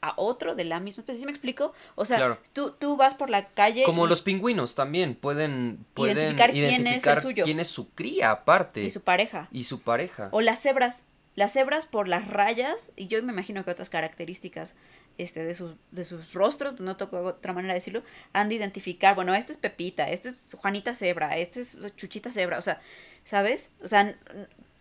a 0.00 0.14
otro 0.16 0.54
de 0.54 0.64
la 0.64 0.78
misma 0.78 1.00
especie, 1.02 1.20
¿sí 1.20 1.26
me 1.26 1.32
explico? 1.32 1.72
O 1.96 2.04
sea, 2.04 2.18
Claro. 2.18 2.38
tú, 2.52 2.70
tú 2.78 2.96
vas 2.96 3.14
por 3.16 3.30
la 3.30 3.48
calle 3.48 3.82
Como 3.84 4.06
los 4.06 4.22
pingüinos 4.22 4.74
también 4.76 5.14
pueden, 5.16 5.84
pueden 5.94 6.16
Identificar 6.18 6.50
quién 6.52 6.64
es 6.64 6.72
el 6.74 6.80
identificar 6.82 7.20
suyo. 7.22 7.44
quién 7.44 7.58
es 7.58 7.68
su 7.68 7.90
cría 7.90 8.30
aparte 8.30 8.82
y 8.84 8.90
su 8.90 9.00
pareja. 9.02 9.48
y 9.50 9.64
su 9.64 9.80
pareja. 9.80 10.28
O 10.30 10.40
las 10.40 10.60
cebras. 10.62 11.04
Las 11.38 11.52
cebras 11.52 11.86
por 11.86 12.08
las 12.08 12.26
rayas, 12.26 12.90
y 12.96 13.06
yo 13.06 13.22
me 13.22 13.32
imagino 13.32 13.64
que 13.64 13.70
otras 13.70 13.88
características 13.88 14.74
este, 15.18 15.44
de, 15.44 15.54
sus, 15.54 15.76
de 15.92 16.04
sus 16.04 16.32
rostros, 16.34 16.80
no 16.80 16.96
tengo 16.96 17.20
otra 17.20 17.52
manera 17.52 17.74
de 17.74 17.78
decirlo, 17.78 18.02
han 18.32 18.48
de 18.48 18.56
identificar, 18.56 19.14
bueno, 19.14 19.32
este 19.36 19.52
es 19.52 19.58
Pepita, 19.58 20.10
este 20.10 20.30
es 20.30 20.56
Juanita 20.58 20.94
Cebra, 20.94 21.36
este 21.36 21.60
es 21.60 21.78
Chuchita 21.96 22.32
Cebra, 22.32 22.58
o 22.58 22.60
sea, 22.60 22.80
¿sabes? 23.24 23.70
O 23.84 23.86
sea, 23.86 24.16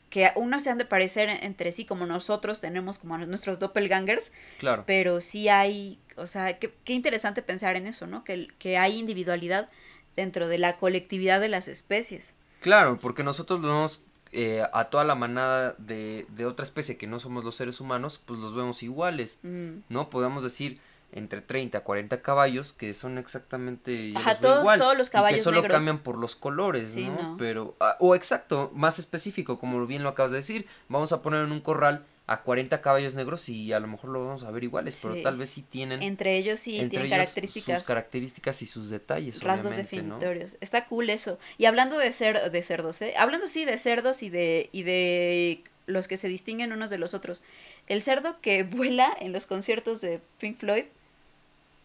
que 0.09 0.31
unos 0.33 0.63
se 0.63 0.71
han 0.71 0.79
de 0.79 0.85
parecer 0.85 1.29
entre 1.43 1.71
sí 1.71 1.85
como 1.85 2.07
nosotros 2.07 2.59
tenemos 2.59 2.97
como 2.97 3.19
nuestros 3.19 3.59
doppelgangers, 3.59 4.31
Claro. 4.57 4.83
pero 4.87 5.21
sí 5.21 5.49
hay, 5.49 5.99
o 6.15 6.25
sea, 6.25 6.57
qué, 6.57 6.73
qué 6.85 6.93
interesante 6.93 7.43
pensar 7.43 7.75
en 7.75 7.85
eso, 7.85 8.07
¿no? 8.07 8.23
Que, 8.23 8.47
que 8.57 8.79
hay 8.79 8.97
individualidad 8.97 9.69
dentro 10.15 10.47
de 10.47 10.57
la 10.57 10.77
colectividad 10.77 11.39
de 11.39 11.49
las 11.49 11.67
especies. 11.67 12.33
Claro, 12.61 12.97
porque 12.99 13.23
nosotros 13.23 13.61
lo 13.61 13.67
vemos 13.67 14.01
eh, 14.31 14.63
a 14.73 14.85
toda 14.85 15.03
la 15.03 15.15
manada 15.15 15.75
de, 15.77 16.25
de 16.29 16.45
otra 16.45 16.63
especie 16.63 16.97
que 16.97 17.07
no 17.07 17.19
somos 17.19 17.43
los 17.45 17.55
seres 17.55 17.79
humanos, 17.79 18.19
pues 18.25 18.39
los 18.39 18.55
vemos 18.55 18.83
iguales, 18.83 19.39
Mm. 19.43 19.79
¿no? 19.89 20.09
Podemos 20.09 20.43
decir 20.43 20.79
entre 21.13 21.39
30 21.41 21.77
a 21.77 21.81
40 21.85 22.21
caballos 22.21 22.73
que 22.73 22.93
son 22.93 23.17
exactamente 23.17 24.11
Ajá, 24.15 24.37
los 24.41 24.59
igual, 24.59 24.77
todos 24.79 24.97
los 24.97 25.07
y 25.07 25.11
caballos 25.11 25.39
que 25.39 25.43
solo 25.43 25.61
negros. 25.61 25.77
cambian 25.77 25.99
por 25.99 26.17
los 26.17 26.35
colores, 26.35 26.89
Sí, 26.91 27.07
¿no? 27.09 27.21
no. 27.31 27.37
Pero 27.37 27.75
ah, 27.79 27.95
o 27.99 28.13
exacto, 28.13 28.71
más 28.75 28.99
específico, 28.99 29.57
como 29.59 29.85
bien 29.85 30.03
lo 30.03 30.09
acabas 30.09 30.31
de 30.31 30.37
decir, 30.39 30.67
vamos 30.89 31.13
a 31.13 31.21
poner 31.21 31.45
en 31.45 31.51
un 31.53 31.61
corral 31.61 32.05
a 32.29 32.41
40 32.43 32.81
caballos 32.81 33.15
negros 33.15 33.47
y 33.47 33.71
a 33.71 33.79
lo 33.79 33.87
mejor 33.87 34.09
lo 34.09 34.25
vamos 34.25 34.43
a 34.43 34.51
ver 34.51 34.63
iguales, 34.65 34.99
pero 35.01 35.15
tal 35.21 35.37
vez 35.37 35.49
sí 35.49 35.61
tienen 35.61 36.03
Entre 36.03 36.35
ellos 36.37 36.59
sí 36.59 36.75
entre 36.77 36.89
tienen 36.99 37.07
ellos 37.07 37.17
características. 37.19 37.77
sus 37.79 37.87
características 37.87 38.61
y 38.61 38.65
sus 38.65 38.89
detalles, 38.89 39.41
rasgos 39.41 39.71
obviamente, 39.73 40.03
¿no? 40.03 40.15
definitorios. 40.19 40.57
Está 40.59 40.85
cool 40.85 41.09
eso. 41.09 41.39
Y 41.57 41.65
hablando 41.65 41.97
de 41.97 42.11
cer 42.11 42.51
de 42.51 42.63
cerdos, 42.63 43.01
¿eh? 43.01 43.13
Hablando 43.17 43.47
sí 43.47 43.63
de 43.63 43.77
cerdos 43.77 44.23
y 44.23 44.29
de 44.29 44.69
y 44.73 44.83
de 44.83 45.63
los 45.85 46.09
que 46.09 46.17
se 46.17 46.27
distinguen 46.27 46.73
unos 46.73 46.89
de 46.89 46.97
los 46.97 47.13
otros. 47.13 47.41
El 47.87 48.03
cerdo 48.03 48.41
que 48.41 48.63
vuela 48.63 49.15
en 49.21 49.31
los 49.31 49.45
conciertos 49.45 50.01
de 50.01 50.19
Pink 50.39 50.57
Floyd. 50.57 50.83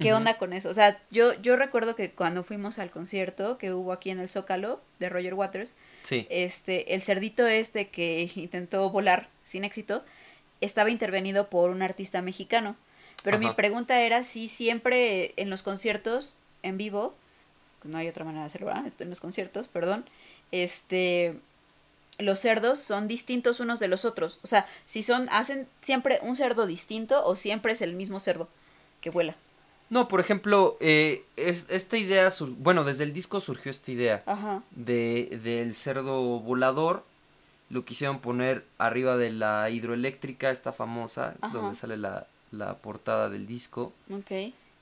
¿Qué 0.00 0.12
onda 0.12 0.36
con 0.36 0.52
eso? 0.52 0.68
O 0.68 0.74
sea, 0.74 1.00
yo 1.12 1.40
yo 1.40 1.54
recuerdo 1.54 1.94
que 1.94 2.10
cuando 2.10 2.42
fuimos 2.42 2.80
al 2.80 2.90
concierto 2.90 3.56
que 3.56 3.72
hubo 3.72 3.92
aquí 3.92 4.10
en 4.10 4.18
el 4.18 4.28
Zócalo 4.30 4.80
de 4.98 5.08
Roger 5.08 5.34
Waters, 5.34 5.76
Sí. 6.02 6.26
este 6.28 6.96
el 6.96 7.02
cerdito 7.02 7.46
este 7.46 7.86
que 7.86 8.28
intentó 8.34 8.90
volar 8.90 9.28
sin 9.44 9.62
éxito 9.62 10.04
estaba 10.62 10.90
intervenido 10.90 11.48
por 11.48 11.70
un 11.70 11.82
artista 11.82 12.22
mexicano. 12.22 12.76
Pero 13.22 13.38
mi 13.38 13.50
pregunta 13.50 14.00
era 14.00 14.24
si 14.24 14.48
siempre 14.48 15.32
en 15.36 15.50
los 15.50 15.62
conciertos 15.62 16.38
en 16.62 16.76
vivo, 16.78 17.14
no 17.84 17.98
hay 17.98 18.08
otra 18.08 18.24
manera 18.24 18.42
de 18.42 18.46
hacerlo, 18.46 18.68
¿verdad? 18.68 18.90
En 18.98 19.10
los 19.10 19.20
conciertos, 19.20 19.68
perdón, 19.68 20.04
este 20.50 21.34
los 22.18 22.38
cerdos 22.40 22.78
son 22.78 23.08
distintos 23.08 23.58
unos 23.60 23.80
de 23.80 23.88
los 23.88 24.04
otros. 24.04 24.38
O 24.42 24.46
sea, 24.46 24.66
si 24.86 25.02
son, 25.02 25.28
hacen 25.30 25.66
siempre 25.80 26.18
un 26.22 26.36
cerdo 26.36 26.66
distinto 26.66 27.24
o 27.24 27.36
siempre 27.36 27.72
es 27.72 27.82
el 27.82 27.94
mismo 27.94 28.20
cerdo 28.20 28.48
que 29.00 29.10
vuela. 29.10 29.34
No, 29.88 30.08
por 30.08 30.20
ejemplo, 30.20 30.76
eh, 30.80 31.24
es, 31.36 31.66
esta 31.68 31.96
idea, 31.96 32.30
sur- 32.30 32.50
bueno, 32.58 32.84
desde 32.84 33.04
el 33.04 33.12
disco 33.12 33.40
surgió 33.40 33.70
esta 33.70 33.90
idea 33.90 34.22
Ajá. 34.26 34.62
de, 34.72 35.40
del 35.42 35.74
cerdo 35.74 36.38
volador. 36.40 37.04
Lo 37.72 37.84
quisieron 37.84 38.20
poner 38.20 38.64
arriba 38.78 39.16
de 39.16 39.30
la 39.30 39.68
hidroeléctrica, 39.70 40.50
esta 40.50 40.72
famosa, 40.72 41.34
Ajá. 41.40 41.52
donde 41.52 41.74
sale 41.74 41.96
la, 41.96 42.26
la 42.52 42.74
portada 42.76 43.28
del 43.30 43.46
disco. 43.48 43.92
Ok. 44.12 44.30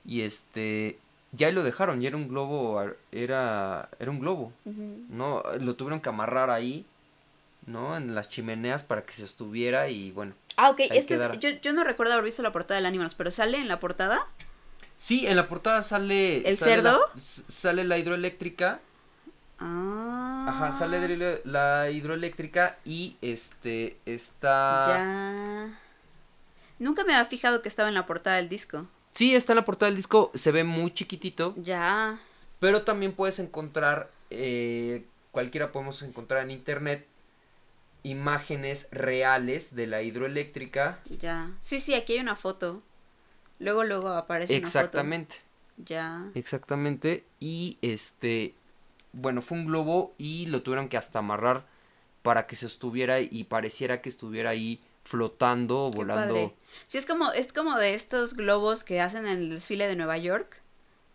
Y 0.05 0.21
este, 0.21 0.99
ya 1.31 1.47
ahí 1.47 1.53
lo 1.53 1.63
dejaron, 1.63 2.01
ya 2.01 2.09
era 2.09 2.17
un 2.17 2.27
globo, 2.27 2.83
era, 3.11 3.89
era 3.97 4.11
un 4.11 4.19
globo. 4.19 4.51
¿no? 5.09 5.41
Lo 5.59 5.75
tuvieron 5.75 6.01
que 6.01 6.09
amarrar 6.09 6.49
ahí, 6.49 6.85
¿no? 7.65 7.95
En 7.95 8.13
las 8.13 8.29
chimeneas 8.29 8.83
para 8.83 9.03
que 9.05 9.13
se 9.13 9.23
estuviera 9.25 9.87
y 9.89 10.11
bueno. 10.11 10.33
Ah, 10.57 10.69
ok. 10.69 10.81
Este 10.91 11.15
es- 11.15 11.39
yo, 11.39 11.49
yo 11.61 11.71
no 11.73 11.83
recuerdo 11.83 12.13
haber 12.13 12.25
visto 12.25 12.41
la 12.43 12.51
portada 12.51 12.75
del 12.77 12.85
Animals, 12.87 13.15
pero 13.15 13.31
sale 13.31 13.57
en 13.57 13.67
la 13.69 13.79
portada. 13.79 14.27
Sí, 14.97 15.25
en 15.25 15.35
la 15.37 15.47
portada 15.47 15.81
sale... 15.81 16.39
¿El 16.47 16.57
sale 16.57 16.71
cerdo? 16.73 16.99
sale 17.15 17.83
la 17.85 17.97
hidroeléctrica. 17.97 18.79
Ah. 19.59 19.90
Ajá, 20.47 20.71
sale 20.71 20.99
de 20.99 21.41
la- 21.45 21.89
hidroeléctrica 21.89 22.77
y 22.85 23.17
este 23.21 23.97
está... 24.05 24.85
Ya. 24.87 25.79
Nunca 26.79 27.03
me 27.03 27.13
había 27.13 27.25
fijado 27.25 27.61
que 27.61 27.69
estaba 27.69 27.89
en 27.89 27.95
la 27.95 28.05
portada 28.05 28.37
del 28.37 28.49
disco. 28.49 28.87
Sí, 29.11 29.35
está 29.35 29.53
en 29.53 29.57
la 29.57 29.65
portada 29.65 29.87
del 29.89 29.95
disco, 29.97 30.31
se 30.33 30.51
ve 30.51 30.63
muy 30.63 30.93
chiquitito, 30.93 31.53
Ya. 31.57 32.19
pero 32.59 32.83
también 32.83 33.11
puedes 33.13 33.39
encontrar, 33.39 34.09
eh, 34.29 35.05
cualquiera 35.31 35.71
podemos 35.71 36.01
encontrar 36.01 36.43
en 36.43 36.51
internet, 36.51 37.05
imágenes 38.03 38.87
reales 38.91 39.75
de 39.75 39.87
la 39.87 40.01
hidroeléctrica. 40.01 40.99
Ya. 41.19 41.51
Sí, 41.61 41.79
sí, 41.79 41.93
aquí 41.93 42.13
hay 42.13 42.19
una 42.19 42.35
foto. 42.35 42.81
Luego, 43.59 43.83
luego 43.83 44.09
aparece 44.09 44.55
Exactamente, 44.55 45.35
una 45.35 45.43
foto. 45.77 45.85
Ya. 45.85 46.25
exactamente. 46.33 47.25
Y 47.39 47.77
este, 47.81 48.55
bueno, 49.13 49.41
fue 49.41 49.57
un 49.57 49.65
globo 49.65 50.13
y 50.17 50.45
lo 50.47 50.61
tuvieron 50.63 50.89
que 50.89 50.97
hasta 50.97 51.19
amarrar 51.19 51.65
para 52.21 52.47
que 52.47 52.55
se 52.55 52.65
estuviera 52.67 53.19
y 53.19 53.43
pareciera 53.45 54.01
que 54.01 54.09
estuviera 54.09 54.51
ahí 54.51 54.81
flotando 55.03 55.87
o 55.87 55.91
volando. 55.91 56.33
padre. 56.35 56.53
Sí, 56.87 56.97
es 56.97 57.05
como, 57.05 57.31
es 57.31 57.51
como 57.53 57.77
de 57.77 57.93
estos 57.95 58.35
globos 58.35 58.83
que 58.83 59.01
hacen 59.01 59.25
en 59.25 59.39
el 59.39 59.49
desfile 59.49 59.87
de 59.87 59.95
Nueva 59.95 60.17
York, 60.17 60.61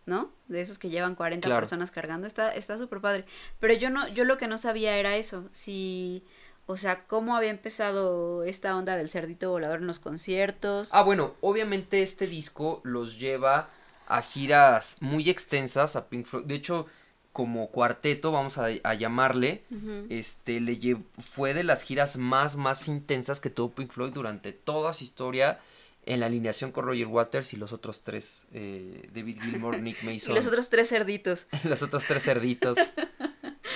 ¿no? 0.07 0.31
De 0.49 0.61
esos 0.61 0.79
que 0.79 0.91
llevan 0.91 1.15
40 1.15 1.47
Claro. 1.47 1.61
personas 1.63 1.91
cargando. 1.93 2.27
Está, 2.27 2.51
está 2.51 2.77
súper 2.79 3.01
padre. 3.01 3.25
Pero 3.61 3.75
yo 3.75 3.91
no, 3.91 4.09
yo 4.09 4.25
lo 4.25 4.37
que 4.39 4.49
no 4.49 4.59
sabía 4.59 4.97
era 4.97 5.17
eso. 5.17 5.49
Si, 5.53 6.25
O 6.69 6.77
sea, 6.77 7.05
¿cómo 7.07 7.37
había 7.37 7.51
empezado 7.51 8.43
esta 8.43 8.77
onda 8.77 8.97
del 8.97 9.09
cerdito 9.09 9.51
volador 9.51 9.79
en 9.79 9.87
los 9.87 10.01
conciertos? 10.01 10.91
Ah, 10.93 11.03
bueno, 11.03 11.35
obviamente 11.41 12.03
este 12.03 12.27
disco 12.27 12.81
los 12.83 13.21
lleva 13.21 13.71
a 14.09 14.21
giras 14.23 14.97
muy 15.01 15.31
extensas 15.31 15.95
a 15.95 16.09
Pink 16.09 16.27
Floyd. 16.27 16.45
De 16.47 16.57
hecho, 16.57 16.87
como 17.37 17.69
cuarteto, 17.69 18.33
vamos 18.33 18.57
a, 18.57 18.69
a 18.83 18.95
llamarle, 18.95 19.63
este, 20.09 20.59
le 20.59 20.97
fue 21.19 21.53
de 21.53 21.65
las 21.65 21.83
giras 21.83 22.17
más, 22.17 22.57
más 22.57 22.89
intensas 22.89 23.41
que 23.41 23.51
tuvo 23.51 23.73
Pink 23.73 23.91
Floyd 23.93 24.15
durante 24.15 24.55
toda 24.55 24.95
su 24.95 25.05
historia 25.05 25.61
en 26.07 26.21
la 26.21 26.27
alineación 26.27 26.73
con 26.73 26.87
Roger 26.87 27.09
Waters 27.09 27.53
y 27.53 27.59
los 27.59 27.75
otros 27.75 28.01
tres, 28.01 28.47
eh, 28.55 29.11
David 29.13 29.39
Gilmour, 29.43 29.79
Nick 29.81 30.03
Mason. 30.03 30.33
y 30.33 30.35
los 30.35 30.47
otros 30.47 30.71
tres 30.71 30.89
cerditos. 30.89 31.47
los 31.65 31.83
otros 31.83 32.05
tres 32.09 32.23
cerditos. 32.25 32.79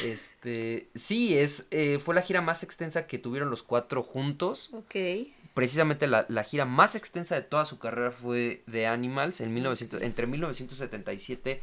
este, 0.06 0.88
sí, 0.94 1.36
es, 1.36 1.66
eh, 1.70 1.98
fue 1.98 2.14
la 2.14 2.22
gira 2.22 2.40
más 2.40 2.62
extensa 2.62 3.06
que 3.06 3.18
tuvieron 3.18 3.50
los 3.50 3.62
cuatro 3.62 4.02
juntos. 4.02 4.70
Ok. 4.72 5.28
Precisamente 5.52 6.06
la, 6.06 6.24
la 6.30 6.44
gira 6.44 6.64
más 6.64 6.94
extensa 6.94 7.34
de 7.34 7.42
toda 7.42 7.66
su 7.66 7.78
carrera 7.78 8.11
fue 8.11 8.62
de 8.66 8.86
Animals 8.86 9.42
en 9.42 9.52
1900, 9.52 10.00
entre 10.00 10.26
1977 10.26 11.61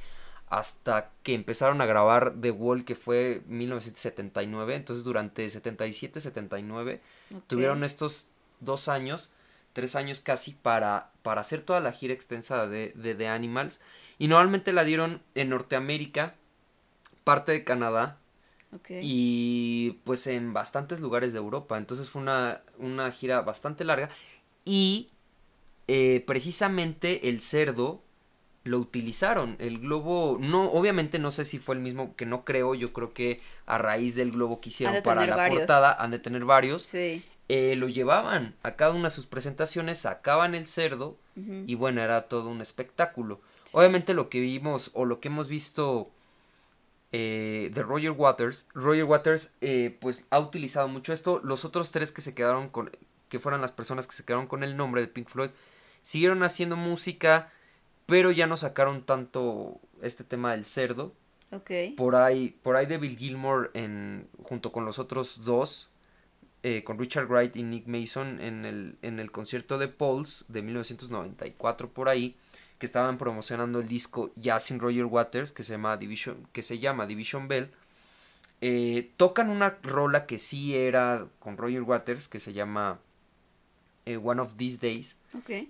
hasta 0.49 1.11
que 1.23 1.33
empezaron 1.33 1.81
a 1.81 1.85
grabar 1.85 2.33
The 2.39 2.51
Wall 2.51 2.85
que 2.85 2.95
fue 2.95 3.41
1979. 3.47 4.75
Entonces 4.75 5.03
durante 5.03 5.45
77-79 5.47 6.99
tuvieron 7.47 7.83
estos 7.83 8.27
dos 8.59 8.87
años, 8.87 9.33
tres 9.73 9.95
años 9.95 10.21
casi 10.21 10.51
para, 10.51 11.11
para 11.21 11.41
hacer 11.41 11.61
toda 11.61 11.79
la 11.79 11.91
gira 11.91 12.13
extensa 12.13 12.67
de, 12.67 12.93
de 12.95 13.15
The 13.15 13.27
Animals. 13.27 13.81
Y 14.17 14.27
normalmente 14.29 14.73
la 14.73 14.83
dieron 14.83 15.21
en 15.35 15.49
Norteamérica, 15.49 16.35
parte 17.23 17.51
de 17.51 17.63
Canadá, 17.63 18.17
y 19.01 19.99
pues 20.03 20.27
en 20.27 20.53
bastantes 20.53 20.99
lugares 20.99 21.33
de 21.33 21.39
Europa. 21.39 21.77
Entonces 21.77 22.09
fue 22.09 22.21
una, 22.21 22.61
una 22.77 23.11
gira 23.11 23.41
bastante 23.41 23.83
larga. 23.83 24.09
Y 24.65 25.09
eh, 25.87 26.23
precisamente 26.25 27.29
el 27.29 27.41
cerdo 27.41 28.01
lo 28.67 28.79
utilizaron. 28.79 29.55
El 29.59 29.79
globo, 29.79 30.37
no, 30.39 30.69
obviamente 30.69 31.19
no 31.19 31.31
sé 31.31 31.45
si 31.45 31.57
fue 31.57 31.75
el 31.75 31.81
mismo, 31.81 32.15
que 32.15 32.25
no 32.25 32.45
creo, 32.45 32.75
yo 32.75 32.93
creo 32.93 33.13
que 33.13 33.41
a 33.65 33.77
raíz 33.77 34.15
del 34.15 34.31
globo 34.31 34.61
que 34.61 34.69
hicieron 34.69 35.01
para 35.03 35.25
la 35.25 35.49
portada, 35.49 35.93
han 35.93 36.11
de 36.11 36.19
tener 36.19 36.45
varios. 36.45 36.83
Sí. 36.83 37.23
Eh, 37.49 37.75
lo 37.77 37.87
llevaban 37.87 38.55
a 38.61 38.75
cada 38.75 38.91
una 38.91 39.05
de 39.05 39.15
sus 39.15 39.25
presentaciones, 39.25 39.99
sacaban 39.99 40.53
el 40.53 40.67
cerdo 40.67 41.17
y 41.67 41.75
bueno, 41.75 42.01
era 42.01 42.27
todo 42.27 42.49
un 42.49 42.61
espectáculo. 42.61 43.39
Obviamente 43.71 44.15
lo 44.15 44.27
que 44.27 44.39
vimos 44.39 44.91
o 44.95 45.05
lo 45.05 45.19
que 45.19 45.27
hemos 45.27 45.47
visto 45.47 46.09
eh, 47.11 47.69
de 47.73 47.83
Roger 47.83 48.11
Waters, 48.11 48.67
Roger 48.73 49.03
Waters 49.03 49.53
eh, 49.61 49.95
pues 50.01 50.25
ha 50.29 50.39
utilizado 50.39 50.87
mucho 50.87 51.13
esto. 51.13 51.39
Los 51.43 51.63
otros 51.63 51.91
tres 51.91 52.11
que 52.11 52.21
se 52.21 52.33
quedaron 52.33 52.69
con, 52.69 52.91
que 53.29 53.39
fueron 53.39 53.61
las 53.61 53.71
personas 53.71 54.07
que 54.07 54.15
se 54.15 54.25
quedaron 54.25 54.47
con 54.47 54.63
el 54.63 54.75
nombre 54.75 55.01
de 55.01 55.07
Pink 55.07 55.29
Floyd, 55.29 55.51
siguieron 56.01 56.43
haciendo 56.43 56.75
música, 56.75 57.51
pero 58.07 58.31
ya 58.31 58.47
no 58.47 58.57
sacaron 58.57 59.03
tanto 59.03 59.79
este 60.01 60.23
tema 60.23 60.53
del 60.53 60.65
cerdo. 60.65 61.13
Okay. 61.51 61.91
Por 61.91 62.15
ahí, 62.15 62.57
por 62.63 62.75
ahí 62.75 62.87
David 62.87 63.17
Gilmour 63.17 63.69
en, 63.73 64.27
junto 64.41 64.71
con 64.71 64.85
los 64.85 64.97
otros 64.97 65.45
dos, 65.45 65.89
eh, 66.63 66.83
con 66.83 66.97
Richard 66.97 67.27
Wright 67.27 67.55
y 67.55 67.63
Nick 67.63 67.85
Mason 67.87 68.39
en 68.41 68.65
el, 68.65 68.97
en 69.01 69.19
el 69.19 69.31
concierto 69.31 69.77
de 69.77 69.87
Pulse 69.87 70.45
de 70.47 70.61
1994 70.63 71.89
por 71.89 72.09
ahí, 72.09 72.35
que 72.79 72.85
estaban 72.85 73.17
promocionando 73.17 73.79
el 73.79 73.87
disco 73.87 74.31
ya 74.35 74.59
sin 74.59 74.79
Roger 74.79 75.05
Waters, 75.05 75.51
que 75.51 75.63
se 75.63 75.73
llama 75.73 75.97
Division, 75.97 76.47
que 76.51 76.61
se 76.61 76.79
llama 76.79 77.05
Division 77.05 77.47
Bell, 77.47 77.71
eh, 78.61 79.11
tocan 79.17 79.49
una 79.49 79.77
rola 79.83 80.25
que 80.25 80.37
sí 80.37 80.75
era 80.75 81.27
con 81.39 81.57
Roger 81.57 81.83
Waters, 81.83 82.27
que 82.27 82.39
se 82.39 82.53
llama 82.53 82.99
eh, 84.07 84.17
One 84.17 84.41
of 84.41 84.55
These 84.55 84.79
Days, 84.79 85.17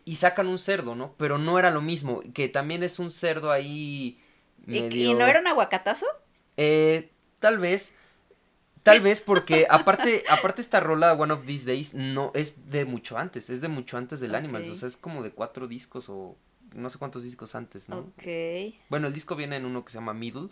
y 0.05 0.15
sacan 0.15 0.47
un 0.47 0.59
cerdo, 0.59 0.95
¿no? 0.95 1.13
Pero 1.17 1.37
no 1.37 1.59
era 1.59 1.71
lo 1.71 1.81
mismo, 1.81 2.21
que 2.33 2.47
también 2.47 2.83
es 2.83 2.99
un 2.99 3.11
cerdo 3.11 3.51
ahí 3.51 4.19
medio... 4.65 5.11
¿Y, 5.11 5.13
no 5.13 5.25
era 5.25 5.39
un 5.39 5.47
aguacatazo? 5.47 6.05
Eh, 6.55 7.09
tal 7.39 7.57
vez, 7.57 7.95
Tal 8.83 9.01
vez 9.01 9.19
porque 9.19 9.67
aparte, 9.69 10.23
aparte 10.29 10.61
esta 10.61 10.79
rola 10.79 11.13
One 11.13 11.33
of 11.33 11.45
These 11.45 11.65
Days 11.65 11.93
no 11.93 12.31
es 12.33 12.69
de 12.71 12.85
mucho 12.85 13.17
antes, 13.17 13.49
es 13.49 13.59
de 13.59 13.67
mucho 13.67 13.97
antes 13.97 14.21
del 14.21 14.33
Animals, 14.33 14.69
o 14.69 14.75
sea, 14.75 14.87
es 14.87 14.95
como 14.95 15.23
de 15.23 15.31
cuatro 15.31 15.67
discos 15.67 16.07
o 16.07 16.37
no 16.73 16.89
sé 16.89 16.97
cuántos 16.97 17.23
discos 17.23 17.55
antes, 17.55 17.89
¿no? 17.89 17.97
Ok. 17.97 18.23
Bueno, 18.89 19.07
el 19.07 19.13
disco 19.13 19.35
viene 19.35 19.57
en 19.57 19.65
uno 19.65 19.83
que 19.83 19.91
se 19.91 19.97
llama 19.97 20.13
Middle, 20.13 20.49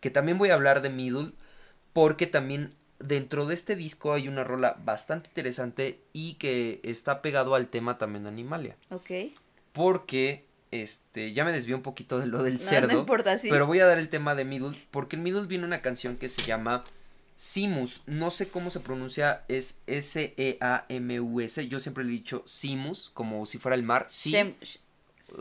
que 0.00 0.10
también 0.10 0.36
voy 0.36 0.50
a 0.50 0.54
hablar 0.54 0.82
de 0.82 0.90
Middle, 0.90 1.32
porque 1.92 2.26
también 2.26 2.74
dentro 2.98 3.46
de 3.46 3.54
este 3.54 3.76
disco 3.76 4.12
hay 4.12 4.28
una 4.28 4.44
rola 4.44 4.76
bastante 4.84 5.28
interesante 5.28 6.00
y 6.12 6.34
que 6.34 6.80
está 6.82 7.22
pegado 7.22 7.54
al 7.54 7.68
tema 7.68 7.98
también 7.98 8.24
de 8.24 8.30
Animalia. 8.30 8.76
Ok. 8.90 9.10
Porque, 9.72 10.44
este, 10.70 11.32
ya 11.32 11.44
me 11.44 11.52
desvió 11.52 11.76
un 11.76 11.82
poquito 11.82 12.18
de 12.18 12.26
lo 12.26 12.42
del 12.42 12.60
cerdo. 12.60 12.92
No 12.92 13.00
importa, 13.00 13.38
sí. 13.38 13.48
Pero 13.50 13.66
voy 13.66 13.80
a 13.80 13.86
dar 13.86 13.98
el 13.98 14.08
tema 14.08 14.34
de 14.34 14.44
Middle, 14.44 14.76
porque 14.90 15.16
en 15.16 15.22
Middle 15.22 15.46
viene 15.46 15.64
una 15.64 15.82
canción 15.82 16.16
que 16.16 16.28
se 16.28 16.42
llama 16.42 16.84
Simus, 17.36 18.02
no 18.06 18.32
sé 18.32 18.48
cómo 18.48 18.68
se 18.70 18.80
pronuncia, 18.80 19.44
es 19.46 19.78
S-E-A-M-U-S. 19.86 21.68
Yo 21.68 21.78
siempre 21.78 22.02
le 22.02 22.10
he 22.10 22.14
dicho 22.14 22.42
Simus, 22.46 23.10
como 23.14 23.46
si 23.46 23.58
fuera 23.58 23.76
el 23.76 23.84
mar. 23.84 24.06
Sí. 24.08 24.32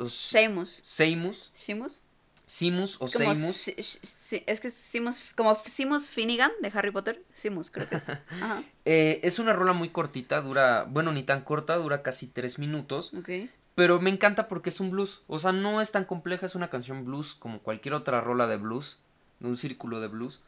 Seimus. 0.08 0.80
Seimus. 0.84 1.52
Simus. 1.54 2.04
Simus 2.48 2.96
o 3.02 3.10
Seimus. 3.10 3.68
es 3.68 4.60
que 4.62 4.70
Simus, 4.70 5.22
como 5.36 5.54
Simus 5.66 6.10
Finnegan 6.10 6.52
de 6.62 6.72
Harry 6.74 6.92
Potter. 6.92 7.22
Simus, 7.34 7.70
creo 7.70 7.88
que 7.90 7.98
es. 7.98 8.08
Eh, 8.90 9.20
es 9.24 9.38
una 9.38 9.52
rola 9.52 9.74
muy 9.74 9.90
cortita, 9.90 10.40
dura, 10.40 10.86
bueno, 10.90 11.12
ni 11.12 11.24
tan 11.24 11.42
corta, 11.42 11.76
dura 11.76 12.04
casi 12.04 12.26
tres 12.28 12.58
minutos. 12.58 13.14
Ok. 13.14 13.50
Pero 13.76 14.00
me 14.00 14.10
encanta 14.10 14.48
porque 14.48 14.70
es 14.70 14.80
un 14.80 14.92
blues. 14.92 15.24
O 15.28 15.40
sea, 15.40 15.52
no 15.52 15.82
es 15.82 15.92
tan 15.92 16.06
compleja, 16.06 16.46
es 16.46 16.56
una 16.56 16.70
canción 16.70 17.04
blues 17.04 17.36
como 17.36 17.60
cualquier 17.60 17.94
otra 17.96 18.22
rola 18.22 18.48
de 18.48 18.56
blues, 18.56 18.98
de 19.42 19.50
un 19.50 19.58
círculo 19.58 20.00
de 20.00 20.08
blues. 20.08 20.42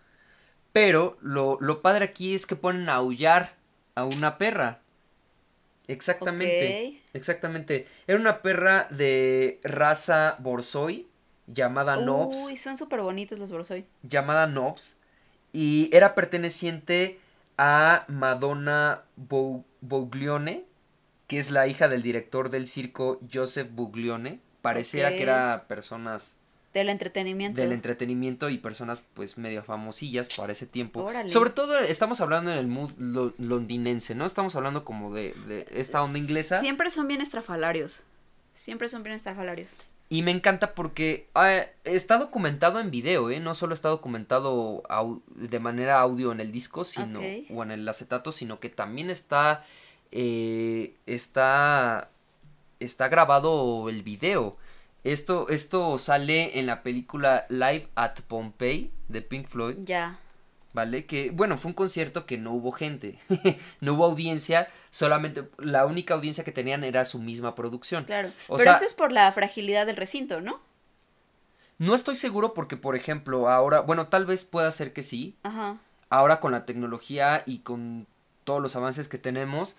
Pero 0.71 1.17
lo, 1.19 1.57
lo 1.59 1.81
padre 1.81 2.05
aquí 2.05 2.33
es 2.33 2.45
que 2.45 2.55
ponen 2.55 2.87
a 2.87 2.95
aullar 2.95 3.57
a 3.95 4.05
una 4.05 4.37
perra. 4.37 4.79
Exactamente. 5.87 7.01
Exactamente. 7.11 7.87
Era 8.07 8.19
una 8.19 8.41
perra 8.41 8.87
de 8.89 9.59
raza 9.63 10.37
Borsoi 10.39 11.08
llamada 11.53 11.97
Nobs. 11.97 12.47
Uy, 12.47 12.57
son 12.57 12.77
súper 12.77 13.01
bonitos 13.01 13.39
los 13.39 13.51
Borsoi. 13.51 13.85
Llamada 14.03 14.47
Nobs. 14.47 14.97
Y 15.51 15.89
era 15.91 16.15
perteneciente 16.15 17.19
a 17.57 18.05
Madonna 18.07 19.03
Buglione, 19.15 20.65
que 21.27 21.39
es 21.39 21.51
la 21.51 21.67
hija 21.67 21.87
del 21.87 22.01
director 22.01 22.49
del 22.49 22.67
circo 22.67 23.19
Joseph 23.31 23.69
Buglione. 23.71 24.39
Pareciera 24.61 25.09
que 25.09 25.23
era 25.23 25.65
personas 25.67 26.35
del 26.73 26.89
entretenimiento. 26.89 27.59
Del 27.59 27.71
entretenimiento 27.71 28.49
y 28.49 28.59
personas 28.59 29.03
pues 29.13 29.37
medio 29.37 29.63
famosillas 29.63 30.29
para 30.37 30.51
ese 30.51 30.67
tiempo. 30.67 31.09
Sobre 31.27 31.49
todo 31.49 31.79
estamos 31.79 32.21
hablando 32.21 32.51
en 32.51 32.59
el 32.59 32.67
mood 32.67 32.91
londinense, 33.37 34.13
¿no? 34.13 34.25
Estamos 34.25 34.55
hablando 34.55 34.85
como 34.85 35.13
de, 35.13 35.33
de 35.47 35.65
esta 35.71 36.03
onda 36.03 36.19
inglesa. 36.19 36.59
Siempre 36.59 36.89
son 36.89 37.07
bien 37.07 37.21
estrafalarios. 37.21 38.03
Siempre 38.53 38.87
son 38.87 39.03
bien 39.03 39.15
estrafalarios. 39.15 39.77
Y 40.11 40.23
me 40.23 40.31
encanta 40.31 40.73
porque 40.73 41.29
ah, 41.35 41.65
está 41.83 42.17
documentado 42.17 42.79
en 42.79 42.89
video, 42.89 43.29
¿eh? 43.29 43.39
No 43.39 43.53
solo 43.53 43.75
está 43.75 43.89
documentado 43.89 44.83
de 45.35 45.59
manera 45.59 46.01
audio 46.01 46.31
en 46.31 46.39
el 46.39 46.51
disco, 46.51 46.83
sino, 46.83 47.19
o 47.53 47.63
en 47.63 47.69
el 47.69 47.87
acetato, 47.87 48.31
sino 48.31 48.59
que 48.59 48.69
también 48.69 49.11
está, 49.11 49.63
eh, 50.11 50.95
está, 51.05 52.09
está 52.79 53.07
grabado 53.07 53.87
el 53.87 54.01
video. 54.01 54.57
Esto, 55.03 55.47
esto 55.47 55.99
sale 55.99 56.57
en 56.59 56.65
la 56.65 56.81
película 56.81 57.45
Live 57.49 57.87
at 57.93 58.19
Pompeii 58.27 58.91
de 59.09 59.21
Pink 59.21 59.47
Floyd. 59.47 59.77
Ya. 59.85 60.17
¿Vale? 60.71 61.05
Que, 61.05 61.31
bueno, 61.31 61.57
fue 61.57 61.69
un 61.69 61.75
concierto 61.75 62.25
que 62.25 62.37
no 62.37 62.53
hubo 62.53 62.71
gente, 62.71 63.17
no 63.81 63.93
hubo 63.93 64.05
audiencia, 64.05 64.67
solamente 64.91 65.49
la 65.57 65.85
única 65.87 66.13
audiencia 66.13 66.43
que 66.43 66.51
tenían 66.51 66.83
era 66.83 67.05
su 67.05 67.19
misma 67.19 67.55
producción. 67.55 68.03
Claro. 68.03 68.31
Pero 68.47 68.71
esto 68.71 68.85
es 68.85 68.93
por 68.93 69.11
la 69.11 69.31
fragilidad 69.31 69.87
del 69.87 69.97
recinto, 69.97 70.41
¿no? 70.41 70.59
No 71.79 71.95
estoy 71.95 72.17
seguro 72.17 72.53
porque, 72.53 72.77
por 72.77 72.95
ejemplo, 72.95 73.49
ahora, 73.49 73.79
bueno, 73.79 74.07
tal 74.07 74.25
vez 74.25 74.45
pueda 74.45 74.71
ser 74.71 74.93
que 74.93 75.01
sí. 75.01 75.35
Ajá. 75.43 75.77
Ahora 76.09 76.39
con 76.39 76.51
la 76.51 76.65
tecnología 76.65 77.43
y 77.45 77.59
con 77.59 78.05
todos 78.43 78.61
los 78.61 78.75
avances 78.75 79.07
que 79.07 79.17
tenemos, 79.17 79.77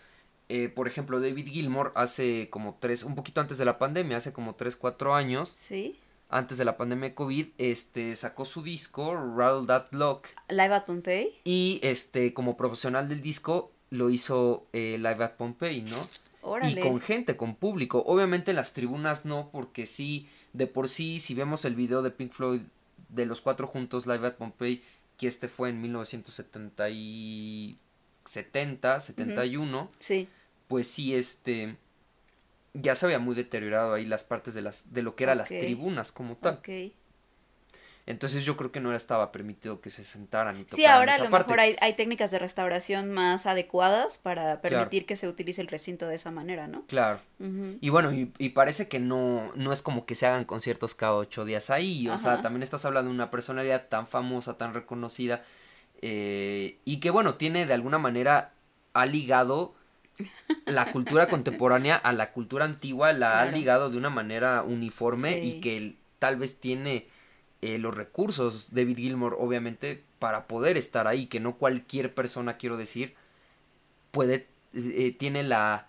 eh, 0.49 0.69
por 0.69 0.89
ejemplo, 0.89 1.21
David 1.21 1.49
Gilmour 1.49 1.93
hace 1.95 2.51
como 2.51 2.77
tres, 2.81 3.05
un 3.05 3.15
poquito 3.15 3.41
antes 3.41 3.59
de 3.59 3.65
la 3.65 3.79
pandemia, 3.79 4.17
hace 4.17 4.33
como 4.33 4.57
tres, 4.57 4.75
cuatro 4.75 5.15
años. 5.15 5.49
Sí. 5.49 5.99
Antes 6.31 6.59
de 6.59 6.65
la 6.65 6.77
pandemia 6.77 7.09
de 7.11 7.15
COVID, 7.15 7.47
este, 7.59 8.15
sacó 8.15 8.45
su 8.45 8.63
disco, 8.63 9.15
Rattle 9.37 9.67
That 9.67 9.87
Lock. 9.91 10.29
Live 10.49 10.75
at 10.75 10.85
Pompeii. 10.85 11.33
Y 11.45 11.81
este, 11.83 12.33
como 12.33 12.57
profesional 12.57 13.09
del 13.09 13.21
disco, 13.21 13.73
lo 13.91 14.11
hizo 14.11 14.67
eh, 14.73 14.97
Live 14.99 15.25
at 15.25 15.33
Pompeii, 15.33 15.83
¿no? 15.83 15.97
Órale. 16.43 16.81
Y 16.81 16.83
con 16.83 17.01
gente, 17.01 17.37
con 17.37 17.57
público. 17.57 18.03
Obviamente 18.07 18.53
las 18.53 18.73
tribunas 18.73 19.25
no, 19.25 19.51
porque 19.51 19.87
sí, 19.87 20.29
de 20.53 20.67
por 20.69 20.89
sí, 20.89 21.19
si 21.21 21.35
vemos 21.35 21.65
el 21.65 21.75
video 21.75 22.01
de 22.03 22.11
Pink 22.13 22.33
Floyd 22.33 22.61
de 23.09 23.27
los 23.27 23.41
cuatro 23.41 23.67
juntos, 23.67 24.07
Live 24.07 24.27
at 24.27 24.35
Pompeii, 24.37 24.83
que 25.17 25.27
este 25.27 25.49
fue 25.49 25.69
en 25.71 25.83
1970 25.83 26.89
y 26.91 27.77
70, 28.25 29.01
71, 29.01 29.91
Sí. 29.99 30.29
pues 30.69 30.87
sí, 30.89 31.15
este, 31.15 31.77
ya 32.75 32.95
se 32.95 33.07
había 33.07 33.19
muy 33.19 33.35
deteriorado 33.35 33.95
ahí 33.95 34.07
las 34.07 34.25
partes 34.25 34.55
de, 34.55 34.63
las, 34.63 34.93
de 34.93 35.03
lo 35.03 35.17
que 35.17 35.25
eran 35.25 35.39
las 35.39 35.49
tribunas 35.49 36.13
como 36.13 36.37
tal. 36.37 36.55
Ok. 36.55 36.69
Entonces 38.07 38.45
yo 38.45 38.57
creo 38.57 38.73
que 38.73 38.81
no 38.81 38.93
estaba 38.93 39.31
permitido 39.31 39.81
que 39.81 39.91
se 39.91 40.03
sentaran 40.05 40.57
y 40.59 40.65
tocaran 40.65 40.77
Sí, 40.77 40.85
ahora 40.87 41.15
a 41.15 41.19
lo 41.19 41.31
parte. 41.31 41.49
mejor 41.49 41.61
hay, 41.61 41.77
hay 41.81 41.93
técnicas 41.95 42.31
de 42.33 42.41
restauración 42.41 43.13
más 43.13 43.47
adecuadas 43.47 44.19
para 44.19 44.61
permitir 44.61 45.07
que 45.07 45.15
se 45.15 45.29
utilice 45.29 45.61
el 45.61 45.69
recinto 45.69 46.09
de 46.09 46.17
esa 46.17 46.31
manera, 46.33 46.67
¿no? 46.67 46.85
Claro. 46.89 47.21
Y 47.39 47.89
bueno, 47.91 48.13
y, 48.13 48.33
y 48.39 48.49
parece 48.49 48.89
que 48.89 48.99
no, 48.99 49.53
no 49.55 49.73
es 49.73 49.83
como 49.83 50.07
que 50.07 50.17
se 50.17 50.27
hagan 50.27 50.45
conciertos 50.45 50.95
cada 50.97 51.15
ocho 51.15 51.45
días 51.45 51.71
ahí. 51.71 52.09
O 52.09 52.19
sea, 52.19 52.41
también 52.43 52.63
estás 52.65 52.85
hablando 52.85 53.11
de 53.11 53.15
una 53.15 53.31
personalidad 53.31 53.87
tan 53.89 54.07
famosa, 54.09 54.59
tan 54.59 54.75
reconocida. 54.75 55.45
eh, 56.03 56.79
y 56.85 56.99
que 56.99 57.11
bueno, 57.11 57.35
tiene 57.35 57.67
de 57.67 57.75
alguna 57.75 57.99
manera, 57.99 58.55
ha 58.95 59.07
ligado 59.07 59.75
la 60.67 60.93
cultura 60.93 61.29
contemporánea 61.29 61.97
a 61.97 62.13
la 62.13 62.33
cultura 62.33 62.65
antigua, 62.65 63.13
la 63.13 63.41
ha 63.43 63.47
ligado 63.47 63.91
de 63.91 63.99
una 63.99 64.11
manera 64.11 64.63
uniforme 64.63 65.35
Sí. 65.35 65.49
y 65.49 65.61
que 65.61 65.95
tal 66.19 66.37
vez 66.37 66.59
tiene 66.59 67.09
eh, 67.63 67.79
los 67.79 67.95
recursos, 67.95 68.69
David 68.73 68.97
Gilmour, 68.97 69.37
obviamente, 69.39 70.03
para 70.19 70.47
poder 70.47 70.77
estar 70.77 71.07
ahí, 71.07 71.27
que 71.27 71.41
no 71.41 71.57
cualquier 71.57 72.15
persona, 72.15 72.57
quiero 72.57 72.77
decir, 72.77 73.15
puede, 74.11 74.47
eh, 74.75 75.15
tiene 75.19 75.43
la, 75.43 75.87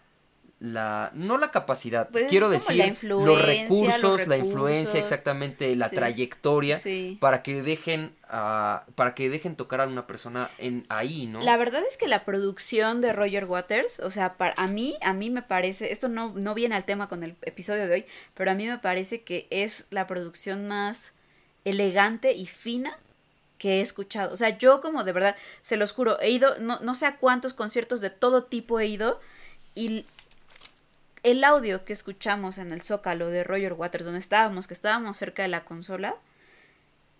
la, 0.61 1.09
no 1.15 1.39
la 1.39 1.49
capacidad, 1.49 2.07
Pues 2.09 2.25
es 2.25 2.29
quiero 2.29 2.47
decir, 2.47 2.95
los 3.01 3.41
recursos, 3.41 4.01
los 4.03 4.27
la 4.27 4.37
influencia, 4.37 4.99
exactamente, 4.99 5.75
la 5.75 5.89
Sí. 5.89 5.95
trayectoria, 5.95 6.77
Sí. 6.77 7.17
para 7.19 7.41
que 7.41 7.63
dejen, 7.63 8.13
a 8.29 8.83
para 8.93 9.15
que 9.15 9.27
dejen 9.31 9.55
tocar 9.55 9.81
a 9.81 9.87
una 9.87 10.05
persona 10.05 10.51
en 10.59 10.85
ahí, 10.89 11.25
¿no? 11.25 11.41
La 11.41 11.57
verdad 11.57 11.81
es 11.89 11.97
que 11.97 12.07
la 12.07 12.25
producción 12.25 13.01
de 13.01 13.11
Roger 13.11 13.45
Waters, 13.45 13.99
o 14.01 14.11
sea, 14.11 14.35
para, 14.37 14.53
a 14.55 14.67
mí, 14.67 14.97
a 15.01 15.13
mí 15.13 15.31
me 15.31 15.41
parece, 15.41 15.91
esto 15.91 16.09
no, 16.09 16.31
no 16.35 16.53
viene 16.53 16.75
al 16.75 16.85
tema 16.85 17.09
con 17.09 17.23
el 17.23 17.35
episodio 17.41 17.87
de 17.87 17.93
hoy, 17.95 18.05
pero 18.35 18.51
a 18.51 18.53
mí 18.53 18.67
me 18.67 18.77
parece 18.77 19.23
que 19.23 19.47
es 19.49 19.85
la 19.89 20.05
producción 20.05 20.67
más 20.67 21.13
elegante 21.65 22.33
y 22.33 22.45
fina 22.45 22.99
que 23.57 23.79
he 23.79 23.81
escuchado. 23.81 24.31
O 24.31 24.35
sea, 24.35 24.57
yo 24.59 24.79
como 24.79 25.03
de 25.03 25.11
verdad, 25.11 25.35
se 25.63 25.75
los 25.75 25.91
juro, 25.91 26.19
he 26.19 26.29
ido, 26.29 26.55
no, 26.59 26.79
no 26.81 26.93
sé 26.93 27.07
a 27.07 27.17
cuántos 27.17 27.55
conciertos 27.55 27.99
de 27.99 28.11
todo 28.11 28.43
tipo 28.43 28.79
he 28.79 28.85
ido 28.85 29.19
y 29.73 30.05
el 31.23 31.43
audio 31.43 31.85
que 31.85 31.93
escuchamos 31.93 32.57
en 32.57 32.71
el 32.71 32.81
Zócalo 32.81 33.27
de 33.29 33.43
Roger 33.43 33.73
Waters, 33.73 34.05
donde 34.05 34.19
estábamos, 34.19 34.67
que 34.67 34.73
estábamos 34.73 35.17
cerca 35.17 35.41
de 35.43 35.47
la 35.49 35.63
consola, 35.65 36.15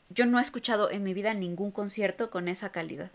yo 0.10 0.26
no 0.26 0.40
he 0.40 0.42
escuchado 0.42 0.90
en 0.90 1.04
mi 1.04 1.14
vida 1.14 1.34
ningún 1.34 1.72
concierto 1.72 2.30
con 2.30 2.48
esa 2.48 2.72
calidad. 2.72 3.12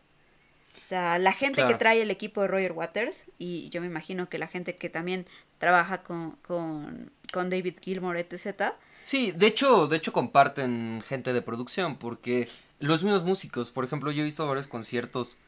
O 0.79 0.83
sea, 0.83 1.19
la 1.19 1.33
gente 1.33 1.57
Claro. 1.57 1.69
que 1.71 1.79
trae 1.79 2.03
el 2.03 2.11
equipo 2.11 2.43
de 2.43 2.49
Roger 2.49 2.73
Waters, 2.73 3.25
y 3.39 3.69
yo 3.71 3.81
me 3.81 3.87
imagino 3.87 4.29
que 4.29 4.39
la 4.39 4.47
gente 4.47 4.77
que 4.77 4.89
también 4.89 5.27
trabaja 5.59 6.03
con, 6.03 6.33
con, 6.47 7.11
con 7.33 7.51
David 7.51 7.79
Gilmour, 7.83 8.17
etc., 8.17 8.73
Sí, 9.03 9.31
de 9.31 9.47
hecho, 9.47 9.87
de 9.87 9.97
hecho 9.99 10.13
comparten 10.13 11.03
gente 11.07 11.33
de 11.33 11.41
producción, 11.41 11.97
porque 11.97 12.49
los 12.81 13.05
mismos 13.05 13.23
músicos, 13.23 13.71
por 13.71 13.85
ejemplo, 13.85 14.11
yo 14.11 14.23
he 14.23 14.25
visto 14.25 14.47
varios 14.49 14.67
conciertos, 14.67 15.39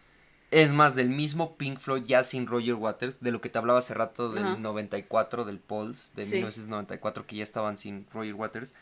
es 0.51 0.73
más, 0.73 0.95
del 0.95 1.11
mismo 1.11 1.57
Pink 1.57 1.79
Floyd 1.79 2.05
ya 2.05 2.25
sin 2.25 2.47
Roger 2.47 2.75
Waters, 2.75 3.21
de 3.21 3.33
lo 3.33 3.41
que 3.41 3.51
te 3.51 3.59
hablaba 3.59 3.81
hace 3.81 3.95
rato 3.95 4.31
del 4.31 4.45
Ajá. 4.45 4.57
94, 4.57 5.45
del 5.45 5.59
Pulse, 5.59 6.11
de 6.17 6.25
Sí. 6.25 6.37
1994, 6.37 7.27
que 7.27 7.37
ya 7.37 7.43
estaban 7.43 7.77
sin 7.77 8.07
Roger 8.13 8.35
Waters. 8.35 8.75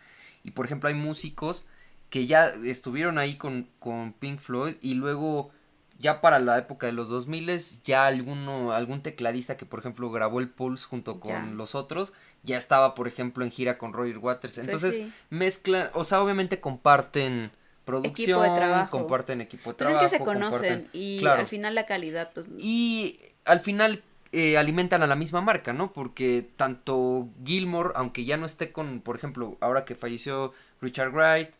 Y 0.44 0.52
por 0.52 0.66
ejemplo, 0.66 0.88
hay 0.88 0.94
músicos 0.94 1.66
que 2.10 2.26
ya 2.26 2.46
estuvieron 2.64 3.18
ahí 3.18 3.36
con, 3.36 3.68
con 3.80 4.12
Pink 4.12 4.38
Floyd 4.38 4.76
y 4.80 4.94
luego 4.94 5.50
ya 5.98 6.20
para 6.20 6.38
la 6.38 6.58
época 6.58 6.86
de 6.86 6.92
los 6.92 7.08
2000 7.08 7.50
ya 7.82 8.06
alguno 8.06 8.72
algún 8.72 9.02
tecladista 9.02 9.56
que 9.56 9.64
por 9.66 9.80
ejemplo 9.80 10.10
grabó 10.10 10.40
el 10.40 10.48
Pulse 10.48 10.84
junto 10.84 11.20
con 11.20 11.56
los 11.56 11.74
otros 11.74 12.12
ya 12.42 12.58
estaba 12.58 12.94
por 12.94 13.08
ejemplo 13.08 13.44
en 13.44 13.50
gira 13.50 13.78
con 13.78 13.92
Roger 13.94 14.18
Waters 14.18 14.58
entonces 14.58 14.96
sí. 14.96 15.12
mezclan 15.30 15.88
o 15.94 16.04
sea 16.04 16.20
obviamente 16.22 16.60
comparten 16.60 17.50
producción 17.86 18.54
trabajo. 18.54 18.98
comparten 18.98 19.40
equipo 19.40 19.70
de 19.70 19.76
pues 19.76 19.76
trabajo 19.78 20.04
es 20.04 20.10
que 20.12 20.18
se 20.18 20.24
conocen 20.24 20.88
y 20.92 21.20
claro. 21.20 21.40
al 21.40 21.46
final 21.46 21.74
la 21.74 21.86
calidad, 21.86 22.32
pues... 22.34 22.46
y 22.58 23.16
al 23.46 23.60
final 23.60 24.02
eh, 24.32 24.58
alimentan 24.58 25.02
a 25.02 25.06
la 25.06 25.16
misma 25.16 25.40
marca, 25.40 25.72
¿no? 25.72 25.92
Porque 25.92 26.46
tanto 26.56 27.28
Gilmore, 27.44 27.92
aunque 27.94 28.24
ya 28.24 28.36
no 28.36 28.44
esté 28.44 28.72
con, 28.72 29.00
por 29.00 29.16
ejemplo, 29.16 29.56
ahora 29.60 29.84
que 29.86 29.94
falleció 29.94 30.52
Richard 30.82 31.12
Wright 31.14 31.50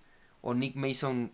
o 0.42 0.52
Nick 0.52 0.74
Mason, 0.76 1.32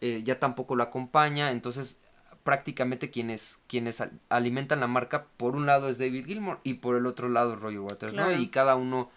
eh, 0.00 0.22
ya 0.24 0.38
tampoco 0.38 0.76
lo 0.76 0.84
acompaña, 0.84 1.50
entonces 1.50 2.00
prácticamente 2.44 3.10
quienes, 3.10 3.58
quienes 3.66 4.00
al- 4.00 4.12
alimentan 4.30 4.80
la 4.80 4.86
marca, 4.86 5.26
por 5.36 5.56
un 5.56 5.66
lado 5.66 5.88
es 5.88 5.98
David 5.98 6.24
Gilmour 6.26 6.60
y 6.62 6.74
por 6.74 6.96
el 6.96 7.06
otro 7.06 7.28
lado 7.28 7.54
es 7.54 7.60
Roger 7.60 7.80
Waters, 7.80 8.14
¿no? 8.14 8.32
Y 8.32 8.48
cada 8.48 8.76
uno, 8.76 9.10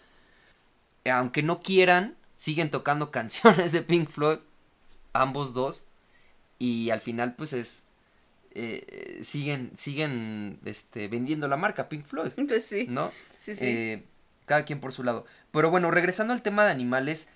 aunque 1.10 1.42
no 1.42 1.60
quieran, 1.60 2.16
siguen 2.36 2.70
tocando 2.70 3.10
canciones 3.12 3.72
de 3.72 3.82
Pink 3.82 4.08
Floyd, 4.08 4.38
ambos 5.12 5.54
dos, 5.54 5.86
y 6.58 6.90
al 6.90 7.00
final 7.00 7.34
pues 7.34 7.52
es 7.52 7.86
eh, 8.54 9.18
siguen 9.22 9.72
siguen 9.76 10.60
este 10.64 11.08
vendiendo 11.08 11.48
la 11.48 11.56
marca 11.56 11.88
Pink 11.88 12.04
Floyd 12.04 12.32
Pues 12.48 12.64
sí, 12.64 12.86
no 12.88 13.10
sí, 13.38 13.54
sí. 13.54 13.64
Eh, 13.66 14.04
cada 14.44 14.64
quien 14.64 14.78
por 14.78 14.92
su 14.92 15.02
lado 15.02 15.24
pero 15.50 15.70
bueno 15.70 15.90
regresando 15.90 16.32
al 16.34 16.42
tema 16.42 16.64
de 16.64 16.70
animales 16.70 17.28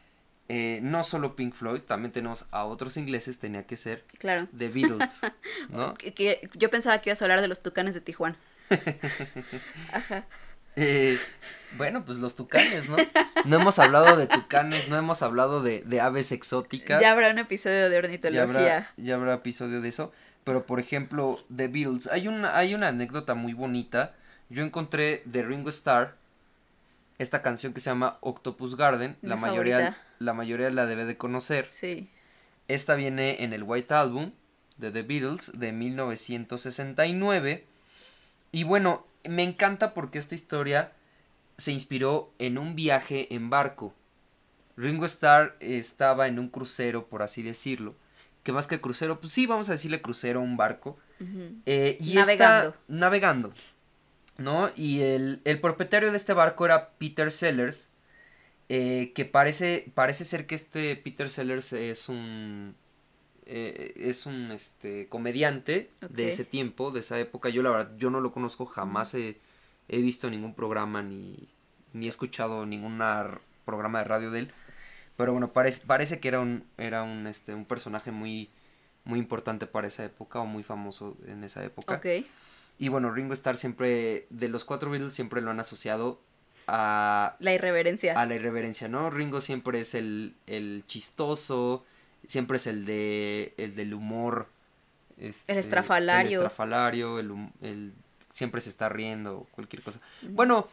eh, 0.49 0.79
no 0.83 1.03
solo 1.03 1.35
Pink 1.35 1.55
Floyd 1.55 1.81
también 1.81 2.13
tenemos 2.13 2.47
a 2.51 2.67
otros 2.67 2.97
ingleses 2.99 3.39
tenía 3.39 3.67
que 3.67 3.77
ser 3.77 4.05
claro. 4.19 4.47
The 4.57 4.69
Beatles 4.69 5.21
no 5.71 5.95
Que, 5.95 6.15
que 6.15 6.49
yo 6.55 6.71
pensaba 6.71 6.99
que 6.99 7.11
ibas 7.11 7.21
a 7.23 7.25
hablar 7.25 7.41
de 7.41 7.49
los 7.49 7.63
tucanes 7.63 7.95
de 7.95 8.01
Tijuana. 8.01 8.37
Ajá. 9.93 10.27
Eh, 10.77 11.19
bueno 11.77 12.05
pues 12.05 12.19
los 12.19 12.37
tucanes 12.37 12.89
no 12.89 12.97
no 13.45 13.57
hemos 13.61 13.79
hablado 13.79 14.17
de 14.17 14.27
tucanes 14.27 14.89
no 14.89 14.97
hemos 14.97 15.23
hablado 15.23 15.63
de, 15.63 15.83
de 15.83 16.01
aves 16.01 16.33
exóticas 16.33 17.01
Ya 17.01 17.11
habrá 17.13 17.31
un 17.31 17.39
episodio 17.39 17.89
de 17.89 17.91
ya 17.93 17.99
ornitología. 17.99 18.43
habrá, 18.43 18.93
ya 18.97 19.15
habrá 19.15 19.35
episodio 19.35 19.81
de 19.81 19.89
eso. 19.89 20.13
Pero 20.45 20.65
por 20.65 20.79
ejemplo, 20.79 21.45
The 21.55 21.67
Beatles, 21.67 22.07
hay 22.07 22.29
una, 22.29 22.57
hay 22.57 22.73
una 22.75 22.87
anécdota 22.89 23.35
muy 23.35 23.53
bonita. 23.53 24.15
Yo 24.49 24.63
encontré 24.63 25.23
de 25.25 25.43
Ringo 25.43 25.71
Starr 25.71 26.15
esta 27.19 27.43
canción 27.43 27.73
que 27.75 27.81
se 27.81 27.91
llama 27.91 28.19
Octopus 28.21 28.77
Garden. 28.77 29.17
Mi 29.23 29.29
La 29.31 29.35
mayoría, 29.37 29.97
la 30.21 30.35
mayoría 30.35 30.71
la 30.71 30.87
debe 30.87 31.05
de 31.05 31.17
conocer. 31.17 31.67
Sí. 31.69 32.09
Esta 32.69 32.95
viene 32.95 33.43
en 33.43 33.53
el 33.55 33.65
White 33.65 33.93
Album 33.93 34.31
de 34.77 34.93
The 34.93 35.03
Beatles 35.03 35.59
de 35.59 35.73
1969. 35.73 37.65
Y 38.53 38.63
bueno, 38.63 39.05
me 39.29 39.43
encanta 39.43 39.95
porque 39.95 40.19
esta 40.19 40.35
historia 40.35 40.93
se 41.59 41.73
inspiró 41.73 42.33
en 42.39 42.59
un 42.59 42.75
viaje 42.77 43.35
en 43.35 43.51
barco. 43.51 43.95
Ringo 44.77 45.07
Starr 45.07 45.57
estaba 45.61 46.29
en 46.29 46.39
un 46.39 46.49
crucero, 46.49 47.07
por 47.09 47.23
así 47.23 47.43
decirlo. 47.43 47.95
Que 48.43 48.53
más 48.53 48.67
que 48.67 48.81
crucero, 48.81 49.21
pues 49.21 49.33
sí, 49.33 49.47
vamos 49.47 49.69
a 49.69 49.73
decirle 49.73 50.03
crucero, 50.03 50.41
un 50.41 50.57
barco. 50.57 50.99
Eh, 51.65 51.97
y 52.01 52.15
Navegando. 52.15 52.69
está 52.71 52.81
navegando. 52.89 53.55
¿No? 54.39 54.71
Y 54.77 55.01
el, 55.01 55.41
el 55.45 55.61
propietario 55.61 56.11
de 56.11 56.17
este 56.19 56.35
barco 56.35 56.67
era 56.67 56.91
Peter 56.99 57.31
Sellers. 57.31 57.89
eh, 58.69 59.13
que 59.15 59.25
parece, 59.25 59.91
parece 59.95 60.25
ser 60.25 60.47
que 60.47 60.55
este 60.57 60.97
Peter 60.97 61.31
Sellers 61.31 61.73
es 61.73 62.09
un. 62.09 62.77
Eh, 63.47 63.93
es 63.97 64.27
un 64.27 64.51
este 64.51 65.09
comediante 65.09 65.91
de 66.11 66.29
ese 66.29 66.45
tiempo, 66.45 66.91
de 66.91 67.01
esa 67.01 67.19
época. 67.19 67.49
Yo 67.49 67.63
la 67.63 67.71
verdad, 67.71 67.93
yo 67.97 68.11
no 68.11 68.21
lo 68.21 68.33
conozco, 68.33 68.67
jamás 68.67 69.15
he, 69.15 69.39
he 69.89 70.01
visto 70.01 70.29
ningún 70.29 70.55
programa 70.55 71.03
ni, 71.03 71.49
ni 71.93 72.07
he 72.07 72.09
escuchado 72.09 72.67
ningún 72.67 73.01
programa 73.65 73.99
de 73.99 74.05
radio 74.05 74.31
de 74.31 74.41
él. 74.41 74.53
Pero 75.17 75.33
bueno, 75.33 75.53
parece, 75.53 75.87
parece 75.87 76.21
que 76.21 76.29
era 76.29 76.41
un, 76.41 76.65
era 76.77 77.03
un, 77.03 77.27
este, 77.27 77.55
un 77.55 77.65
personaje 77.65 78.11
muy, 78.11 78.51
muy 79.05 79.19
importante 79.19 79.67
para 79.67 79.87
esa 79.87 80.05
época 80.05 80.41
o 80.41 80.47
muy 80.47 80.63
famoso 80.63 81.17
en 81.27 81.45
esa 81.45 81.65
época. 81.65 81.95
Ok. 81.95 82.07
Y 82.79 82.89
bueno, 82.89 83.11
Ringo 83.11 83.33
Starr 83.33 83.57
siempre, 83.57 84.27
de 84.29 84.49
los 84.49 84.65
cuatro 84.65 84.91
Beatles, 84.91 85.15
siempre 85.15 85.41
lo 85.41 85.51
han 85.51 85.61
asociado 85.61 86.21
a, 86.67 87.37
La 87.39 87.55
irreverencia. 87.55 88.21
a 88.21 88.27
la 88.27 88.35
irreverencia, 88.35 88.89
¿no? 88.89 89.09
Ringo 89.09 89.41
siempre 89.41 89.81
es 89.81 89.95
el, 89.95 90.35
el 90.47 90.85
chistoso, 90.87 91.85
siempre 92.27 92.57
es 92.57 92.67
el 92.67 92.85
de 92.87 93.55
el 93.57 93.75
del 93.75 93.95
humor. 93.95 94.49
este, 95.19 95.53
El 95.53 95.59
estrafalario. 95.59 96.41
El 96.41 96.47
estrafalario, 96.47 97.19
el, 97.19 97.33
el- 97.63 97.93
siempre 98.31 98.61
se 98.61 98.69
está 98.71 98.89
riendo, 98.89 99.47
cualquier 99.53 99.83
cosa. 99.83 100.01
Bueno, 100.23 100.69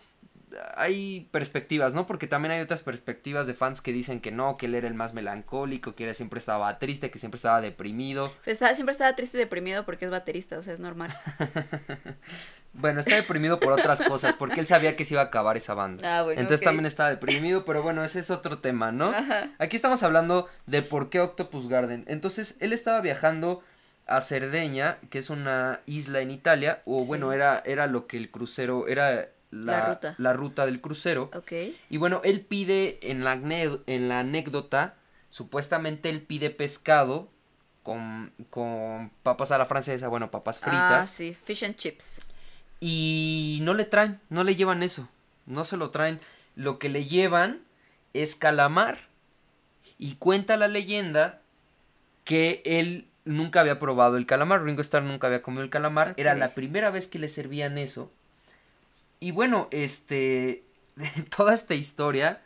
hay 0.75 1.27
perspectivas, 1.31 1.93
¿no? 1.93 2.05
Porque 2.07 2.27
también 2.27 2.51
hay 2.51 2.61
otras 2.61 2.83
perspectivas 2.83 3.47
de 3.47 3.53
fans 3.53 3.81
que 3.81 3.91
dicen 3.93 4.19
que 4.21 4.31
no, 4.31 4.57
que 4.57 4.65
él 4.67 4.75
era 4.75 4.87
el 4.87 4.93
más 4.93 5.13
melancólico, 5.13 5.95
que 5.95 6.07
él 6.07 6.15
siempre 6.15 6.39
estaba 6.39 6.79
triste, 6.79 7.11
que 7.11 7.19
siempre 7.19 7.37
estaba 7.37 7.61
deprimido. 7.61 8.31
Pues 8.43 8.55
estaba- 8.55 8.73
siempre 8.75 8.91
estaba 8.91 9.15
triste 9.15 9.37
y 9.37 9.39
deprimido 9.41 9.85
porque 9.85 10.05
es 10.05 10.11
baterista, 10.11 10.57
o 10.57 10.63
sea, 10.63 10.73
es 10.73 10.79
normal. 10.79 11.15
Bueno, 12.75 13.01
está 13.01 13.15
deprimido 13.15 13.59
por 13.59 13.71
otras 13.73 14.01
cosas, 14.01 14.33
porque 14.33 14.59
él 14.59 14.65
sabía 14.65 14.95
que 14.95 15.05
se 15.05 15.13
iba 15.13 15.21
a 15.21 15.25
acabar 15.25 15.55
esa 15.57 15.75
banda. 15.75 16.17
Ah, 16.17 16.23
bueno, 16.23 16.41
Entonces 16.41 16.65
también 16.65 16.87
estaba 16.87 17.09
deprimido, 17.11 17.65
pero 17.65 17.83
bueno, 17.83 18.03
ese 18.03 18.17
es 18.17 18.31
otro 18.31 18.59
tema, 18.59 18.91
¿no? 18.91 19.09
Ajá. 19.09 19.51
Aquí 19.59 19.75
estamos 19.75 20.01
hablando 20.01 20.47
de 20.65 20.81
por 20.81 21.11
qué 21.11 21.19
Octopus 21.19 21.67
Garden. 21.67 22.03
Entonces, 22.07 22.57
él 22.61 22.73
estaba 22.73 22.99
viajando 23.01 23.61
a 24.07 24.21
Cerdeña, 24.21 24.97
que 25.11 25.19
es 25.19 25.29
una 25.29 25.81
isla 25.85 26.21
en 26.21 26.31
Italia, 26.31 26.81
o 26.85 27.05
bueno, 27.05 27.31
era, 27.31 27.61
era 27.63 27.85
lo 27.85 28.07
que 28.07 28.17
el 28.17 28.31
crucero, 28.31 28.87
era 28.87 29.29
la, 29.53 29.71
La 30.17 30.33
ruta. 30.33 30.33
ruta. 30.33 30.65
del 30.65 30.81
crucero. 30.81 31.29
Y 31.89 31.97
bueno, 31.97 32.21
él 32.23 32.41
pide 32.41 32.99
en 33.11 33.23
la, 33.23 33.33
en 33.33 34.09
la 34.09 34.19
anécdota, 34.19 34.95
supuestamente 35.29 36.09
él 36.09 36.21
pide 36.21 36.49
pescado 36.49 37.29
con, 37.83 38.31
con 38.49 39.11
papas 39.23 39.51
a 39.51 39.57
la 39.57 39.65
francesa, 39.65 40.07
bueno, 40.07 40.31
papas 40.31 40.61
Ah, 40.63 40.65
fritas. 40.69 41.09
sí, 41.09 41.33
fish 41.33 41.63
and 41.65 41.75
chips. 41.75 42.21
Y 42.79 43.59
no 43.63 43.73
le 43.73 43.85
traen, 43.85 44.19
no 44.29 44.43
le 44.43 44.55
llevan 44.55 44.83
eso, 44.83 45.07
no 45.45 45.63
se 45.63 45.77
lo 45.77 45.89
traen. 45.91 46.19
Lo 46.55 46.79
que 46.79 46.89
le 46.89 47.05
llevan 47.05 47.61
es 48.13 48.35
calamar. 48.35 48.99
Y 49.97 50.15
cuenta 50.15 50.57
la 50.57 50.67
leyenda 50.67 51.41
que 52.25 52.61
él 52.65 53.07
nunca 53.25 53.61
había 53.61 53.79
probado 53.79 54.17
el 54.17 54.25
calamar. 54.25 54.63
Ringo 54.63 54.81
Starr 54.81 55.03
nunca 55.03 55.27
había 55.27 55.41
comido 55.41 55.63
el 55.63 55.69
calamar. 55.69 56.13
Era 56.17 56.33
la 56.35 56.53
primera 56.55 56.89
vez 56.89 57.07
que 57.07 57.19
le 57.19 57.29
servían 57.29 57.77
eso. 57.77 58.11
Y 59.23 59.31
bueno, 59.31 59.69
este. 59.71 60.65
Toda 61.35 61.53
esta 61.53 61.75
historia 61.75 62.41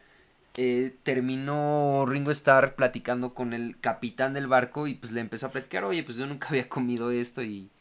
eh, 0.54 0.96
terminó 1.02 2.06
Ringo 2.08 2.30
Starr 2.30 2.76
platicando 2.76 3.34
con 3.34 3.54
el 3.54 3.80
capitán 3.80 4.36
del 4.36 4.46
barco 4.46 4.86
y 4.86 4.94
pues 4.94 5.12
le 5.12 5.22
empezó 5.22 5.48
a 5.48 5.52
platicar, 5.52 5.84
oye, 5.86 6.04
pues 6.04 6.18
yo 6.18 6.28
nunca 6.28 6.50
había 6.50 6.70
comido 6.70 7.10
esto 7.10 7.42
y 7.42 7.72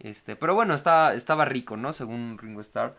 este, 0.00 0.34
pero 0.34 0.56
bueno, 0.56 0.74
estaba, 0.74 1.14
estaba 1.14 1.44
rico, 1.44 1.76
¿no? 1.76 1.92
Según 1.92 2.38
Ringo 2.38 2.60
Starr. 2.60 2.96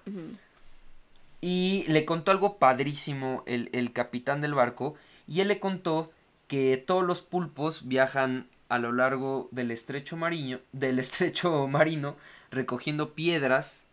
Y 1.41 1.83
le 1.89 2.05
contó 2.05 2.31
algo 2.31 2.57
padrísimo 2.57 3.43
el, 3.45 3.69
el 3.73 3.91
capitán 3.91 4.39
del 4.39 4.53
barco 4.53 4.95
y 5.27 5.41
él 5.41 5.49
le 5.49 5.59
contó 5.59 6.13
que 6.47 6.77
todos 6.77 7.03
los 7.03 7.21
pulpos 7.21 7.89
viajan 7.89 8.47
a 8.69 8.79
lo 8.79 8.93
largo 8.93 9.49
del 9.51 9.71
estrecho 9.71 10.15
marino, 10.15 10.59
del 10.71 10.97
estrecho 10.99 11.67
marino 11.67 12.15
recogiendo 12.51 13.15
piedras 13.15 13.83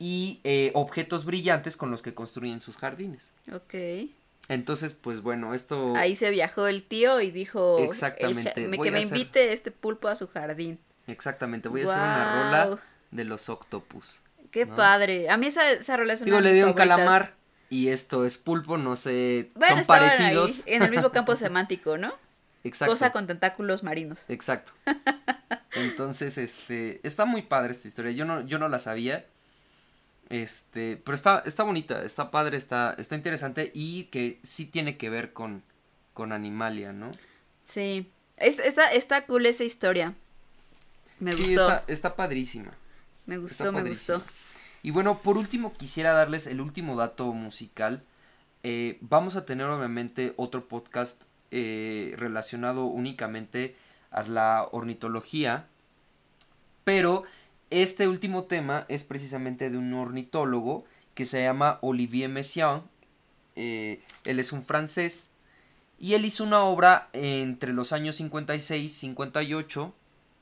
y 0.00 0.40
eh, 0.42 0.72
objetos 0.74 1.24
brillantes 1.24 1.76
con 1.76 1.90
los 1.92 2.02
que 2.02 2.12
construyen 2.14 2.60
sus 2.60 2.76
jardines. 2.76 3.30
Ok. 3.52 4.08
Entonces, 4.48 4.94
pues 4.94 5.20
bueno, 5.20 5.54
esto... 5.54 5.94
Ahí 5.94 6.16
se 6.16 6.30
viajó 6.30 6.66
el 6.66 6.82
tío 6.82 7.20
y 7.20 7.30
dijo 7.30 7.78
el 7.78 7.84
Exactamente, 7.84 8.66
me- 8.66 8.80
que 8.80 8.90
me 8.90 8.98
hacer- 8.98 9.16
invite 9.16 9.52
este 9.52 9.70
pulpo 9.70 10.08
a 10.08 10.16
su 10.16 10.26
jardín. 10.26 10.80
Exactamente, 11.06 11.68
voy 11.68 11.82
a 11.82 11.84
hacer 11.84 11.98
una 11.98 12.42
rola 12.66 12.80
de 13.12 13.24
los 13.24 13.48
octopus. 13.48 14.22
Qué 14.50 14.66
¿no? 14.66 14.74
padre. 14.74 15.28
A 15.30 15.36
mí 15.36 15.46
esa, 15.46 15.70
esa 15.70 15.96
rola 15.96 16.14
es 16.14 16.22
una 16.22 16.26
Digo, 16.26 16.36
de 16.38 16.42
le 16.42 16.48
mis 16.50 16.56
dio 16.56 16.66
un 16.66 16.72
calamar 16.72 17.34
y 17.68 17.88
esto 17.88 18.24
es 18.24 18.38
pulpo, 18.38 18.76
no 18.78 18.96
sé, 18.96 19.50
Bueno, 19.54 19.76
son 19.76 19.84
parecidos. 19.86 20.64
ahí, 20.66 20.74
en 20.74 20.82
el 20.82 20.90
mismo 20.90 21.10
campo 21.12 21.36
semántico, 21.36 21.98
¿no? 21.98 22.12
Exacto. 22.64 22.92
Cosa 22.92 23.12
con 23.12 23.26
tentáculos 23.28 23.82
marinos. 23.84 24.24
Exacto. 24.28 24.72
Entonces, 25.72 26.36
este, 26.38 27.00
está 27.06 27.24
muy 27.24 27.42
padre 27.42 27.72
esta 27.72 27.86
historia. 27.88 28.10
Yo 28.12 28.24
no, 28.24 28.40
yo 28.46 28.58
no 28.58 28.68
la 28.68 28.78
sabía. 28.78 29.24
Este, 30.30 30.96
pero 31.04 31.14
está, 31.14 31.42
está 31.44 31.64
bonita, 31.64 32.02
está 32.04 32.30
padre, 32.30 32.56
está, 32.56 32.94
está 32.98 33.16
interesante 33.16 33.70
y 33.74 34.04
que 34.04 34.38
sí 34.42 34.64
tiene 34.66 34.96
que 34.96 35.10
ver 35.10 35.32
con, 35.32 35.62
con 36.14 36.32
Animalia, 36.32 36.92
¿no? 36.92 37.10
Sí. 37.64 38.10
Es- 38.36 38.58
está, 38.60 38.92
está 38.92 39.26
cool 39.26 39.44
esa 39.46 39.64
historia. 39.64 40.14
Me 41.18 41.32
sí, 41.32 41.42
gustó. 41.42 41.68
está, 41.68 41.84
está 41.92 42.16
padrísima. 42.16 42.72
me 43.26 43.36
gustó, 43.38 43.72
me 43.72 43.82
gustó. 43.82 44.22
Y 44.82 44.92
bueno, 44.92 45.18
por 45.18 45.36
último 45.36 45.74
quisiera 45.76 46.12
darles 46.12 46.46
el 46.46 46.60
último 46.60 46.96
dato 46.96 47.26
musical. 47.34 48.02
Eh, 48.62 48.96
vamos 49.02 49.36
a 49.36 49.44
tener 49.44 49.66
obviamente 49.66 50.32
otro 50.36 50.68
podcast 50.68 51.24
eh, 51.50 52.14
relacionado 52.16 52.84
únicamente 52.86 53.76
a 54.10 54.22
la 54.22 54.68
ornitología. 54.70 55.66
Pero 56.84 57.24
este 57.70 58.08
último 58.08 58.44
tema 58.44 58.84
es 58.88 59.04
precisamente 59.04 59.70
de 59.70 59.78
un 59.78 59.92
ornitólogo 59.94 60.84
que 61.14 61.24
se 61.26 61.42
llama 61.42 61.78
Olivier 61.82 62.28
Messiaen. 62.28 62.82
Eh, 63.56 64.00
él 64.24 64.38
es 64.38 64.52
un 64.52 64.62
francés. 64.62 65.30
Y 65.98 66.14
él 66.14 66.24
hizo 66.24 66.44
una 66.44 66.62
obra 66.64 67.08
entre 67.12 67.72
los 67.72 67.92
años 67.92 68.16
56 68.16 68.92
58. 68.92 69.94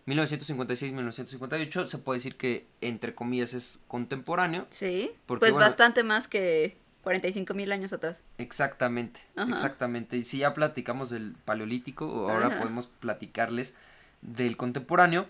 1956-1958. 0.06 1.86
Se 1.86 1.98
puede 1.98 2.18
decir 2.18 2.36
que, 2.36 2.66
entre 2.80 3.14
comillas, 3.14 3.54
es 3.54 3.80
contemporáneo. 3.88 4.66
Sí. 4.70 5.10
Porque, 5.26 5.40
pues 5.40 5.52
bueno- 5.52 5.66
bastante 5.66 6.02
más 6.02 6.28
que 6.28 6.76
45 7.02 7.54
mil 7.54 7.72
años 7.72 7.92
atrás. 7.92 8.20
Exactamente, 8.38 9.20
Ajá. 9.36 9.50
exactamente. 9.52 10.16
Y 10.16 10.24
si 10.24 10.38
ya 10.38 10.54
platicamos 10.54 11.10
del 11.10 11.34
paleolítico, 11.44 12.30
ahora 12.30 12.48
Ajá. 12.48 12.58
podemos 12.60 12.86
platicarles 12.86 13.74
del 14.22 14.56
contemporáneo. 14.56 15.26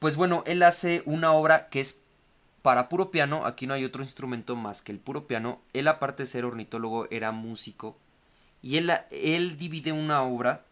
Pues 0.00 0.16
bueno, 0.16 0.42
él 0.46 0.62
hace 0.64 1.02
una 1.06 1.32
obra 1.32 1.68
que 1.68 1.80
es 1.80 2.00
para 2.62 2.88
puro 2.88 3.10
piano. 3.10 3.46
Aquí 3.46 3.66
no 3.66 3.74
hay 3.74 3.84
otro 3.84 4.02
instrumento 4.02 4.56
más 4.56 4.82
que 4.82 4.92
el 4.92 4.98
puro 4.98 5.26
piano. 5.26 5.60
Él, 5.72 5.86
aparte 5.88 6.24
de 6.24 6.26
ser 6.26 6.44
ornitólogo, 6.44 7.06
era 7.10 7.30
músico. 7.32 7.96
Y 8.62 8.78
él, 8.78 8.90
él 9.10 9.56
divide 9.56 9.92
una 9.92 10.22
obra 10.22 10.64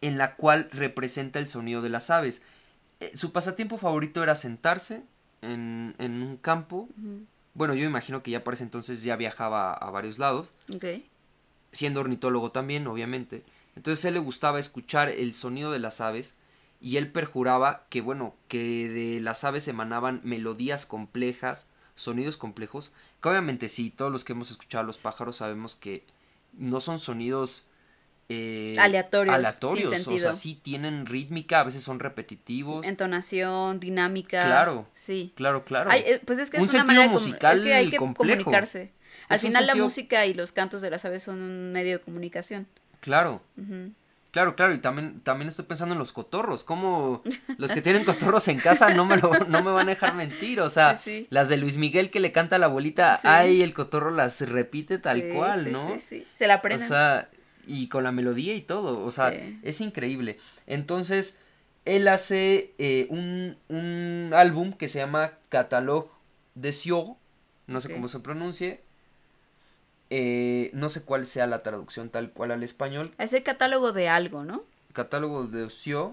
en 0.00 0.18
la 0.18 0.34
cual 0.36 0.68
representa 0.72 1.38
el 1.38 1.46
sonido 1.48 1.82
de 1.82 1.88
las 1.88 2.10
aves. 2.10 2.42
Eh, 3.00 3.10
Su 3.14 3.32
pasatiempo 3.32 3.76
favorito 3.76 4.22
era 4.22 4.34
sentarse 4.34 5.02
en, 5.42 5.94
en 5.98 6.22
un 6.22 6.36
campo. 6.36 6.88
Bueno, 7.54 7.74
yo 7.74 7.84
imagino 7.84 8.22
que 8.22 8.30
ya 8.30 8.44
para 8.44 8.54
ese 8.54 8.64
entonces 8.64 9.02
ya 9.02 9.16
viajaba 9.16 9.74
a 9.74 9.90
varios 9.90 10.18
lados 10.18 10.52
siendo 11.72 12.00
ornitólogo 12.00 12.50
también, 12.52 12.86
obviamente. 12.86 13.42
Entonces 13.76 14.04
a 14.04 14.08
él 14.08 14.14
le 14.14 14.20
gustaba 14.20 14.58
escuchar 14.58 15.08
el 15.08 15.34
sonido 15.34 15.72
de 15.72 15.78
las 15.80 16.00
aves 16.00 16.36
y 16.82 16.96
él 16.96 17.10
perjuraba 17.10 17.86
que, 17.88 18.00
bueno, 18.00 18.34
que 18.48 18.88
de 18.88 19.20
las 19.20 19.44
aves 19.44 19.68
emanaban 19.68 20.20
melodías 20.24 20.84
complejas, 20.84 21.70
sonidos 21.94 22.36
complejos, 22.36 22.92
que 23.22 23.28
obviamente 23.28 23.68
sí, 23.68 23.90
todos 23.90 24.10
los 24.10 24.24
que 24.24 24.32
hemos 24.32 24.50
escuchado 24.50 24.82
a 24.82 24.86
los 24.86 24.98
pájaros 24.98 25.36
sabemos 25.36 25.76
que 25.76 26.04
no 26.52 26.80
son 26.80 26.98
sonidos 26.98 27.68
eh, 28.28 28.74
Aleatorios, 28.78 29.34
aleatorios, 29.34 29.90
sin 29.90 30.14
o 30.14 30.18
sea, 30.18 30.34
sí 30.34 30.58
tienen 30.62 31.06
rítmica, 31.06 31.60
a 31.60 31.64
veces 31.64 31.82
son 31.82 32.00
repetitivos. 32.00 32.86
Entonación, 32.86 33.78
dinámica. 33.78 34.44
Claro. 34.44 34.86
Sí. 34.94 35.32
Claro, 35.36 35.64
claro. 35.64 35.90
Eh, 35.92 36.20
pues 36.24 36.38
es 36.38 36.50
que 36.50 36.56
Un 36.58 36.66
es 36.66 36.74
una 36.74 36.86
sentido 36.86 37.08
musical 37.08 37.58
es 37.58 37.64
que 37.64 37.74
hay 37.74 37.90
que 37.90 37.96
complejo. 37.96 38.42
comunicarse. 38.44 38.92
Al 39.28 39.36
Es 39.36 39.42
final 39.42 39.66
la 39.66 39.74
música 39.74 40.26
y 40.26 40.34
los 40.34 40.52
cantos 40.52 40.80
de 40.80 40.90
las 40.90 41.04
aves 41.04 41.22
son 41.22 41.42
un 41.42 41.72
medio 41.72 41.98
de 41.98 42.04
comunicación. 42.04 42.66
Claro. 43.00 43.42
Claro, 44.32 44.56
claro, 44.56 44.72
y 44.74 44.78
también, 44.78 45.20
también 45.20 45.46
estoy 45.48 45.66
pensando 45.66 45.92
en 45.94 45.98
los 45.98 46.10
cotorros, 46.12 46.64
como 46.64 47.22
los 47.58 47.70
que 47.72 47.82
tienen 47.82 48.04
cotorros 48.04 48.48
en 48.48 48.58
casa 48.58 48.92
no 48.94 49.04
me, 49.04 49.18
lo, 49.18 49.30
no 49.48 49.62
me 49.62 49.70
van 49.70 49.86
a 49.86 49.90
dejar 49.90 50.14
mentir, 50.14 50.60
o 50.60 50.70
sea, 50.70 50.96
Sí, 50.96 51.02
sí. 51.20 51.26
las 51.30 51.48
de 51.50 51.58
Luis 51.58 51.76
Miguel 51.76 52.10
que 52.10 52.18
le 52.18 52.32
canta 52.32 52.56
a 52.56 52.58
la 52.58 52.66
abuelita, 52.66 53.18
Sí. 53.20 53.28
ay, 53.28 53.62
el 53.62 53.74
cotorro 53.74 54.10
las 54.10 54.40
repite 54.40 54.98
tal 54.98 55.22
cual, 55.28 55.70
¿no? 55.70 55.92
Sí, 55.94 55.98
sí. 56.00 56.26
Se 56.34 56.46
la 56.46 56.54
O 56.54 56.58
aprenden. 56.58 56.88
sea, 56.88 57.28
y 57.66 57.88
con 57.88 58.02
la 58.04 58.10
melodía 58.10 58.54
y 58.54 58.62
todo, 58.62 59.04
o 59.04 59.10
sea, 59.10 59.32
es 59.62 59.80
increíble. 59.82 60.38
Entonces, 60.66 61.38
él 61.84 62.08
hace 62.08 62.72
eh, 62.78 63.06
un, 63.10 63.58
un 63.68 64.30
álbum 64.34 64.72
que 64.72 64.88
se 64.88 64.98
llama 64.98 65.32
Catalogue 65.50 66.08
de 66.54 66.72
Sio, 66.72 67.16
no 67.66 67.80
sé 67.82 67.92
cómo 67.92 68.08
se 68.08 68.20
pronuncie, 68.20 68.80
eh, 70.14 70.68
no 70.74 70.90
sé 70.90 71.04
cuál 71.04 71.24
sea 71.24 71.46
la 71.46 71.62
traducción 71.62 72.10
tal 72.10 72.32
cual 72.32 72.50
al 72.50 72.62
español, 72.62 73.12
es 73.16 73.32
el 73.32 73.42
catálogo 73.42 73.92
de 73.92 74.10
algo, 74.10 74.44
¿no? 74.44 74.62
catálogo 74.92 75.46
de 75.46 75.64
ocio. 75.64 76.10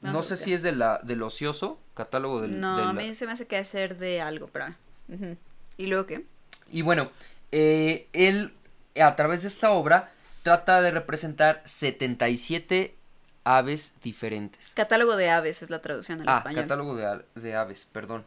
No 0.00 0.22
sé 0.22 0.36
si 0.36 0.52
es 0.52 0.64
de 0.64 0.72
la, 0.72 0.98
del 1.04 1.22
ocioso, 1.22 1.78
catálogo 1.94 2.40
del... 2.40 2.58
no, 2.58 2.76
de 2.76 2.82
a 2.82 2.92
mí 2.92 3.14
se 3.14 3.24
me 3.26 3.32
hace 3.32 3.46
que 3.46 3.56
hacer 3.56 3.96
de 3.98 4.20
algo, 4.20 4.48
pero... 4.48 4.74
ujú. 5.08 5.36
¿Y 5.76 5.86
luego 5.86 6.06
qué? 6.06 6.26
Y 6.72 6.82
bueno, 6.82 7.12
eh, 7.52 8.08
él 8.12 8.52
a 9.00 9.14
través 9.14 9.42
de 9.42 9.48
esta 9.48 9.70
obra 9.70 10.10
trata 10.42 10.82
de 10.82 10.90
representar 10.90 11.62
77 11.64 12.96
aves 13.44 13.94
diferentes. 14.02 14.72
Catálogo 14.74 15.14
de 15.14 15.30
aves 15.30 15.62
es 15.62 15.70
la 15.70 15.80
traducción 15.80 16.20
al 16.22 16.28
ah, 16.28 16.38
español. 16.38 16.62
catálogo 16.62 16.96
de, 16.96 17.24
de 17.36 17.54
aves, 17.54 17.86
perdón. 17.92 18.24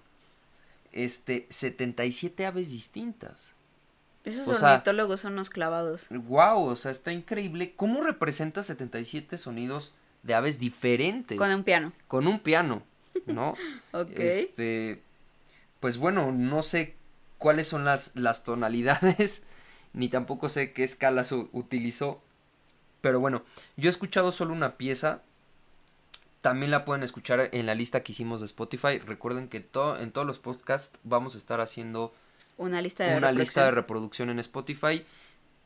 Este, 0.94 1.46
77 1.50 2.46
aves 2.46 2.70
distintas. 2.70 3.52
Esos 4.26 4.48
o 4.48 4.56
sea- 4.56 4.72
ornitólogos 4.74 5.22
son 5.22 5.34
unos 5.34 5.50
clavados. 5.50 6.08
Wow, 6.10 6.66
o 6.66 6.76
sea, 6.76 6.92
está 6.92 7.12
increíble. 7.12 7.74
¿Cómo 7.76 8.02
representa 8.02 8.64
77 8.64 9.38
sonidos 9.38 9.94
de 10.24 10.34
aves 10.34 10.60
diferentes? 10.60 11.38
Con 11.38 11.52
un 11.54 11.64
piano. 11.64 11.94
Con 12.08 12.28
un 12.28 12.40
piano, 12.40 12.82
¿no? 13.28 13.56
Ok. 13.94 14.12
Este, 14.16 15.02
pues 15.80 15.98
bueno, 15.98 16.32
no 16.32 16.64
sé 16.64 16.96
cuáles 17.38 17.68
son 17.68 17.86
las, 17.86 18.16
las 18.16 18.44
tonalidades, 18.44 19.44
ni 19.94 20.10
tampoco 20.10 20.50
sé 20.50 20.74
qué 20.74 20.84
escalas 20.84 21.32
utilizó. 21.32 22.22
Pero 23.02 23.20
bueno, 23.20 23.44
yo 23.78 23.88
he 23.88 23.92
escuchado 23.92 24.32
solo 24.32 24.52
una 24.54 24.78
pieza. 24.78 25.22
También 26.42 26.72
la 26.72 26.86
pueden 26.86 27.04
escuchar 27.04 27.50
en 27.54 27.66
la 27.66 27.74
lista 27.76 28.04
que 28.04 28.12
hicimos 28.12 28.40
de 28.40 28.46
Spotify. 28.46 29.00
Recuerden 29.00 29.48
que 29.48 29.60
to- 29.62 29.98
en 30.00 30.12
todos 30.12 30.28
los 30.28 30.40
podcasts 30.40 30.98
vamos 31.04 31.36
a 31.36 31.38
estar 31.40 31.60
haciendo 31.62 32.14
Una 32.58 32.82
lista 32.82 33.04
de 33.06 33.18
una 33.18 33.32
lista 33.32 33.66
de 33.66 33.72
reproducción. 33.72 34.30
en 34.30 34.40
Spotify 34.40 35.06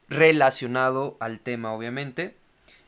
relacionado 0.07 1.17
al 1.19 1.39
tema, 1.39 1.71
obviamente. 1.73 2.35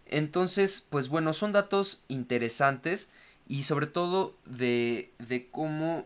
Entonces, 0.07 0.85
pues 0.89 1.07
bueno, 1.07 1.33
son 1.33 1.51
datos 1.51 2.03
interesantes 2.07 3.09
y 3.47 3.63
sobre 3.63 3.87
todo 3.87 4.35
de, 4.45 5.11
de 5.19 5.49
cómo 5.49 6.05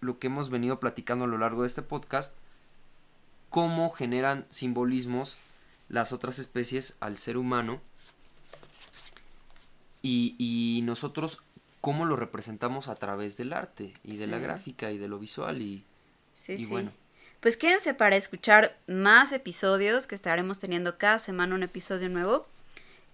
lo 0.00 0.18
que 0.18 0.28
hemos 0.28 0.50
venido 0.50 0.80
platicando 0.80 1.24
a 1.24 1.28
lo 1.28 1.38
largo 1.38 1.62
de 1.62 1.68
este 1.68 1.82
podcast, 1.82 2.34
cómo 3.50 3.90
generan 3.90 4.46
simbolismos 4.50 5.36
las 5.88 6.12
otras 6.12 6.38
especies 6.38 6.96
al 7.00 7.18
ser 7.18 7.36
humano 7.36 7.80
y, 10.00 10.34
y 10.38 10.82
nosotros 10.82 11.42
cómo 11.80 12.04
lo 12.04 12.16
representamos 12.16 12.88
a 12.88 12.94
través 12.94 13.36
del 13.36 13.52
arte 13.52 13.92
y 14.04 14.16
de 14.16 14.26
la 14.26 14.38
gráfica 14.38 14.90
y 14.90 14.98
de 14.98 15.08
lo 15.08 15.18
visual 15.18 15.60
y, 15.62 15.84
Sí, 16.34 16.54
y 16.54 16.58
sí. 16.58 16.66
bueno. 16.66 16.90
Pues 17.42 17.56
quédense 17.56 17.92
para 17.92 18.14
escuchar 18.14 18.78
más 18.86 19.32
episodios 19.32 20.06
que 20.06 20.14
estaremos 20.14 20.60
teniendo 20.60 20.96
cada 20.96 21.18
semana 21.18 21.56
un 21.56 21.64
episodio 21.64 22.08
nuevo. 22.08 22.46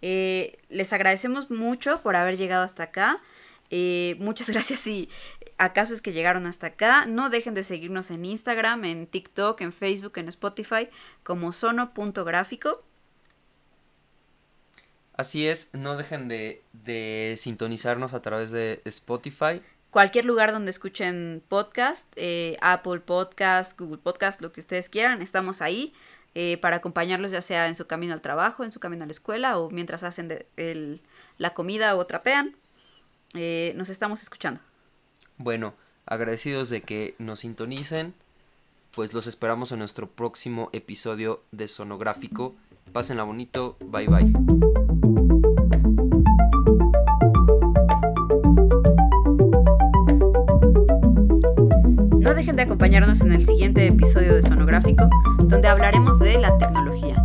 Eh, 0.02 0.58
les 0.68 0.92
agradecemos 0.92 1.50
mucho 1.50 2.02
por 2.02 2.14
haber 2.14 2.36
llegado 2.36 2.62
hasta 2.62 2.82
acá. 2.82 3.22
Eh, 3.70 4.16
muchas 4.18 4.50
gracias 4.52 4.80
si 4.80 5.08
acaso 5.56 5.94
es 5.94 6.02
que 6.02 6.12
llegaron 6.12 6.44
hasta 6.44 6.66
acá. 6.66 7.06
No 7.06 7.30
dejen 7.30 7.54
de 7.54 7.64
seguirnos 7.64 8.10
en 8.10 8.26
Instagram, 8.26 8.84
en 8.84 9.06
TikTok, 9.06 9.62
en 9.62 9.72
Facebook, 9.72 10.18
en 10.18 10.28
Spotify 10.28 10.90
como 11.22 11.50
sono.gráfico. 11.52 12.84
Así 15.14 15.46
es, 15.46 15.70
no 15.72 15.96
dejen 15.96 16.28
de, 16.28 16.62
de 16.74 17.34
sintonizarnos 17.38 18.12
a 18.12 18.20
través 18.20 18.50
de 18.50 18.82
Spotify. 18.84 19.62
Cualquier 19.98 20.26
lugar 20.26 20.52
donde 20.52 20.70
escuchen 20.70 21.42
podcast, 21.48 22.12
eh, 22.14 22.56
Apple 22.60 23.00
Podcast, 23.00 23.76
Google 23.76 23.98
Podcast, 23.98 24.40
lo 24.40 24.52
que 24.52 24.60
ustedes 24.60 24.88
quieran, 24.88 25.22
estamos 25.22 25.60
ahí 25.60 25.92
eh, 26.36 26.56
para 26.58 26.76
acompañarlos 26.76 27.32
ya 27.32 27.42
sea 27.42 27.66
en 27.66 27.74
su 27.74 27.88
camino 27.88 28.14
al 28.14 28.20
trabajo, 28.20 28.62
en 28.62 28.70
su 28.70 28.78
camino 28.78 29.02
a 29.02 29.06
la 29.06 29.10
escuela 29.10 29.58
o 29.58 29.70
mientras 29.70 30.04
hacen 30.04 30.32
la 31.36 31.52
comida 31.52 31.96
o 31.96 32.06
trapean. 32.06 32.54
Eh, 33.34 33.72
nos 33.74 33.88
estamos 33.88 34.22
escuchando. 34.22 34.60
Bueno, 35.36 35.74
agradecidos 36.06 36.70
de 36.70 36.82
que 36.82 37.16
nos 37.18 37.40
sintonicen, 37.40 38.14
pues 38.92 39.12
los 39.12 39.26
esperamos 39.26 39.72
en 39.72 39.80
nuestro 39.80 40.08
próximo 40.08 40.70
episodio 40.72 41.42
de 41.50 41.66
Sonográfico. 41.66 42.54
Pásenla 42.92 43.24
bonito, 43.24 43.76
bye 43.80 44.06
bye. 44.06 45.17
De 52.58 52.64
acompañarnos 52.64 53.20
en 53.20 53.32
el 53.32 53.46
siguiente 53.46 53.86
episodio 53.86 54.34
de 54.34 54.42
Sonográfico, 54.42 55.08
donde 55.44 55.68
hablaremos 55.68 56.18
de 56.18 56.38
la 56.38 56.58
tecnología. 56.58 57.24